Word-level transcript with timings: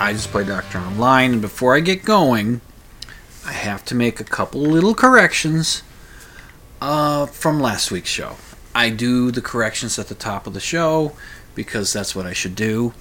I 0.00 0.12
just 0.12 0.30
play 0.30 0.44
doctor 0.44 0.78
online. 0.78 1.32
And 1.32 1.40
before 1.42 1.74
I 1.74 1.80
get 1.80 2.04
going, 2.04 2.60
I 3.44 3.52
have 3.52 3.84
to 3.86 3.96
make 3.96 4.20
a 4.20 4.24
couple 4.24 4.60
little 4.60 4.94
corrections 4.94 5.82
uh, 6.80 7.26
from 7.26 7.60
last 7.60 7.90
week's 7.90 8.08
show. 8.08 8.36
I 8.74 8.90
do 8.90 9.32
the 9.32 9.42
corrections 9.42 9.98
at 9.98 10.06
the 10.06 10.14
top 10.14 10.46
of 10.46 10.54
the 10.54 10.60
show 10.60 11.16
because 11.56 11.92
that's 11.92 12.14
what 12.14 12.26
I 12.26 12.32
should 12.32 12.54
do. 12.54 12.94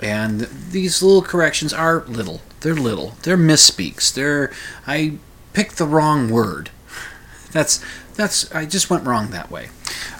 And 0.00 0.40
these 0.70 1.02
little 1.02 1.22
corrections 1.22 1.72
are 1.72 2.04
little. 2.06 2.42
They're 2.60 2.74
little. 2.74 3.14
They're 3.22 3.38
misspeaks. 3.38 4.12
They're 4.12 4.52
I 4.86 5.14
picked 5.54 5.78
the 5.78 5.86
wrong 5.86 6.28
word. 6.28 6.70
That's 7.52 7.84
that's 8.14 8.50
I 8.54 8.64
just 8.66 8.88
went 8.88 9.06
wrong 9.06 9.30
that 9.30 9.50
way. 9.50 9.68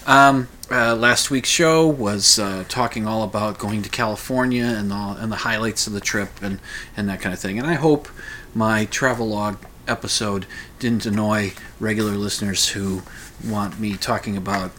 Um, 0.06 0.48
uh, 0.72 0.96
last 0.96 1.30
week's 1.30 1.48
show 1.48 1.86
was 1.86 2.38
uh, 2.38 2.64
talking 2.68 3.06
all 3.06 3.22
about 3.22 3.58
going 3.58 3.82
to 3.82 3.88
California 3.88 4.64
and 4.64 4.90
and 4.92 5.30
the 5.30 5.36
highlights 5.36 5.86
of 5.86 5.92
the 5.92 6.00
trip 6.00 6.30
and 6.42 6.60
and 6.96 7.08
that 7.08 7.20
kind 7.20 7.32
of 7.32 7.38
thing. 7.38 7.58
And 7.58 7.66
I 7.66 7.74
hope 7.74 8.08
my 8.54 8.86
travelogue 8.86 9.58
episode 9.86 10.46
didn't 10.78 11.04
annoy 11.04 11.52
regular 11.78 12.12
listeners 12.12 12.70
who 12.70 13.02
want 13.44 13.78
me 13.78 13.96
talking 13.96 14.36
about 14.36 14.72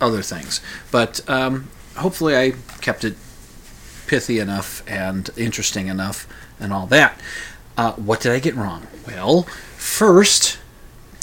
other 0.00 0.22
things. 0.22 0.60
But 0.90 1.28
um, 1.28 1.70
hopefully, 1.96 2.36
I 2.36 2.52
kept 2.80 3.04
it 3.04 3.16
pithy 4.06 4.38
enough 4.38 4.82
and 4.86 5.30
interesting 5.36 5.86
enough 5.86 6.26
and 6.60 6.72
all 6.72 6.86
that. 6.86 7.18
Uh, 7.78 7.92
what 7.92 8.20
did 8.20 8.32
I 8.32 8.38
get 8.38 8.54
wrong? 8.54 8.86
Well, 9.06 9.44
first, 9.76 10.58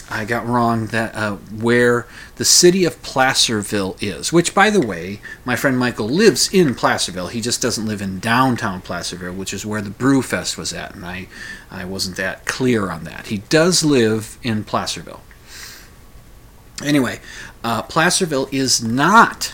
I 0.10 0.26
got 0.26 0.48
wrong 0.48 0.88
that 0.88 1.14
uh, 1.16 1.36
where 1.36 2.08
the 2.38 2.46
city 2.46 2.84
of 2.84 3.02
Placerville 3.04 3.96
is. 4.02 4.34
Which, 4.34 4.56
by 4.56 4.70
the 4.70 4.86
way, 4.86 5.22
my 5.46 5.56
friend 5.56 5.78
Michael 5.78 6.10
lives 6.10 6.52
in 6.52 6.74
Placerville. 6.74 7.28
He 7.28 7.42
just 7.42 7.62
doesn't 7.62 7.86
live 7.86 8.02
in 8.02 8.20
downtown 8.20 8.82
Placerville, 8.82 9.34
which 9.34 9.54
is 9.54 9.66
where 9.66 9.82
the 9.82 9.92
Brewfest 9.92 10.58
was 10.58 10.74
at, 10.74 10.96
and 10.96 11.06
I, 11.06 11.28
I 11.70 11.86
wasn't 11.86 12.18
that 12.18 12.46
clear 12.46 12.90
on 12.90 13.04
that. 13.04 13.28
He 13.28 13.40
does 13.50 13.84
live 13.84 14.38
in 14.42 14.64
Placerville. 14.64 15.22
Anyway, 16.84 17.20
uh, 17.64 17.84
Placerville 17.84 18.48
is 18.52 18.82
not 18.82 19.54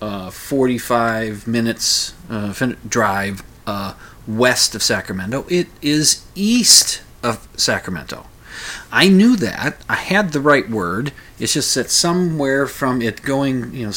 uh, 0.00 0.30
45 0.30 1.46
minutes 1.46 2.14
uh, 2.30 2.54
drive 2.88 3.42
uh, 3.66 3.94
west 4.26 4.74
of 4.74 4.82
Sacramento. 4.82 5.44
It 5.48 5.68
is 5.82 6.24
east 6.34 7.02
of 7.22 7.46
Sacramento. 7.56 8.26
I 8.92 9.08
knew 9.08 9.36
that. 9.36 9.82
I 9.88 9.96
had 9.96 10.32
the 10.32 10.40
right 10.40 10.68
word. 10.68 11.12
It's 11.38 11.54
just 11.54 11.74
that 11.74 11.90
somewhere 11.90 12.66
from 12.66 13.00
it 13.02 13.22
going, 13.22 13.74
you 13.74 13.86
know, 13.86 13.92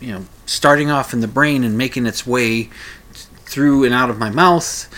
you 0.00 0.12
know, 0.12 0.26
starting 0.46 0.90
off 0.90 1.12
in 1.12 1.20
the 1.20 1.28
brain 1.28 1.64
and 1.64 1.78
making 1.78 2.06
its 2.06 2.26
way 2.26 2.70
through 3.46 3.84
and 3.84 3.94
out 3.94 4.10
of 4.10 4.18
my 4.18 4.30
mouth, 4.30 4.88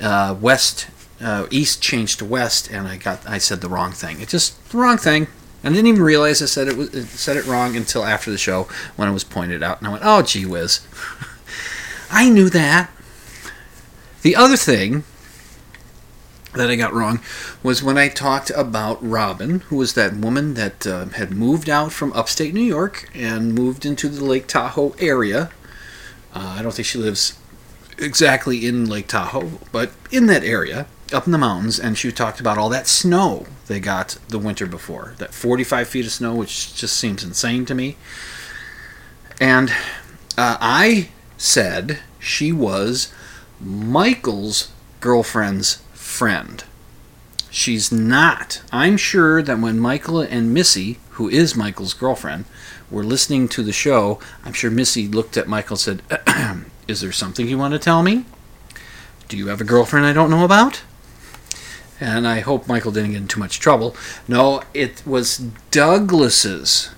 uh, 0.00 0.34
west, 0.40 0.88
uh, 1.20 1.46
east 1.50 1.82
changed 1.82 2.18
to 2.18 2.24
west, 2.24 2.70
and 2.70 2.88
I 2.88 2.96
got, 2.96 3.26
I 3.28 3.38
said 3.38 3.60
the 3.60 3.68
wrong 3.68 3.92
thing. 3.92 4.20
It 4.20 4.28
just 4.28 4.70
the 4.70 4.78
wrong 4.78 4.98
thing. 4.98 5.28
I 5.62 5.68
didn't 5.68 5.86
even 5.86 6.02
realize 6.02 6.40
I 6.42 6.46
said 6.46 6.68
it 6.68 6.76
was 6.76 7.10
said 7.10 7.36
it 7.36 7.46
wrong 7.46 7.76
until 7.76 8.04
after 8.04 8.30
the 8.30 8.38
show 8.38 8.66
when 8.96 9.08
it 9.08 9.12
was 9.12 9.24
pointed 9.24 9.62
out, 9.62 9.78
and 9.78 9.88
I 9.88 9.90
went, 9.90 10.02
"Oh, 10.04 10.22
gee 10.22 10.46
whiz!" 10.46 10.80
I 12.10 12.30
knew 12.30 12.48
that. 12.50 12.90
The 14.22 14.36
other 14.36 14.56
thing 14.56 15.04
that 16.54 16.70
I 16.70 16.76
got 16.76 16.92
wrong 16.92 17.20
was 17.62 17.82
when 17.82 17.96
I 17.96 18.08
talked 18.08 18.50
about 18.50 18.98
Robin, 19.06 19.60
who 19.60 19.76
was 19.76 19.94
that 19.94 20.14
woman 20.14 20.54
that 20.54 20.86
uh, 20.86 21.06
had 21.06 21.30
moved 21.30 21.70
out 21.70 21.92
from 21.92 22.12
upstate 22.12 22.54
New 22.54 22.60
York 22.60 23.08
and 23.14 23.54
moved 23.54 23.86
into 23.86 24.08
the 24.08 24.24
Lake 24.24 24.46
Tahoe 24.46 24.94
area. 24.98 25.50
Uh, 26.34 26.56
I 26.58 26.62
don't 26.62 26.72
think 26.74 26.86
she 26.86 26.98
lives 26.98 27.38
exactly 27.98 28.66
in 28.66 28.88
Lake 28.88 29.06
Tahoe, 29.06 29.60
but 29.70 29.92
in 30.10 30.26
that 30.26 30.42
area, 30.42 30.86
up 31.12 31.26
in 31.26 31.32
the 31.32 31.38
mountains, 31.38 31.78
and 31.78 31.96
she 31.96 32.10
talked 32.12 32.40
about 32.40 32.58
all 32.58 32.68
that 32.68 32.86
snow 32.86 33.46
they 33.66 33.80
got 33.80 34.18
the 34.28 34.38
winter 34.38 34.66
before. 34.66 35.14
That 35.18 35.32
45 35.32 35.88
feet 35.88 36.06
of 36.06 36.12
snow, 36.12 36.34
which 36.34 36.74
just 36.74 36.96
seems 36.96 37.22
insane 37.22 37.64
to 37.66 37.74
me. 37.74 37.96
And 39.40 39.70
uh, 40.36 40.56
I 40.60 41.10
said 41.36 42.00
she 42.18 42.52
was 42.52 43.12
Michael's 43.60 44.72
girlfriend's 45.00 45.82
friend. 46.20 46.64
She's 47.50 47.90
not. 47.90 48.60
I'm 48.70 48.98
sure 48.98 49.40
that 49.40 49.58
when 49.58 49.80
Michael 49.80 50.20
and 50.20 50.52
Missy, 50.52 50.98
who 51.12 51.30
is 51.30 51.56
Michael's 51.56 51.94
girlfriend, 51.94 52.44
were 52.90 53.02
listening 53.02 53.48
to 53.48 53.62
the 53.62 53.72
show, 53.72 54.20
I'm 54.44 54.52
sure 54.52 54.70
Missy 54.70 55.08
looked 55.08 55.38
at 55.38 55.48
Michael 55.48 55.76
and 55.76 55.80
said, 55.80 56.02
Is 56.86 57.00
there 57.00 57.10
something 57.10 57.48
you 57.48 57.56
want 57.56 57.72
to 57.72 57.78
tell 57.78 58.02
me? 58.02 58.26
Do 59.28 59.38
you 59.38 59.46
have 59.46 59.62
a 59.62 59.64
girlfriend 59.64 60.04
I 60.04 60.12
don't 60.12 60.28
know 60.28 60.44
about? 60.44 60.82
And 61.98 62.28
I 62.28 62.40
hope 62.40 62.68
Michael 62.68 62.92
didn't 62.92 63.12
get 63.12 63.22
in 63.22 63.26
too 63.26 63.40
much 63.40 63.58
trouble. 63.58 63.96
No, 64.28 64.60
it 64.74 65.02
was 65.06 65.38
Douglas's 65.70 66.90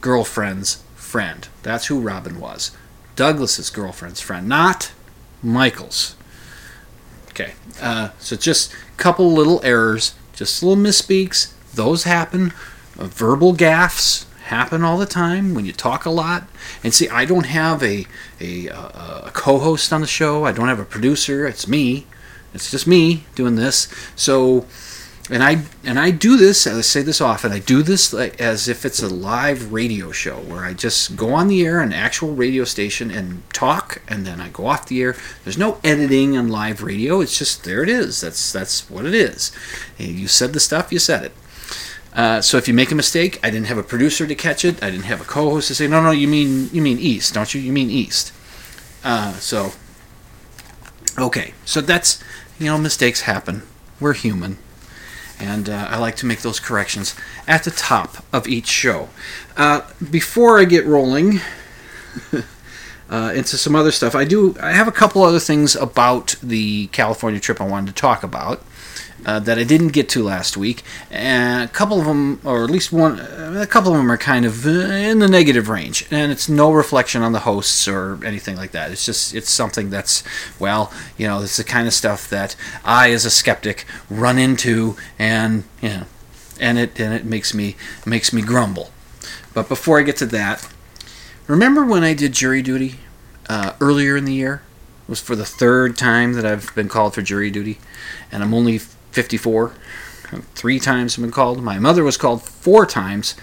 girlfriend's 0.00 0.82
friend. 0.96 1.46
That's 1.62 1.86
who 1.86 2.00
Robin 2.00 2.40
was. 2.40 2.72
Douglas's 3.14 3.70
girlfriend's 3.70 4.20
friend, 4.20 4.48
not 4.48 4.90
Michael's. 5.44 6.16
Okay, 7.34 7.54
uh, 7.82 8.10
so 8.20 8.36
just 8.36 8.72
a 8.72 8.96
couple 8.96 9.32
little 9.32 9.60
errors, 9.64 10.14
just 10.34 10.62
little 10.62 10.80
misspeaks. 10.80 11.52
Those 11.74 12.04
happen. 12.04 12.52
Uh, 12.96 13.06
verbal 13.06 13.52
gaffes 13.54 14.26
happen 14.44 14.84
all 14.84 14.96
the 14.96 15.04
time 15.04 15.52
when 15.52 15.64
you 15.64 15.72
talk 15.72 16.04
a 16.04 16.10
lot. 16.10 16.44
And 16.84 16.94
see, 16.94 17.08
I 17.08 17.24
don't 17.24 17.46
have 17.46 17.82
a, 17.82 18.06
a, 18.40 18.68
uh, 18.68 19.22
a 19.26 19.30
co-host 19.32 19.92
on 19.92 20.00
the 20.00 20.06
show. 20.06 20.44
I 20.44 20.52
don't 20.52 20.68
have 20.68 20.78
a 20.78 20.84
producer. 20.84 21.44
It's 21.44 21.66
me. 21.66 22.06
It's 22.54 22.70
just 22.70 22.86
me 22.86 23.24
doing 23.34 23.56
this. 23.56 23.88
So, 24.14 24.66
and 25.30 25.42
I 25.42 25.62
and 25.84 25.98
I 25.98 26.10
do 26.10 26.36
this. 26.36 26.66
I 26.66 26.80
say 26.82 27.00
this 27.00 27.20
often. 27.20 27.50
I 27.50 27.58
do 27.58 27.82
this 27.82 28.12
like, 28.12 28.38
as 28.40 28.68
if 28.68 28.84
it's 28.84 29.02
a 29.02 29.08
live 29.08 29.72
radio 29.72 30.12
show 30.12 30.36
where 30.36 30.64
I 30.64 30.74
just 30.74 31.16
go 31.16 31.32
on 31.32 31.48
the 31.48 31.64
air, 31.64 31.80
an 31.80 31.94
actual 31.94 32.34
radio 32.34 32.64
station, 32.64 33.10
and 33.10 33.42
talk, 33.52 34.02
and 34.06 34.26
then 34.26 34.40
I 34.40 34.50
go 34.50 34.66
off 34.66 34.86
the 34.86 35.00
air. 35.00 35.16
There's 35.42 35.56
no 35.56 35.78
editing 35.82 36.36
on 36.36 36.48
live 36.48 36.82
radio. 36.82 37.22
It's 37.22 37.38
just 37.38 37.64
there. 37.64 37.82
It 37.82 37.88
is. 37.88 38.20
That's 38.20 38.52
that's 38.52 38.90
what 38.90 39.06
it 39.06 39.14
is. 39.14 39.50
And 39.98 40.08
you 40.08 40.28
said 40.28 40.52
the 40.52 40.60
stuff. 40.60 40.92
You 40.92 40.98
said 40.98 41.24
it. 41.24 41.32
Uh, 42.12 42.40
so 42.42 42.58
if 42.58 42.68
you 42.68 42.74
make 42.74 42.92
a 42.92 42.94
mistake, 42.94 43.40
I 43.42 43.50
didn't 43.50 43.66
have 43.66 43.78
a 43.78 43.82
producer 43.82 44.26
to 44.26 44.34
catch 44.34 44.64
it. 44.64 44.82
I 44.82 44.90
didn't 44.90 45.06
have 45.06 45.20
a 45.20 45.24
co-host 45.24 45.66
to 45.68 45.74
say, 45.74 45.88
no, 45.88 46.02
no, 46.02 46.10
you 46.10 46.28
mean 46.28 46.68
you 46.70 46.82
mean 46.82 46.98
east, 46.98 47.32
don't 47.32 47.52
you? 47.54 47.62
You 47.62 47.72
mean 47.72 47.88
east. 47.88 48.32
Uh, 49.02 49.32
so 49.34 49.72
okay, 51.18 51.54
so 51.64 51.80
that's 51.80 52.22
you 52.58 52.66
know 52.66 52.76
mistakes 52.76 53.22
happen. 53.22 53.62
We're 53.98 54.12
human 54.12 54.58
and 55.40 55.68
uh, 55.68 55.86
I 55.90 55.98
like 55.98 56.16
to 56.16 56.26
make 56.26 56.42
those 56.42 56.60
corrections 56.60 57.14
at 57.46 57.64
the 57.64 57.70
top 57.70 58.24
of 58.32 58.46
each 58.46 58.66
show. 58.66 59.08
Uh, 59.56 59.82
before 60.10 60.58
I 60.58 60.64
get 60.64 60.86
rolling 60.86 61.40
uh, 63.10 63.32
into 63.34 63.56
some 63.56 63.74
other 63.74 63.92
stuff, 63.92 64.14
I 64.14 64.24
do 64.24 64.56
I 64.60 64.72
have 64.72 64.88
a 64.88 64.92
couple 64.92 65.22
other 65.22 65.40
things 65.40 65.76
about 65.76 66.36
the 66.42 66.88
California 66.88 67.40
trip 67.40 67.60
I 67.60 67.66
wanted 67.66 67.94
to 67.94 68.00
talk 68.00 68.22
about, 68.22 68.62
uh, 69.26 69.40
that 69.40 69.58
I 69.58 69.64
didn't 69.64 69.88
get 69.88 70.08
to 70.10 70.22
last 70.22 70.56
week. 70.56 70.82
And 71.10 71.68
a 71.68 71.72
couple 71.72 71.98
of 71.98 72.06
them, 72.06 72.40
or 72.44 72.64
at 72.64 72.70
least 72.70 72.92
one, 72.92 73.20
uh, 73.20 73.60
a 73.62 73.66
couple 73.66 73.92
of 73.92 73.98
them 73.98 74.10
are 74.10 74.18
kind 74.18 74.44
of 74.44 74.66
uh, 74.66 74.70
in 74.70 75.18
the 75.18 75.28
negative 75.28 75.68
range. 75.68 76.06
And 76.10 76.30
it's 76.32 76.48
no 76.48 76.72
reflection 76.72 77.22
on 77.22 77.32
the 77.32 77.40
hosts 77.40 77.88
or 77.88 78.18
anything 78.24 78.56
like 78.56 78.72
that. 78.72 78.90
It's 78.90 79.04
just, 79.04 79.34
it's 79.34 79.50
something 79.50 79.90
that's, 79.90 80.22
well, 80.58 80.92
you 81.16 81.26
know, 81.26 81.42
it's 81.42 81.56
the 81.56 81.64
kind 81.64 81.86
of 81.86 81.92
stuff 81.92 82.28
that 82.30 82.56
I, 82.84 83.10
as 83.12 83.24
a 83.24 83.30
skeptic, 83.30 83.86
run 84.10 84.38
into 84.38 84.96
and, 85.18 85.64
you 85.80 85.88
know, 85.88 86.04
and 86.60 86.78
it, 86.78 87.00
and 87.00 87.12
it 87.12 87.24
makes 87.24 87.54
me, 87.54 87.76
makes 88.06 88.32
me 88.32 88.42
grumble. 88.42 88.90
But 89.52 89.68
before 89.68 89.98
I 89.98 90.02
get 90.02 90.16
to 90.18 90.26
that, 90.26 90.68
remember 91.46 91.84
when 91.84 92.02
I 92.02 92.14
did 92.14 92.32
jury 92.32 92.62
duty 92.62 92.96
uh, 93.48 93.74
earlier 93.80 94.16
in 94.16 94.24
the 94.24 94.34
year? 94.34 94.62
It 95.04 95.10
was 95.10 95.20
for 95.20 95.36
the 95.36 95.44
third 95.44 95.96
time 95.98 96.32
that 96.32 96.46
I've 96.46 96.74
been 96.74 96.88
called 96.88 97.14
for 97.14 97.22
jury 97.22 97.50
duty, 97.50 97.78
and 98.32 98.42
I'm 98.42 98.54
only 98.54 98.80
54. 99.14 99.72
Three 100.54 100.80
times 100.80 101.16
been 101.16 101.30
called. 101.30 101.62
My 101.62 101.78
mother 101.78 102.02
was 102.02 102.16
called 102.16 102.42
four 102.42 102.86
times. 102.86 103.36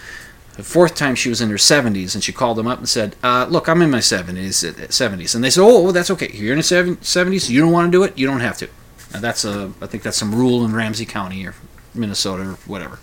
The 0.58 0.64
fourth 0.64 0.96
time 0.96 1.16
she 1.16 1.30
was 1.30 1.40
in 1.40 1.50
her 1.50 1.56
70s, 1.56 2.14
and 2.14 2.22
she 2.22 2.34
called 2.34 2.58
them 2.58 2.68
up 2.68 2.80
and 2.80 2.90
said, 2.90 3.16
uh, 3.24 3.48
"Look, 3.50 3.70
I'm 3.70 3.82
in 3.82 3.90
my 3.90 4.00
70s." 4.00 4.66
70s, 4.90 5.34
and 5.34 5.44
they 5.44 5.50
said, 5.50 5.64
"Oh, 5.64 5.92
that's 5.94 6.12
okay. 6.12 6.30
You're 6.34 6.54
in 6.54 6.58
your 6.58 6.96
70s. 6.98 7.50
You 7.50 7.62
don't 7.62 7.72
want 7.72 7.88
to 7.88 7.98
do 7.98 8.04
it. 8.04 8.18
You 8.18 8.28
don't 8.28 8.42
have 8.42 8.58
to." 8.58 8.68
Now 9.14 9.22
that's 9.22 9.46
a, 9.46 9.72
I 9.82 9.88
think 9.88 10.04
that's 10.04 10.18
some 10.18 10.36
rule 10.36 10.66
in 10.66 10.76
Ramsey 10.76 11.06
County 11.06 11.46
or 11.46 11.56
Minnesota 11.94 12.44
or 12.44 12.54
whatever. 12.66 13.00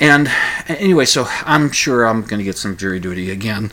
And 0.00 0.28
anyway, 0.66 1.04
so 1.04 1.26
I'm 1.44 1.70
sure 1.70 2.04
I'm 2.04 2.22
going 2.22 2.38
to 2.38 2.44
get 2.44 2.58
some 2.58 2.76
jury 2.76 2.98
duty 2.98 3.30
again 3.30 3.70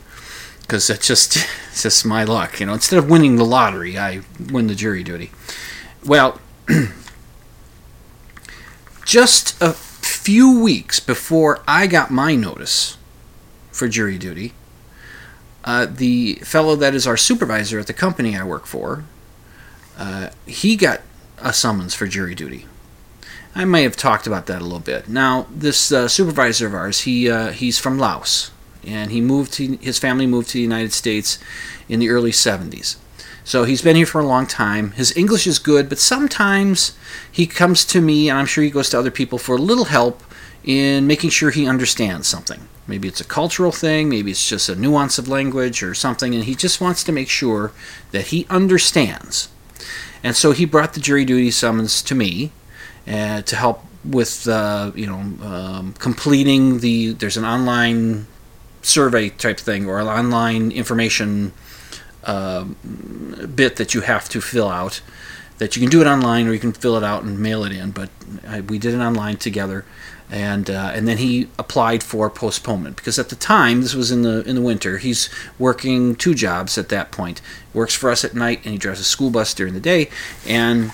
because 0.60 0.86
that's 0.86 1.06
just 1.06 1.36
it's 1.70 1.82
just 1.82 2.06
my 2.06 2.24
luck, 2.24 2.60
you 2.60 2.66
know. 2.66 2.74
Instead 2.74 2.98
of 2.98 3.10
winning 3.10 3.36
the 3.36 3.44
lottery, 3.44 3.98
I 3.98 4.20
win 4.50 4.68
the 4.68 4.74
jury 4.74 5.02
duty. 5.02 5.32
Well, 6.04 6.40
just 9.04 9.60
a 9.60 9.72
few 9.72 10.60
weeks 10.60 11.00
before 11.00 11.62
I 11.66 11.86
got 11.86 12.10
my 12.10 12.34
notice 12.34 12.96
for 13.70 13.88
jury 13.88 14.18
duty, 14.18 14.52
uh, 15.64 15.86
the 15.86 16.34
fellow 16.36 16.76
that 16.76 16.94
is 16.94 17.06
our 17.06 17.16
supervisor 17.16 17.78
at 17.78 17.86
the 17.86 17.92
company 17.92 18.36
I 18.36 18.44
work 18.44 18.66
for, 18.66 19.04
uh, 19.96 20.30
he 20.46 20.76
got 20.76 21.02
a 21.38 21.52
summons 21.52 21.94
for 21.94 22.06
jury 22.06 22.34
duty. 22.34 22.66
I 23.54 23.64
may 23.64 23.82
have 23.82 23.96
talked 23.96 24.26
about 24.26 24.46
that 24.46 24.60
a 24.60 24.64
little 24.64 24.78
bit. 24.78 25.08
Now, 25.08 25.46
this 25.50 25.92
uh, 25.92 26.08
supervisor 26.08 26.66
of 26.66 26.74
ours, 26.74 27.02
he 27.02 27.30
uh, 27.30 27.50
he's 27.50 27.78
from 27.78 27.98
Laos, 27.98 28.50
and 28.86 29.10
he 29.10 29.20
moved 29.20 29.52
to 29.54 29.76
his 29.76 29.98
family 29.98 30.26
moved 30.26 30.48
to 30.50 30.54
the 30.54 30.62
United 30.62 30.92
States 30.92 31.38
in 31.88 32.00
the 32.00 32.08
early 32.08 32.30
70s. 32.30 32.96
So 33.44 33.64
he's 33.64 33.82
been 33.82 33.96
here 33.96 34.06
for 34.06 34.20
a 34.20 34.26
long 34.26 34.46
time. 34.46 34.92
His 34.92 35.16
English 35.16 35.46
is 35.46 35.58
good, 35.58 35.88
but 35.88 35.98
sometimes 35.98 36.96
he 37.30 37.46
comes 37.46 37.84
to 37.86 38.00
me, 38.00 38.28
and 38.28 38.38
I'm 38.38 38.46
sure 38.46 38.62
he 38.62 38.70
goes 38.70 38.90
to 38.90 38.98
other 38.98 39.10
people 39.10 39.38
for 39.38 39.56
a 39.56 39.60
little 39.60 39.86
help 39.86 40.22
in 40.64 41.06
making 41.08 41.30
sure 41.30 41.50
he 41.50 41.66
understands 41.66 42.28
something. 42.28 42.68
Maybe 42.86 43.08
it's 43.08 43.20
a 43.20 43.24
cultural 43.24 43.72
thing, 43.72 44.08
maybe 44.08 44.30
it's 44.30 44.48
just 44.48 44.68
a 44.68 44.76
nuance 44.76 45.18
of 45.18 45.26
language 45.26 45.82
or 45.82 45.94
something, 45.94 46.34
and 46.34 46.44
he 46.44 46.54
just 46.54 46.80
wants 46.80 47.02
to 47.04 47.12
make 47.12 47.28
sure 47.28 47.72
that 48.12 48.26
he 48.26 48.46
understands. 48.48 49.48
And 50.22 50.36
so 50.36 50.52
he 50.52 50.64
brought 50.64 50.94
the 50.94 51.00
jury 51.00 51.24
duty 51.24 51.50
summons 51.50 52.00
to 52.02 52.14
me 52.14 52.52
uh, 53.08 53.42
to 53.42 53.56
help 53.56 53.84
with, 54.04 54.46
uh, 54.46 54.92
you 54.94 55.06
know, 55.06 55.46
um, 55.46 55.94
completing 55.98 56.78
the. 56.78 57.12
There's 57.12 57.36
an 57.36 57.44
online 57.44 58.26
survey 58.82 59.30
type 59.30 59.58
thing 59.58 59.88
or 59.88 60.00
an 60.00 60.08
online 60.08 60.70
information 60.72 61.52
uh, 62.24 62.64
bit 62.64 63.76
that 63.76 63.94
you 63.94 64.02
have 64.02 64.28
to 64.30 64.40
fill 64.40 64.68
out. 64.68 65.00
That 65.58 65.76
you 65.76 65.80
can 65.80 65.90
do 65.90 66.00
it 66.00 66.06
online 66.06 66.48
or 66.48 66.52
you 66.52 66.58
can 66.58 66.72
fill 66.72 66.96
it 66.96 67.04
out 67.04 67.22
and 67.22 67.38
mail 67.38 67.62
it 67.62 67.72
in. 67.72 67.92
But 67.92 68.10
I, 68.46 68.62
we 68.62 68.78
did 68.78 68.94
it 68.94 68.98
online 68.98 69.36
together, 69.36 69.84
and 70.28 70.68
uh, 70.68 70.90
and 70.94 71.06
then 71.06 71.18
he 71.18 71.48
applied 71.58 72.02
for 72.02 72.28
postponement 72.30 72.96
because 72.96 73.18
at 73.18 73.28
the 73.28 73.36
time 73.36 73.82
this 73.82 73.94
was 73.94 74.10
in 74.10 74.22
the 74.22 74.42
in 74.42 74.56
the 74.56 74.62
winter. 74.62 74.98
He's 74.98 75.28
working 75.58 76.16
two 76.16 76.34
jobs 76.34 76.78
at 76.78 76.88
that 76.88 77.12
point. 77.12 77.40
Works 77.72 77.94
for 77.94 78.10
us 78.10 78.24
at 78.24 78.34
night 78.34 78.60
and 78.64 78.72
he 78.72 78.78
drives 78.78 78.98
a 78.98 79.04
school 79.04 79.30
bus 79.30 79.54
during 79.54 79.74
the 79.74 79.80
day, 79.80 80.10
and 80.48 80.90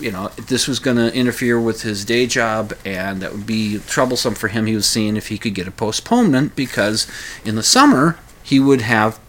you 0.00 0.10
know, 0.10 0.28
this 0.48 0.66
was 0.66 0.78
going 0.78 0.96
to 0.96 1.14
interfere 1.14 1.60
with 1.60 1.82
his 1.82 2.04
day 2.04 2.26
job, 2.26 2.72
and 2.84 3.20
that 3.20 3.32
would 3.32 3.46
be 3.46 3.78
troublesome 3.80 4.34
for 4.34 4.48
him. 4.48 4.66
He 4.66 4.74
was 4.74 4.86
seeing 4.86 5.16
if 5.16 5.28
he 5.28 5.38
could 5.38 5.54
get 5.54 5.68
a 5.68 5.70
postponement 5.70 6.56
because 6.56 7.06
in 7.44 7.54
the 7.54 7.62
summer 7.62 8.18
he 8.42 8.58
would 8.58 8.80
have 8.80 9.20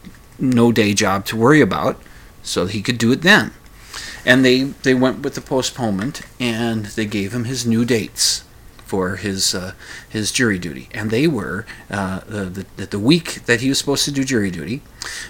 no 0.42 0.72
day 0.72 0.94
job 0.94 1.26
to 1.28 1.38
worry 1.38 1.62
about, 1.62 2.02
so 2.44 2.66
he 2.66 2.82
could 2.82 2.98
do 2.98 3.12
it 3.12 3.22
then. 3.22 3.54
And 4.26 4.46
they 4.46 4.64
they 4.64 4.94
went 4.94 5.22
with 5.22 5.36
the 5.36 5.42
postponement, 5.42 6.22
and 6.40 6.86
they 6.86 7.06
gave 7.06 7.34
him 7.34 7.46
his 7.46 7.66
new 7.66 7.86
dates 7.86 8.44
for 8.86 9.16
his 9.16 9.56
uh, 9.56 9.74
his 10.08 10.32
jury 10.32 10.60
duty, 10.60 10.90
and 10.94 11.12
they 11.12 11.28
were 11.28 11.66
uh, 11.90 12.20
the, 12.28 12.66
the 12.76 12.86
the 12.86 13.00
week 13.00 13.46
that 13.46 13.62
he 13.62 13.70
was 13.70 13.80
supposed 13.80 14.06
to 14.06 14.12
do 14.12 14.24
jury 14.24 14.52
duty 14.52 14.82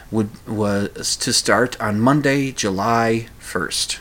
would 0.09 0.29
was 0.47 1.15
to 1.17 1.31
start 1.31 1.79
on 1.79 1.99
Monday, 1.99 2.51
July 2.51 3.27
first. 3.39 3.99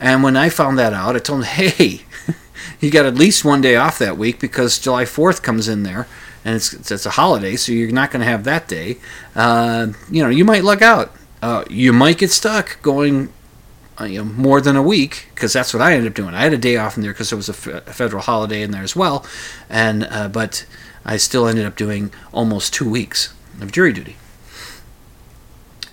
And 0.00 0.24
when 0.24 0.36
I 0.36 0.48
found 0.48 0.76
that 0.80 0.92
out, 0.92 1.14
I 1.14 1.20
told 1.20 1.44
him, 1.44 1.66
hey, 1.76 2.02
you 2.80 2.90
got 2.90 3.06
at 3.06 3.14
least 3.14 3.44
one 3.44 3.60
day 3.60 3.76
off 3.76 3.98
that 4.00 4.18
week 4.18 4.40
because 4.40 4.78
July 4.78 5.04
4th 5.04 5.42
comes 5.42 5.68
in 5.68 5.84
there 5.84 6.08
and 6.44 6.56
it's, 6.56 6.90
it's 6.90 7.06
a 7.06 7.10
holiday, 7.10 7.56
so 7.56 7.72
you're 7.72 7.90
not 7.92 8.10
going 8.10 8.20
to 8.20 8.26
have 8.26 8.44
that 8.44 8.68
day. 8.68 8.98
Uh, 9.34 9.88
you 10.10 10.22
know, 10.22 10.28
you 10.28 10.44
might 10.44 10.64
luck 10.64 10.82
out. 10.82 11.12
Uh, 11.40 11.64
you 11.70 11.92
might 11.92 12.18
get 12.18 12.30
stuck 12.30 12.80
going 12.82 13.32
uh, 14.00 14.04
you 14.04 14.18
know, 14.18 14.24
more 14.24 14.60
than 14.60 14.76
a 14.76 14.82
week 14.82 15.28
because 15.34 15.52
that's 15.52 15.74
what 15.74 15.82
I 15.82 15.94
ended 15.94 16.10
up 16.10 16.14
doing. 16.14 16.34
I 16.34 16.42
had 16.42 16.52
a 16.52 16.58
day 16.58 16.76
off 16.76 16.96
in 16.96 17.02
there 17.02 17.12
because 17.12 17.30
there 17.30 17.36
was 17.36 17.48
a, 17.48 17.52
f- 17.52 17.88
a 17.88 17.92
federal 17.92 18.22
holiday 18.22 18.62
in 18.62 18.70
there 18.70 18.82
as 18.82 18.96
well, 18.96 19.24
and 19.68 20.04
uh, 20.04 20.28
but 20.28 20.66
I 21.04 21.16
still 21.16 21.46
ended 21.46 21.66
up 21.66 21.76
doing 21.76 22.12
almost 22.32 22.72
two 22.72 22.88
weeks 22.88 23.34
of 23.60 23.70
jury 23.70 23.92
duty. 23.92 24.16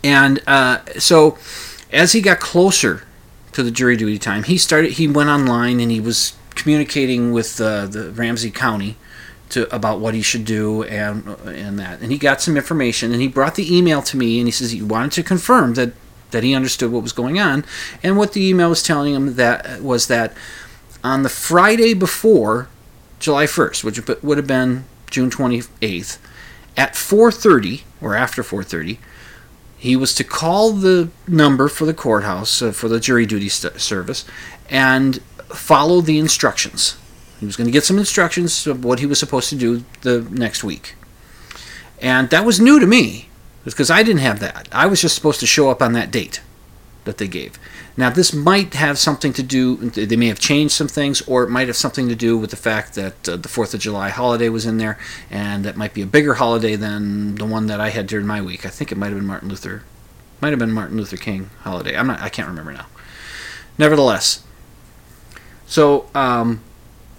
And 0.04 0.42
uh, 0.48 0.80
so, 0.98 1.38
as 1.92 2.13
he 2.13 2.22
got 2.22 2.40
closer 2.40 3.06
to 3.52 3.63
the 3.63 3.72
jury 3.72 3.98
duty 3.98 4.18
time, 4.18 4.44
he 4.44 4.57
started. 4.57 4.94
He 4.94 5.07
went 5.07 5.30
online 5.30 5.80
and 5.80 5.92
he 5.92 6.00
was 6.00 6.34
communicating 6.56 7.31
with 7.34 7.60
uh, 7.60 7.86
the 7.86 8.12
Ramsey 8.12 8.52
County 8.52 8.98
to 9.50 9.74
about 9.74 10.00
what 10.00 10.13
he 10.13 10.22
should 10.22 10.46
do 10.46 10.84
and 10.84 11.28
and 11.46 11.80
that. 11.80 12.01
And 12.01 12.12
he 12.12 12.18
got 12.18 12.42
some 12.42 12.57
information 12.57 13.12
and 13.12 13.22
he 13.22 13.28
brought 13.28 13.56
the 13.56 13.75
email 13.75 14.01
to 14.04 14.18
me 14.18 14.40
and 14.40 14.48
he 14.48 14.51
says 14.51 14.72
he 14.72 14.81
wanted 14.81 15.12
to 15.13 15.24
confirm 15.24 15.74
that 15.74 15.94
that 16.31 16.44
he 16.44 16.54
understood 16.54 16.92
what 16.92 17.04
was 17.04 17.13
going 17.13 17.40
on. 17.40 17.66
And 18.04 18.18
what 18.18 18.34
the 18.34 18.48
email 18.48 18.69
was 18.69 18.84
telling 18.84 19.13
him 19.13 19.36
that 19.36 19.81
was 19.81 20.07
that 20.07 20.34
on 21.04 21.24
the 21.24 21.30
Friday 21.30 21.94
before 21.94 22.68
July 23.19 23.46
1st, 23.46 23.84
which 23.84 24.24
would 24.24 24.38
have 24.38 24.48
been 24.48 24.86
June 25.10 25.30
28th, 25.30 26.18
at 26.78 26.94
4:30 26.94 27.81
or 28.02 28.16
after 28.16 28.44
4:30, 28.44 29.00
he 29.78 29.95
was 29.95 30.14
to 30.16 30.23
call 30.23 30.71
the 30.71 31.09
number 31.28 31.68
for 31.68 31.85
the 31.85 31.94
courthouse 31.94 32.62
uh, 32.62 32.71
for 32.71 32.88
the 32.88 33.00
jury 33.00 33.26
duty 33.26 33.50
st- 33.50 33.80
service 33.80 34.26
and 34.69 35.19
follow 35.47 36.02
the 36.02 36.19
instructions. 36.19 36.95
He 37.40 37.46
was 37.46 37.56
going 37.56 37.68
to 37.68 37.72
get 37.72 37.84
some 37.84 37.98
instructions 37.98 38.68
of 38.68 38.84
what 38.84 39.00
he 39.00 39.06
was 39.06 39.19
supposed 39.19 39.50
to 39.50 39.56
do 39.56 39.84
the 40.02 40.22
next 40.30 40.64
week. 40.64 40.96
And 42.02 42.30
that 42.30 42.46
was 42.46 42.60
new 42.60 42.80
to 42.80 42.86
me 42.86 43.30
because 43.64 43.90
I 43.90 44.04
didn't 44.04 44.22
have 44.22 44.40
that. 44.40 44.68
I 44.72 44.88
was 44.88 45.02
just 45.02 45.16
supposed 45.16 45.40
to 45.40 45.46
show 45.46 45.69
up 45.69 45.81
on 45.81 45.94
that 45.94 46.12
date 46.12 46.42
that 47.06 47.18
they 47.18 47.28
gave. 47.28 47.58
Now, 47.98 48.10
this 48.10 48.34
might 48.34 48.76
have 48.76 48.98
something 48.98 49.34
to 49.34 49.44
do, 49.44 49.76
they 49.76 50.16
may 50.16 50.28
have 50.28 50.40
changed 50.40 50.74
some 50.74 50.88
things, 50.88 51.22
or 51.24 51.44
it 51.44 51.50
might 51.50 51.68
have 51.68 51.76
something 51.76 52.08
to 52.08 52.16
do 52.16 52.38
with 52.38 52.50
the 52.50 52.56
fact 52.56 52.96
that 52.96 53.28
uh, 53.28 53.36
the 53.36 53.50
4th 53.50 53.74
of 53.74 53.80
July 53.80 54.10
holiday 54.10 54.48
was 54.48 54.66
in 54.66 54.78
there, 54.78 54.98
and 55.30 55.66
that 55.66 55.76
might 55.76 55.94
be 55.94 56.02
a 56.02 56.06
bigger 56.06 56.36
holiday 56.36 56.76
than 56.76 57.36
the 57.36 57.46
one 57.46 57.68
that 57.68 57.81
I 57.81 57.90
had 57.90 58.08
during 58.08 58.26
my 58.26 58.42
week. 58.42 58.66
I 58.66 58.69
think 58.69 58.92
it 58.92 58.98
might 58.98 59.08
have 59.08 59.18
been 59.18 59.26
Martin 59.26 59.50
Luther, 59.50 59.84
might 60.40 60.52
have 60.52 60.60
been 60.60 60.72
Martin 60.72 60.98
Luther 60.98 61.18
King 61.18 61.50
holiday. 61.62 61.98
I'm 61.98 62.08
not, 62.08 62.22
I 62.22 62.30
can't 62.30 62.48
remember 62.48 62.72
now. 62.72 62.86
Nevertheless, 63.78 64.44
so 65.66 66.10
um, 66.16 66.62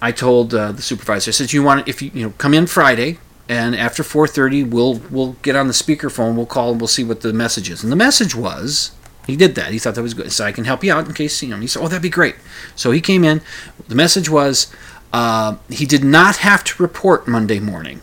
I 0.01 0.11
told 0.11 0.53
uh, 0.53 0.71
the 0.71 0.81
supervisor, 0.81 1.29
I 1.29 1.33
said, 1.33 1.53
you 1.53 1.63
want, 1.63 1.87
if 1.87 2.01
you, 2.01 2.11
you 2.13 2.23
know, 2.23 2.33
come 2.37 2.53
in 2.53 2.67
Friday, 2.67 3.19
and 3.47 3.75
after 3.75 4.01
4.30, 4.01 4.69
we'll, 4.69 4.95
we'll 5.11 5.33
get 5.43 5.55
on 5.55 5.67
the 5.67 5.73
speakerphone, 5.73 6.35
we'll 6.35 6.45
call, 6.45 6.71
and 6.71 6.81
we'll 6.81 6.87
see 6.87 7.03
what 7.03 7.21
the 7.21 7.33
message 7.33 7.69
is. 7.69 7.83
And 7.83 7.91
the 7.91 7.97
message 7.97 8.33
was, 8.33 8.91
he 9.27 9.35
did 9.35 9.55
that. 9.55 9.71
He 9.71 9.79
thought 9.79 9.95
that 9.95 10.01
was 10.01 10.13
good. 10.13 10.31
So 10.31 10.45
I 10.45 10.51
can 10.51 10.65
help 10.65 10.83
you 10.83 10.91
out 10.91 11.05
in 11.05 11.13
case, 11.13 11.41
you 11.43 11.49
know. 11.49 11.57
He 11.57 11.67
said, 11.67 11.81
oh, 11.83 11.87
that'd 11.87 12.01
be 12.01 12.09
great. 12.09 12.35
So 12.75 12.91
he 12.91 13.01
came 13.01 13.23
in. 13.23 13.41
The 13.87 13.95
message 13.95 14.29
was 14.29 14.73
uh, 15.13 15.57
he 15.69 15.85
did 15.85 16.03
not 16.03 16.37
have 16.37 16.63
to 16.63 16.81
report 16.81 17.27
Monday 17.27 17.59
morning. 17.59 18.01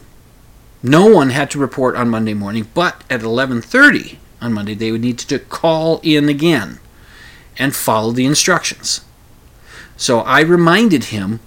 No 0.83 1.07
one 1.07 1.31
had 1.31 1.50
to 1.52 1.59
report 1.59 1.97
on 1.97 2.09
Monday 2.09 2.35
morning, 2.35 2.69
but 2.75 3.02
at 3.11 3.21
11:30 3.21 4.19
on 4.40 4.52
Monday 4.52 4.75
they 4.75 4.93
would 4.93 5.00
need 5.00 5.19
to 5.19 5.38
call 5.38 6.00
in 6.02 6.28
again 6.28 6.78
and 7.59 7.75
follow 7.75 8.12
the 8.12 8.26
instructions. 8.26 9.00
So 9.97 10.21
I 10.21 10.40
reminded 10.40 11.05
him, 11.05 11.40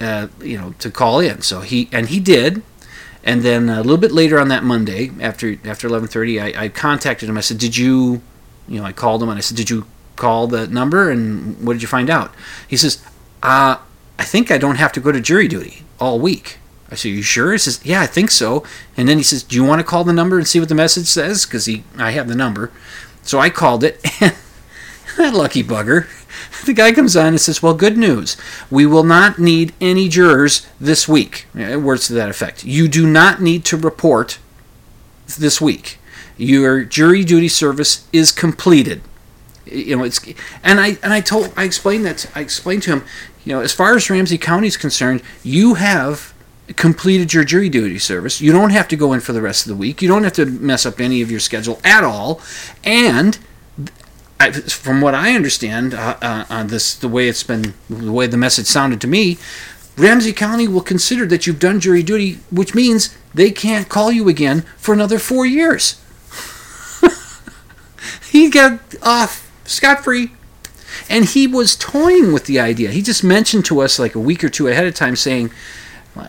uh, 0.00 0.28
you 0.40 0.58
know, 0.58 0.74
to 0.78 0.90
call 0.90 1.20
in. 1.20 1.42
So 1.42 1.60
he 1.60 1.88
and 1.92 2.08
he 2.08 2.20
did. 2.20 2.62
And 3.24 3.42
then 3.42 3.68
a 3.68 3.78
little 3.78 3.96
bit 3.96 4.12
later 4.12 4.38
on 4.38 4.46
that 4.48 4.62
Monday, 4.62 5.10
after 5.20 5.56
after 5.64 5.88
11:30, 5.88 6.56
I, 6.56 6.64
I 6.64 6.68
contacted 6.68 7.28
him. 7.28 7.36
I 7.36 7.40
said, 7.40 7.58
"Did 7.58 7.76
you 7.76 8.22
you 8.68 8.80
know, 8.80 8.84
I 8.84 8.92
called 8.92 9.22
him 9.22 9.28
and 9.28 9.38
I 9.38 9.40
said, 9.40 9.56
"Did 9.56 9.68
you 9.68 9.86
call 10.16 10.46
the 10.46 10.66
number 10.66 11.10
and 11.10 11.64
what 11.64 11.74
did 11.74 11.82
you 11.82 11.88
find 11.88 12.10
out? 12.10 12.34
He 12.66 12.76
says, 12.76 13.02
uh, 13.42 13.78
I 14.18 14.24
think 14.24 14.50
I 14.50 14.58
don't 14.58 14.76
have 14.76 14.92
to 14.92 15.00
go 15.00 15.12
to 15.12 15.20
jury 15.20 15.46
duty 15.46 15.84
all 16.00 16.18
week. 16.18 16.58
I 16.90 16.94
said, 16.94 17.10
you 17.10 17.22
sure? 17.22 17.52
He 17.52 17.58
says, 17.58 17.80
yeah, 17.84 18.00
I 18.00 18.06
think 18.06 18.30
so. 18.30 18.64
And 18.96 19.08
then 19.08 19.18
he 19.18 19.22
says, 19.22 19.42
do 19.42 19.56
you 19.56 19.64
want 19.64 19.80
to 19.80 19.84
call 19.84 20.04
the 20.04 20.12
number 20.12 20.38
and 20.38 20.46
see 20.46 20.58
what 20.58 20.68
the 20.68 20.74
message 20.74 21.06
says? 21.06 21.44
Because 21.44 21.66
he, 21.66 21.84
I 21.98 22.12
have 22.12 22.28
the 22.28 22.34
number. 22.34 22.72
So 23.22 23.38
I 23.38 23.50
called 23.50 23.84
it, 23.84 24.02
that 24.20 24.36
lucky 25.34 25.62
bugger, 25.62 26.06
the 26.64 26.72
guy 26.72 26.92
comes 26.92 27.16
on 27.16 27.28
and 27.28 27.40
says, 27.40 27.62
well, 27.62 27.74
good 27.74 27.98
news. 27.98 28.36
We 28.70 28.86
will 28.86 29.04
not 29.04 29.38
need 29.38 29.72
any 29.80 30.08
jurors 30.08 30.66
this 30.80 31.08
week. 31.08 31.46
Words 31.54 32.06
to 32.08 32.14
that 32.14 32.30
effect. 32.30 32.64
You 32.64 32.88
do 32.88 33.06
not 33.06 33.42
need 33.42 33.64
to 33.66 33.76
report 33.76 34.38
this 35.38 35.60
week. 35.60 35.98
Your 36.36 36.84
jury 36.84 37.24
duty 37.24 37.48
service 37.48 38.06
is 38.12 38.30
completed. 38.32 39.02
You 39.64 39.96
know, 39.96 40.04
it's 40.04 40.20
and 40.62 40.78
I 40.78 40.96
and 41.02 41.12
I 41.12 41.20
told 41.20 41.52
I 41.56 41.64
explained 41.64 42.04
that 42.04 42.30
I 42.34 42.40
explained 42.40 42.84
to 42.84 42.92
him, 42.92 43.04
you 43.44 43.52
know, 43.52 43.60
as 43.60 43.72
far 43.72 43.96
as 43.96 44.08
Ramsey 44.08 44.38
County 44.38 44.68
is 44.68 44.76
concerned, 44.76 45.22
you 45.42 45.74
have 45.74 46.34
completed 46.76 47.32
your 47.32 47.44
jury 47.44 47.68
duty 47.68 47.98
service. 47.98 48.40
You 48.40 48.52
don't 48.52 48.70
have 48.70 48.88
to 48.88 48.96
go 48.96 49.12
in 49.12 49.20
for 49.20 49.32
the 49.32 49.42
rest 49.42 49.66
of 49.66 49.70
the 49.70 49.76
week. 49.76 50.02
You 50.02 50.08
don't 50.08 50.24
have 50.24 50.32
to 50.34 50.46
mess 50.46 50.84
up 50.86 51.00
any 51.00 51.22
of 51.22 51.30
your 51.30 51.40
schedule 51.40 51.80
at 51.84 52.04
all. 52.04 52.40
And 52.84 53.38
I, 54.38 54.50
from 54.50 55.00
what 55.00 55.14
I 55.14 55.34
understand, 55.34 55.94
uh, 55.94 56.16
uh, 56.20 56.44
on 56.50 56.66
this, 56.66 56.94
the 56.94 57.08
way 57.08 57.28
it's 57.28 57.42
been, 57.42 57.74
the 57.88 58.12
way 58.12 58.26
the 58.26 58.36
message 58.36 58.66
sounded 58.66 59.00
to 59.00 59.06
me, 59.06 59.38
Ramsey 59.96 60.32
County 60.32 60.68
will 60.68 60.82
consider 60.82 61.24
that 61.26 61.46
you've 61.46 61.58
done 61.58 61.80
jury 61.80 62.02
duty, 62.02 62.40
which 62.50 62.74
means 62.74 63.16
they 63.32 63.50
can't 63.50 63.88
call 63.88 64.12
you 64.12 64.28
again 64.28 64.62
for 64.76 64.92
another 64.92 65.18
four 65.18 65.46
years. 65.46 66.00
he 68.30 68.50
got 68.50 68.80
off 69.02 69.50
scot 69.64 70.04
free. 70.04 70.32
And 71.08 71.24
he 71.24 71.46
was 71.46 71.76
toying 71.76 72.32
with 72.32 72.46
the 72.46 72.58
idea. 72.58 72.90
He 72.90 73.02
just 73.02 73.22
mentioned 73.22 73.64
to 73.66 73.80
us 73.80 73.98
like 73.98 74.14
a 74.14 74.20
week 74.20 74.42
or 74.42 74.48
two 74.48 74.68
ahead 74.68 74.86
of 74.86 74.94
time 74.94 75.14
saying 75.14 75.50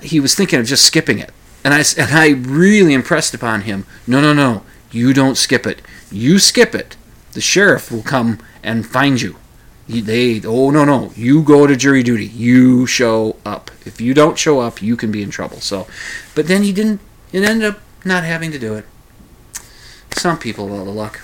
he 0.04 0.20
was 0.20 0.36
thinking 0.36 0.60
of 0.60 0.66
just 0.66 0.86
skipping 0.86 1.20
it. 1.20 1.32
And 1.64 1.74
I, 1.74 1.84
and 1.98 2.12
I 2.12 2.30
really 2.30 2.94
impressed 2.94 3.34
upon 3.34 3.62
him 3.62 3.86
no, 4.06 4.22
no, 4.22 4.34
no, 4.34 4.64
you 4.92 5.14
don't 5.14 5.36
skip 5.36 5.66
it. 5.66 5.82
You 6.12 6.40
skip 6.40 6.76
it. 6.76 6.96
The 7.38 7.42
sheriff 7.42 7.92
will 7.92 8.02
come 8.02 8.40
and 8.64 8.84
find 8.84 9.22
you. 9.22 9.36
They, 9.88 10.42
oh, 10.44 10.72
no, 10.72 10.84
no, 10.86 11.12
you 11.16 11.44
go 11.44 11.68
to 11.68 11.76
jury 11.76 12.02
duty. 12.02 12.26
You 12.26 12.88
show 12.88 13.36
up. 13.46 13.70
If 13.86 14.02
you 14.02 14.16
don't 14.16 14.40
show 14.40 14.60
up, 14.60 14.82
you 14.82 14.98
can 14.98 15.12
be 15.12 15.22
in 15.22 15.30
trouble. 15.30 15.60
So, 15.60 15.86
but 16.34 16.48
then 16.48 16.64
he 16.64 16.74
didn't, 16.74 17.00
it 17.32 17.44
ended 17.44 17.70
up 17.70 17.80
not 18.04 18.24
having 18.24 18.52
to 18.54 18.58
do 18.58 18.74
it. 18.74 18.86
Some 20.14 20.40
people, 20.40 20.74
all 20.74 20.84
the 20.84 20.90
luck. 20.90 21.22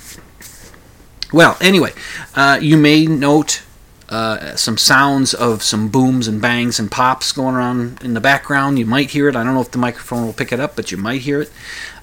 Well, 1.34 1.58
anyway, 1.60 1.94
uh, 2.36 2.60
you 2.62 2.78
may 2.78 3.08
note 3.08 3.64
uh, 4.10 4.56
some 4.56 4.78
sounds 4.78 5.34
of 5.34 5.64
some 5.64 5.90
booms 5.90 6.28
and 6.28 6.40
bangs 6.40 6.78
and 6.78 6.92
pops 6.92 7.32
going 7.32 7.56
on 7.56 7.98
in 8.04 8.14
the 8.14 8.22
background. 8.22 8.78
You 8.78 8.86
might 8.86 9.10
hear 9.10 9.28
it. 9.30 9.36
I 9.36 9.44
don't 9.44 9.56
know 9.56 9.62
if 9.62 9.72
the 9.72 9.80
microphone 9.80 10.28
will 10.28 10.34
pick 10.34 10.52
it 10.52 10.60
up, 10.60 10.76
but 10.76 10.92
you 10.92 10.98
might 10.98 11.22
hear 11.22 11.42
it. 11.42 11.52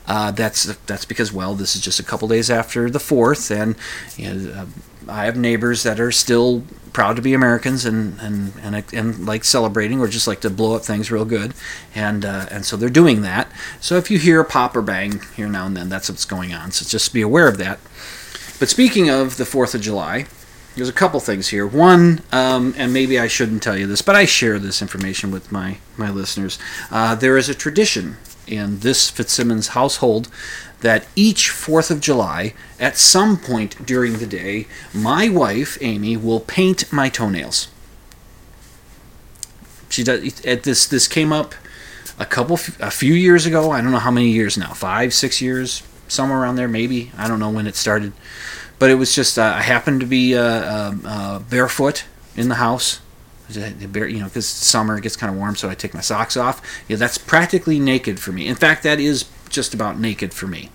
Uh, 0.06 0.30
that's 0.30 0.64
that's 0.86 1.04
because 1.04 1.32
well, 1.32 1.54
this 1.54 1.76
is 1.76 1.82
just 1.82 2.00
a 2.00 2.02
couple 2.02 2.28
days 2.28 2.50
after 2.50 2.90
the 2.90 3.00
fourth, 3.00 3.50
and 3.50 3.76
you 4.16 4.32
know, 4.32 4.52
uh, 4.52 4.66
I 5.08 5.24
have 5.24 5.36
neighbors 5.36 5.82
that 5.82 6.00
are 6.00 6.12
still 6.12 6.64
proud 6.92 7.16
to 7.16 7.22
be 7.22 7.34
Americans 7.34 7.84
and 7.84 8.18
and, 8.20 8.52
and 8.62 8.84
and 8.92 9.26
like 9.26 9.44
celebrating 9.44 10.00
or 10.00 10.08
just 10.08 10.26
like 10.26 10.40
to 10.40 10.50
blow 10.50 10.74
up 10.74 10.82
things 10.82 11.10
real 11.10 11.24
good, 11.24 11.54
and 11.94 12.24
uh, 12.24 12.46
and 12.50 12.64
so 12.64 12.76
they're 12.76 12.88
doing 12.88 13.22
that. 13.22 13.50
So 13.80 13.96
if 13.96 14.10
you 14.10 14.18
hear 14.18 14.40
a 14.40 14.44
pop 14.44 14.76
or 14.76 14.82
bang 14.82 15.20
here 15.36 15.48
now 15.48 15.66
and 15.66 15.76
then, 15.76 15.88
that's 15.88 16.08
what's 16.08 16.24
going 16.24 16.52
on. 16.52 16.72
So 16.72 16.86
just 16.86 17.12
be 17.12 17.22
aware 17.22 17.48
of 17.48 17.58
that. 17.58 17.78
But 18.58 18.68
speaking 18.68 19.08
of 19.08 19.36
the 19.36 19.46
Fourth 19.46 19.74
of 19.74 19.80
July, 19.80 20.26
there's 20.76 20.88
a 20.88 20.92
couple 20.92 21.18
things 21.20 21.48
here. 21.48 21.66
One, 21.66 22.22
um, 22.32 22.74
and 22.76 22.92
maybe 22.92 23.18
I 23.18 23.26
shouldn't 23.26 23.62
tell 23.62 23.76
you 23.76 23.86
this, 23.86 24.02
but 24.02 24.14
I 24.14 24.24
share 24.24 24.58
this 24.58 24.82
information 24.82 25.30
with 25.30 25.50
my 25.50 25.78
my 25.96 26.10
listeners. 26.10 26.58
Uh, 26.90 27.14
there 27.14 27.36
is 27.36 27.48
a 27.48 27.54
tradition 27.54 28.16
in 28.50 28.80
this 28.80 29.10
Fitzsimmons 29.10 29.68
household 29.68 30.28
that 30.80 31.06
each 31.14 31.50
Fourth 31.50 31.90
of 31.90 32.00
July, 32.00 32.54
at 32.78 32.96
some 32.96 33.36
point 33.36 33.84
during 33.86 34.18
the 34.18 34.26
day, 34.26 34.66
my 34.94 35.28
wife 35.28 35.76
Amy 35.80 36.16
will 36.16 36.40
paint 36.40 36.90
my 36.92 37.08
toenails. 37.08 37.68
She 39.88 40.02
does. 40.02 40.44
At 40.44 40.62
this 40.62 40.86
this 40.86 41.08
came 41.08 41.32
up 41.32 41.54
a 42.18 42.26
couple 42.26 42.58
a 42.80 42.90
few 42.90 43.14
years 43.14 43.46
ago. 43.46 43.70
I 43.70 43.80
don't 43.80 43.92
know 43.92 43.98
how 43.98 44.10
many 44.10 44.30
years 44.30 44.56
now. 44.56 44.72
Five, 44.72 45.12
six 45.12 45.42
years, 45.42 45.82
somewhere 46.08 46.38
around 46.38 46.56
there, 46.56 46.68
maybe. 46.68 47.10
I 47.16 47.28
don't 47.28 47.40
know 47.40 47.50
when 47.50 47.66
it 47.66 47.76
started 47.76 48.12
but 48.80 48.90
it 48.90 48.94
was 48.94 49.14
just 49.14 49.38
uh, 49.38 49.42
I 49.42 49.62
happened 49.62 50.00
to 50.00 50.06
be 50.06 50.36
uh, 50.36 50.42
uh, 50.42 50.94
uh 51.04 51.38
barefoot 51.38 52.04
in 52.34 52.48
the 52.48 52.56
house. 52.56 53.00
You 53.56 54.20
know, 54.20 54.26
because 54.26 54.46
summer 54.46 55.00
gets 55.00 55.16
kind 55.16 55.32
of 55.32 55.38
warm, 55.38 55.56
so 55.56 55.68
I 55.68 55.74
take 55.74 55.94
my 55.94 56.00
socks 56.00 56.36
off. 56.36 56.62
Yeah, 56.88 56.96
that's 56.96 57.18
practically 57.18 57.78
naked 57.78 58.20
for 58.20 58.32
me. 58.32 58.46
In 58.46 58.56
fact, 58.56 58.82
that 58.82 59.00
is 59.00 59.26
just 59.48 59.74
about 59.74 59.98
naked 59.98 60.32
for 60.32 60.46
me. 60.46 60.70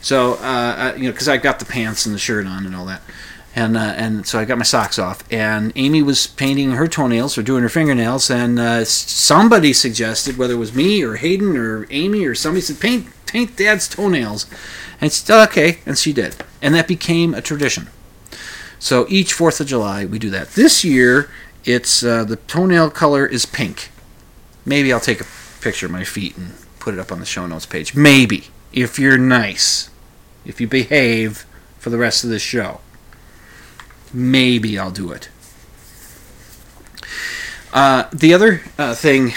So, 0.00 0.34
uh, 0.34 0.94
you 0.96 1.04
know, 1.04 1.12
because 1.12 1.28
I've 1.28 1.42
got 1.42 1.58
the 1.58 1.64
pants 1.64 2.06
and 2.06 2.14
the 2.14 2.18
shirt 2.18 2.46
on 2.46 2.64
and 2.64 2.74
all 2.74 2.86
that, 2.86 3.02
and 3.54 3.76
uh, 3.76 3.94
and 3.96 4.26
so 4.26 4.38
I 4.38 4.44
got 4.44 4.58
my 4.58 4.64
socks 4.64 4.98
off. 4.98 5.22
And 5.30 5.72
Amy 5.76 6.02
was 6.02 6.26
painting 6.26 6.72
her 6.72 6.88
toenails 6.88 7.36
or 7.36 7.42
doing 7.42 7.62
her 7.62 7.68
fingernails, 7.68 8.30
and 8.30 8.58
uh, 8.58 8.84
somebody 8.84 9.72
suggested, 9.72 10.36
whether 10.36 10.54
it 10.54 10.58
was 10.58 10.74
me 10.74 11.02
or 11.02 11.16
Hayden 11.16 11.56
or 11.56 11.86
Amy 11.90 12.24
or 12.24 12.34
somebody 12.34 12.62
said, 12.62 12.80
paint 12.80 13.08
paint 13.26 13.56
Dad's 13.56 13.88
toenails. 13.88 14.46
And 15.00 15.10
she 15.12 15.24
said, 15.24 15.42
okay, 15.48 15.78
and 15.86 15.96
she 15.96 16.12
did. 16.12 16.36
And 16.60 16.74
that 16.74 16.86
became 16.86 17.32
a 17.32 17.40
tradition. 17.40 17.88
So 18.78 19.06
each 19.08 19.34
4th 19.34 19.60
of 19.60 19.66
July, 19.66 20.04
we 20.04 20.18
do 20.18 20.30
that. 20.30 20.50
This 20.50 20.84
year, 20.84 21.30
it's 21.64 22.02
uh, 22.02 22.24
the 22.24 22.36
toenail 22.36 22.90
color 22.90 23.26
is 23.26 23.46
pink. 23.46 23.90
Maybe 24.64 24.92
I'll 24.92 25.00
take 25.00 25.20
a 25.20 25.26
picture 25.60 25.86
of 25.86 25.92
my 25.92 26.04
feet 26.04 26.36
and 26.36 26.52
put 26.78 26.94
it 26.94 27.00
up 27.00 27.12
on 27.12 27.20
the 27.20 27.26
show 27.26 27.46
notes 27.46 27.66
page. 27.66 27.94
Maybe, 27.94 28.48
if 28.72 28.98
you're 28.98 29.18
nice, 29.18 29.90
if 30.44 30.60
you 30.60 30.66
behave 30.66 31.46
for 31.78 31.90
the 31.90 31.98
rest 31.98 32.22
of 32.22 32.30
this 32.30 32.42
show. 32.42 32.80
Maybe 34.12 34.78
I'll 34.78 34.90
do 34.90 35.12
it. 35.12 35.28
Uh, 37.72 38.04
the 38.12 38.34
other 38.34 38.62
uh, 38.78 38.94
thing 38.94 39.32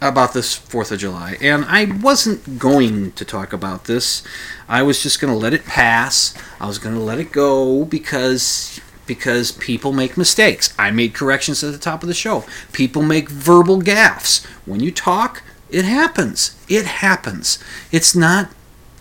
about 0.00 0.32
this 0.32 0.58
4th 0.58 0.90
of 0.90 0.98
July, 0.98 1.36
and 1.40 1.64
I 1.66 1.84
wasn't 1.84 2.58
going 2.58 3.12
to 3.12 3.24
talk 3.24 3.52
about 3.52 3.84
this. 3.84 4.22
I 4.68 4.82
was 4.82 5.02
just 5.02 5.20
going 5.20 5.32
to 5.32 5.38
let 5.38 5.52
it 5.52 5.64
pass. 5.64 6.34
I 6.60 6.66
was 6.66 6.78
going 6.78 6.94
to 6.94 7.00
let 7.00 7.18
it 7.18 7.30
go 7.30 7.84
because 7.84 8.80
because 9.06 9.52
people 9.52 9.92
make 9.92 10.16
mistakes. 10.16 10.74
I 10.78 10.90
made 10.90 11.14
corrections 11.14 11.62
at 11.64 11.72
the 11.72 11.78
top 11.78 12.02
of 12.02 12.08
the 12.08 12.14
show. 12.14 12.44
People 12.72 13.02
make 13.02 13.28
verbal 13.28 13.80
gaffes. 13.80 14.44
When 14.66 14.80
you 14.80 14.90
talk, 14.90 15.42
it 15.70 15.84
happens. 15.84 16.56
It 16.68 16.84
happens. 16.84 17.58
It's 17.90 18.14
not 18.14 18.50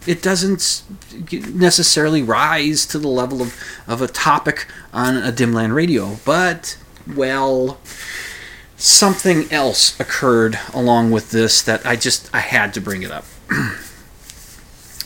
it 0.07 0.21
doesn't 0.21 0.83
necessarily 1.53 2.23
rise 2.23 2.85
to 2.87 2.97
the 2.97 3.07
level 3.07 3.41
of, 3.41 3.55
of 3.87 4.01
a 4.01 4.07
topic 4.07 4.67
on 4.91 5.15
a 5.17 5.31
dimland 5.31 5.75
radio, 5.75 6.17
but 6.25 6.77
well, 7.07 7.79
something 8.77 9.51
else 9.51 9.99
occurred 9.99 10.57
along 10.73 11.11
with 11.11 11.31
this 11.31 11.61
that 11.61 11.85
I 11.85 11.95
just 11.95 12.33
I 12.33 12.39
had 12.39 12.73
to 12.73 12.81
bring 12.81 13.03
it 13.03 13.11
up. 13.11 13.25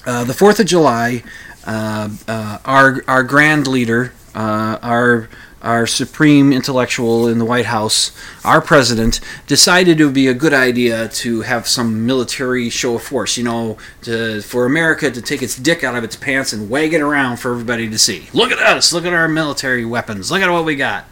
uh, 0.05 0.23
the 0.23 0.33
Fourth 0.33 0.59
of 0.59 0.65
July, 0.65 1.23
uh, 1.65 2.09
uh, 2.27 2.59
our 2.63 3.03
our 3.07 3.23
grand 3.23 3.67
leader, 3.67 4.13
uh, 4.35 4.77
our 4.83 5.29
our 5.61 5.87
supreme 5.87 6.53
intellectual 6.53 7.27
in 7.27 7.39
the 7.39 7.45
White 7.45 7.65
House, 7.65 8.11
our 8.43 8.61
president, 8.61 9.19
decided 9.47 9.99
it 9.99 10.05
would 10.05 10.13
be 10.13 10.27
a 10.27 10.33
good 10.35 10.53
idea 10.53 11.07
to 11.07 11.41
have 11.41 11.67
some 11.67 12.05
military 12.05 12.69
show 12.69 12.95
of 12.95 13.01
force. 13.01 13.35
You 13.35 13.45
know, 13.45 13.77
to, 14.03 14.41
for 14.41 14.65
America 14.65 15.09
to 15.09 15.21
take 15.21 15.41
its 15.41 15.55
dick 15.55 15.83
out 15.83 15.95
of 15.95 16.03
its 16.03 16.15
pants 16.15 16.53
and 16.53 16.69
wag 16.69 16.93
it 16.93 17.01
around 17.01 17.37
for 17.37 17.51
everybody 17.51 17.89
to 17.89 17.97
see. 17.97 18.27
Look 18.33 18.51
at 18.51 18.59
us! 18.59 18.93
Look 18.93 19.05
at 19.05 19.13
our 19.13 19.27
military 19.27 19.85
weapons! 19.85 20.29
Look 20.29 20.41
at 20.41 20.51
what 20.51 20.65
we 20.65 20.75
got! 20.75 21.05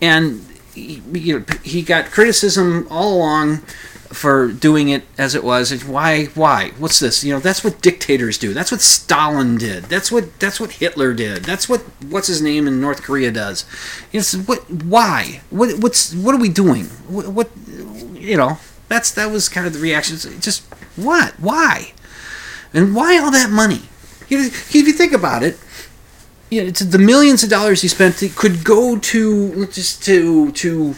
And 0.00 0.44
he, 0.74 1.02
you 1.12 1.38
know, 1.38 1.44
he 1.62 1.82
got 1.82 2.06
criticism 2.06 2.88
all 2.90 3.16
along 3.16 3.62
for 4.08 4.48
doing 4.48 4.88
it 4.88 5.04
as 5.18 5.34
it 5.34 5.44
was. 5.44 5.72
And 5.72 5.82
Why? 5.82 6.26
Why? 6.26 6.70
What's 6.78 6.98
this? 6.98 7.24
You 7.24 7.34
know, 7.34 7.40
that's 7.40 7.62
what 7.62 7.80
dictators 7.80 8.38
do. 8.38 8.52
That's 8.52 8.70
what 8.70 8.80
Stalin 8.80 9.58
did. 9.58 9.84
That's 9.84 10.10
what 10.10 10.38
that's 10.38 10.60
what 10.60 10.72
Hitler 10.72 11.14
did. 11.14 11.44
That's 11.44 11.68
what 11.68 11.80
what's 12.08 12.28
his 12.28 12.42
name 12.42 12.66
in 12.66 12.80
North 12.80 13.02
Korea 13.02 13.30
does. 13.30 13.64
It's 14.12 14.34
what? 14.34 14.70
Why? 14.70 15.42
What? 15.50 15.78
What's 15.78 16.14
what 16.14 16.34
are 16.34 16.40
we 16.40 16.48
doing? 16.48 16.84
What? 17.08 17.28
what 17.28 17.50
you 18.14 18.36
know, 18.36 18.58
that's 18.88 19.10
that 19.12 19.30
was 19.30 19.48
kind 19.48 19.66
of 19.66 19.72
the 19.72 19.78
reaction. 19.78 20.16
Just 20.40 20.64
what? 20.96 21.34
Why? 21.40 21.92
And 22.74 22.94
why 22.94 23.18
all 23.18 23.30
that 23.30 23.50
money? 23.50 23.82
If 24.28 24.74
you 24.74 24.92
think 24.92 25.12
about 25.12 25.42
it, 25.42 25.58
know, 26.64 26.70
the 26.70 26.98
millions 26.98 27.42
of 27.42 27.50
dollars 27.50 27.82
he 27.82 27.88
spent 27.88 28.22
could 28.36 28.64
go 28.64 28.98
to 28.98 29.66
just 29.66 30.02
to 30.04 30.52
to 30.52 30.94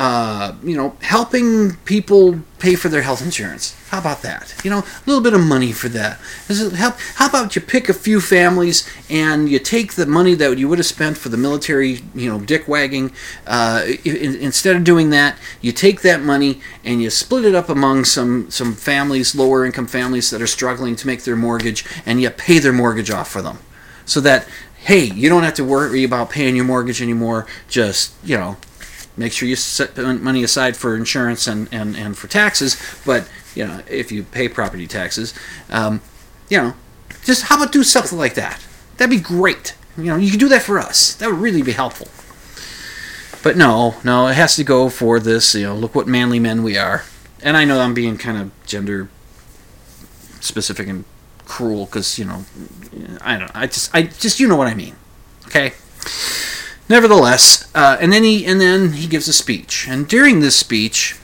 uh, 0.00 0.54
you 0.62 0.74
know, 0.74 0.96
helping 1.02 1.76
people 1.84 2.40
pay 2.58 2.74
for 2.74 2.88
their 2.88 3.02
health 3.02 3.20
insurance. 3.20 3.76
How 3.90 3.98
about 3.98 4.22
that? 4.22 4.54
You 4.64 4.70
know, 4.70 4.78
a 4.78 5.02
little 5.04 5.22
bit 5.22 5.34
of 5.34 5.42
money 5.42 5.72
for 5.72 5.90
that. 5.90 6.18
Help? 6.48 6.94
How 7.16 7.28
about 7.28 7.54
you 7.54 7.60
pick 7.60 7.90
a 7.90 7.92
few 7.92 8.18
families 8.18 8.88
and 9.10 9.46
you 9.50 9.58
take 9.58 9.92
the 9.96 10.06
money 10.06 10.34
that 10.36 10.56
you 10.56 10.70
would 10.70 10.78
have 10.78 10.86
spent 10.86 11.18
for 11.18 11.28
the 11.28 11.36
military, 11.36 12.00
you 12.14 12.30
know, 12.30 12.40
dick 12.40 12.66
wagging. 12.66 13.12
Uh, 13.46 13.88
in, 14.02 14.36
instead 14.36 14.74
of 14.74 14.84
doing 14.84 15.10
that, 15.10 15.36
you 15.60 15.70
take 15.70 16.00
that 16.00 16.22
money 16.22 16.62
and 16.82 17.02
you 17.02 17.10
split 17.10 17.44
it 17.44 17.54
up 17.54 17.68
among 17.68 18.06
some 18.06 18.50
some 18.50 18.72
families, 18.72 19.34
lower 19.34 19.66
income 19.66 19.86
families 19.86 20.30
that 20.30 20.40
are 20.40 20.46
struggling 20.46 20.96
to 20.96 21.06
make 21.06 21.24
their 21.24 21.36
mortgage, 21.36 21.84
and 22.06 22.22
you 22.22 22.30
pay 22.30 22.58
their 22.58 22.72
mortgage 22.72 23.10
off 23.10 23.30
for 23.30 23.42
them, 23.42 23.58
so 24.06 24.18
that 24.22 24.48
hey, 24.84 25.04
you 25.04 25.28
don't 25.28 25.42
have 25.42 25.52
to 25.52 25.64
worry 25.64 26.04
about 26.04 26.30
paying 26.30 26.56
your 26.56 26.64
mortgage 26.64 27.02
anymore. 27.02 27.46
Just 27.68 28.14
you 28.24 28.38
know, 28.38 28.56
make 29.16 29.32
sure 29.32 29.48
you 29.48 29.56
set 29.56 29.96
money 29.96 30.42
aside 30.42 30.76
for 30.76 30.96
insurance 30.96 31.46
and, 31.46 31.68
and, 31.72 31.96
and 31.96 32.16
for 32.16 32.28
taxes. 32.28 32.80
But 33.04 33.28
you 33.54 33.66
know, 33.66 33.82
if 33.88 34.12
you 34.12 34.22
pay 34.22 34.48
property 34.48 34.86
taxes, 34.86 35.34
um, 35.70 36.00
you 36.48 36.58
know, 36.58 36.74
just 37.24 37.44
how 37.44 37.56
about 37.56 37.72
do 37.72 37.82
something 37.82 38.18
like 38.18 38.34
that? 38.34 38.64
That'd 38.96 39.10
be 39.10 39.22
great. 39.22 39.74
You 39.96 40.04
know, 40.04 40.16
you 40.16 40.30
can 40.30 40.38
do 40.38 40.48
that 40.48 40.62
for 40.62 40.78
us. 40.78 41.14
That 41.14 41.30
would 41.30 41.40
really 41.40 41.62
be 41.62 41.72
helpful. 41.72 42.08
But 43.42 43.56
no, 43.56 43.96
no, 44.04 44.28
it 44.28 44.34
has 44.34 44.56
to 44.56 44.64
go 44.64 44.88
for 44.88 45.18
this. 45.18 45.54
You 45.54 45.64
know, 45.64 45.74
look 45.74 45.94
what 45.94 46.06
manly 46.06 46.38
men 46.38 46.62
we 46.62 46.76
are. 46.76 47.04
And 47.42 47.56
I 47.56 47.64
know 47.64 47.80
I'm 47.80 47.94
being 47.94 48.18
kind 48.18 48.36
of 48.36 48.50
gender 48.66 49.08
specific 50.40 50.88
and 50.88 51.04
cruel 51.46 51.86
because 51.86 52.18
you 52.18 52.24
know, 52.24 52.44
I 53.20 53.38
don't. 53.38 53.50
I 53.54 53.66
just, 53.66 53.94
I 53.94 54.02
just, 54.02 54.40
you 54.40 54.48
know 54.48 54.56
what 54.56 54.68
I 54.68 54.74
mean. 54.74 54.96
Okay. 55.46 55.72
Nevertheless, 56.90 57.70
uh, 57.72 57.98
and 58.00 58.12
then 58.12 58.24
he 58.24 58.44
and 58.44 58.60
then 58.60 58.94
he 58.94 59.06
gives 59.06 59.28
a 59.28 59.32
speech, 59.32 59.86
and 59.88 60.08
during 60.08 60.40
this 60.40 60.56
speech, 60.56 61.16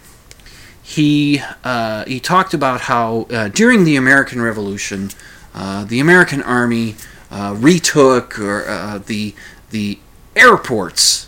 he 0.80 1.40
uh, 1.64 2.04
he 2.04 2.20
talked 2.20 2.54
about 2.54 2.82
how 2.82 3.26
uh, 3.30 3.48
during 3.48 3.82
the 3.82 3.96
American 3.96 4.40
Revolution, 4.40 5.10
uh, 5.56 5.84
the 5.84 5.98
American 5.98 6.40
Army 6.40 6.94
uh, 7.32 7.56
retook 7.58 8.38
or 8.38 9.02
the 9.06 9.34
the 9.70 9.98
airports 10.36 11.26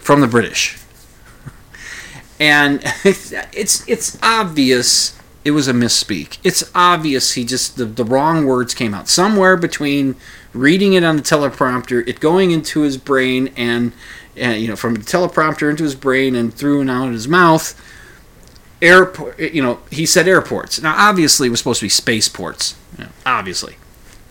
from 0.00 0.20
the 0.20 0.26
British, 0.26 0.76
and 2.40 2.82
it's 3.04 3.86
it's 3.86 4.18
obvious 4.20 5.16
it 5.44 5.52
was 5.52 5.68
a 5.68 5.72
misspeak. 5.72 6.38
It's 6.42 6.68
obvious 6.74 7.34
he 7.34 7.44
just 7.44 7.76
the, 7.76 7.84
the 7.84 8.04
wrong 8.04 8.46
words 8.46 8.74
came 8.74 8.94
out 8.94 9.08
somewhere 9.08 9.56
between 9.56 10.16
reading 10.54 10.94
it 10.94 11.04
on 11.04 11.16
the 11.16 11.22
teleprompter, 11.22 12.06
it 12.08 12.20
going 12.20 12.50
into 12.50 12.80
his 12.80 12.96
brain, 12.96 13.52
and, 13.56 13.92
and 14.36 14.60
you 14.60 14.68
know 14.68 14.76
from 14.76 14.94
the 14.94 15.00
teleprompter 15.00 15.68
into 15.68 15.84
his 15.84 15.94
brain 15.94 16.34
and 16.34 16.54
through 16.54 16.80
and 16.80 16.90
out 16.90 17.08
of 17.08 17.12
his 17.12 17.28
mouth. 17.28 17.80
Airport, 18.82 19.38
you 19.40 19.62
know, 19.62 19.80
he 19.90 20.04
said 20.04 20.28
airports. 20.28 20.80
Now, 20.82 20.94
obviously, 20.96 21.46
it 21.46 21.50
was 21.50 21.60
supposed 21.60 21.80
to 21.80 21.86
be 21.86 21.90
spaceports. 21.90 22.76
You 22.98 23.04
know, 23.04 23.10
obviously, 23.24 23.76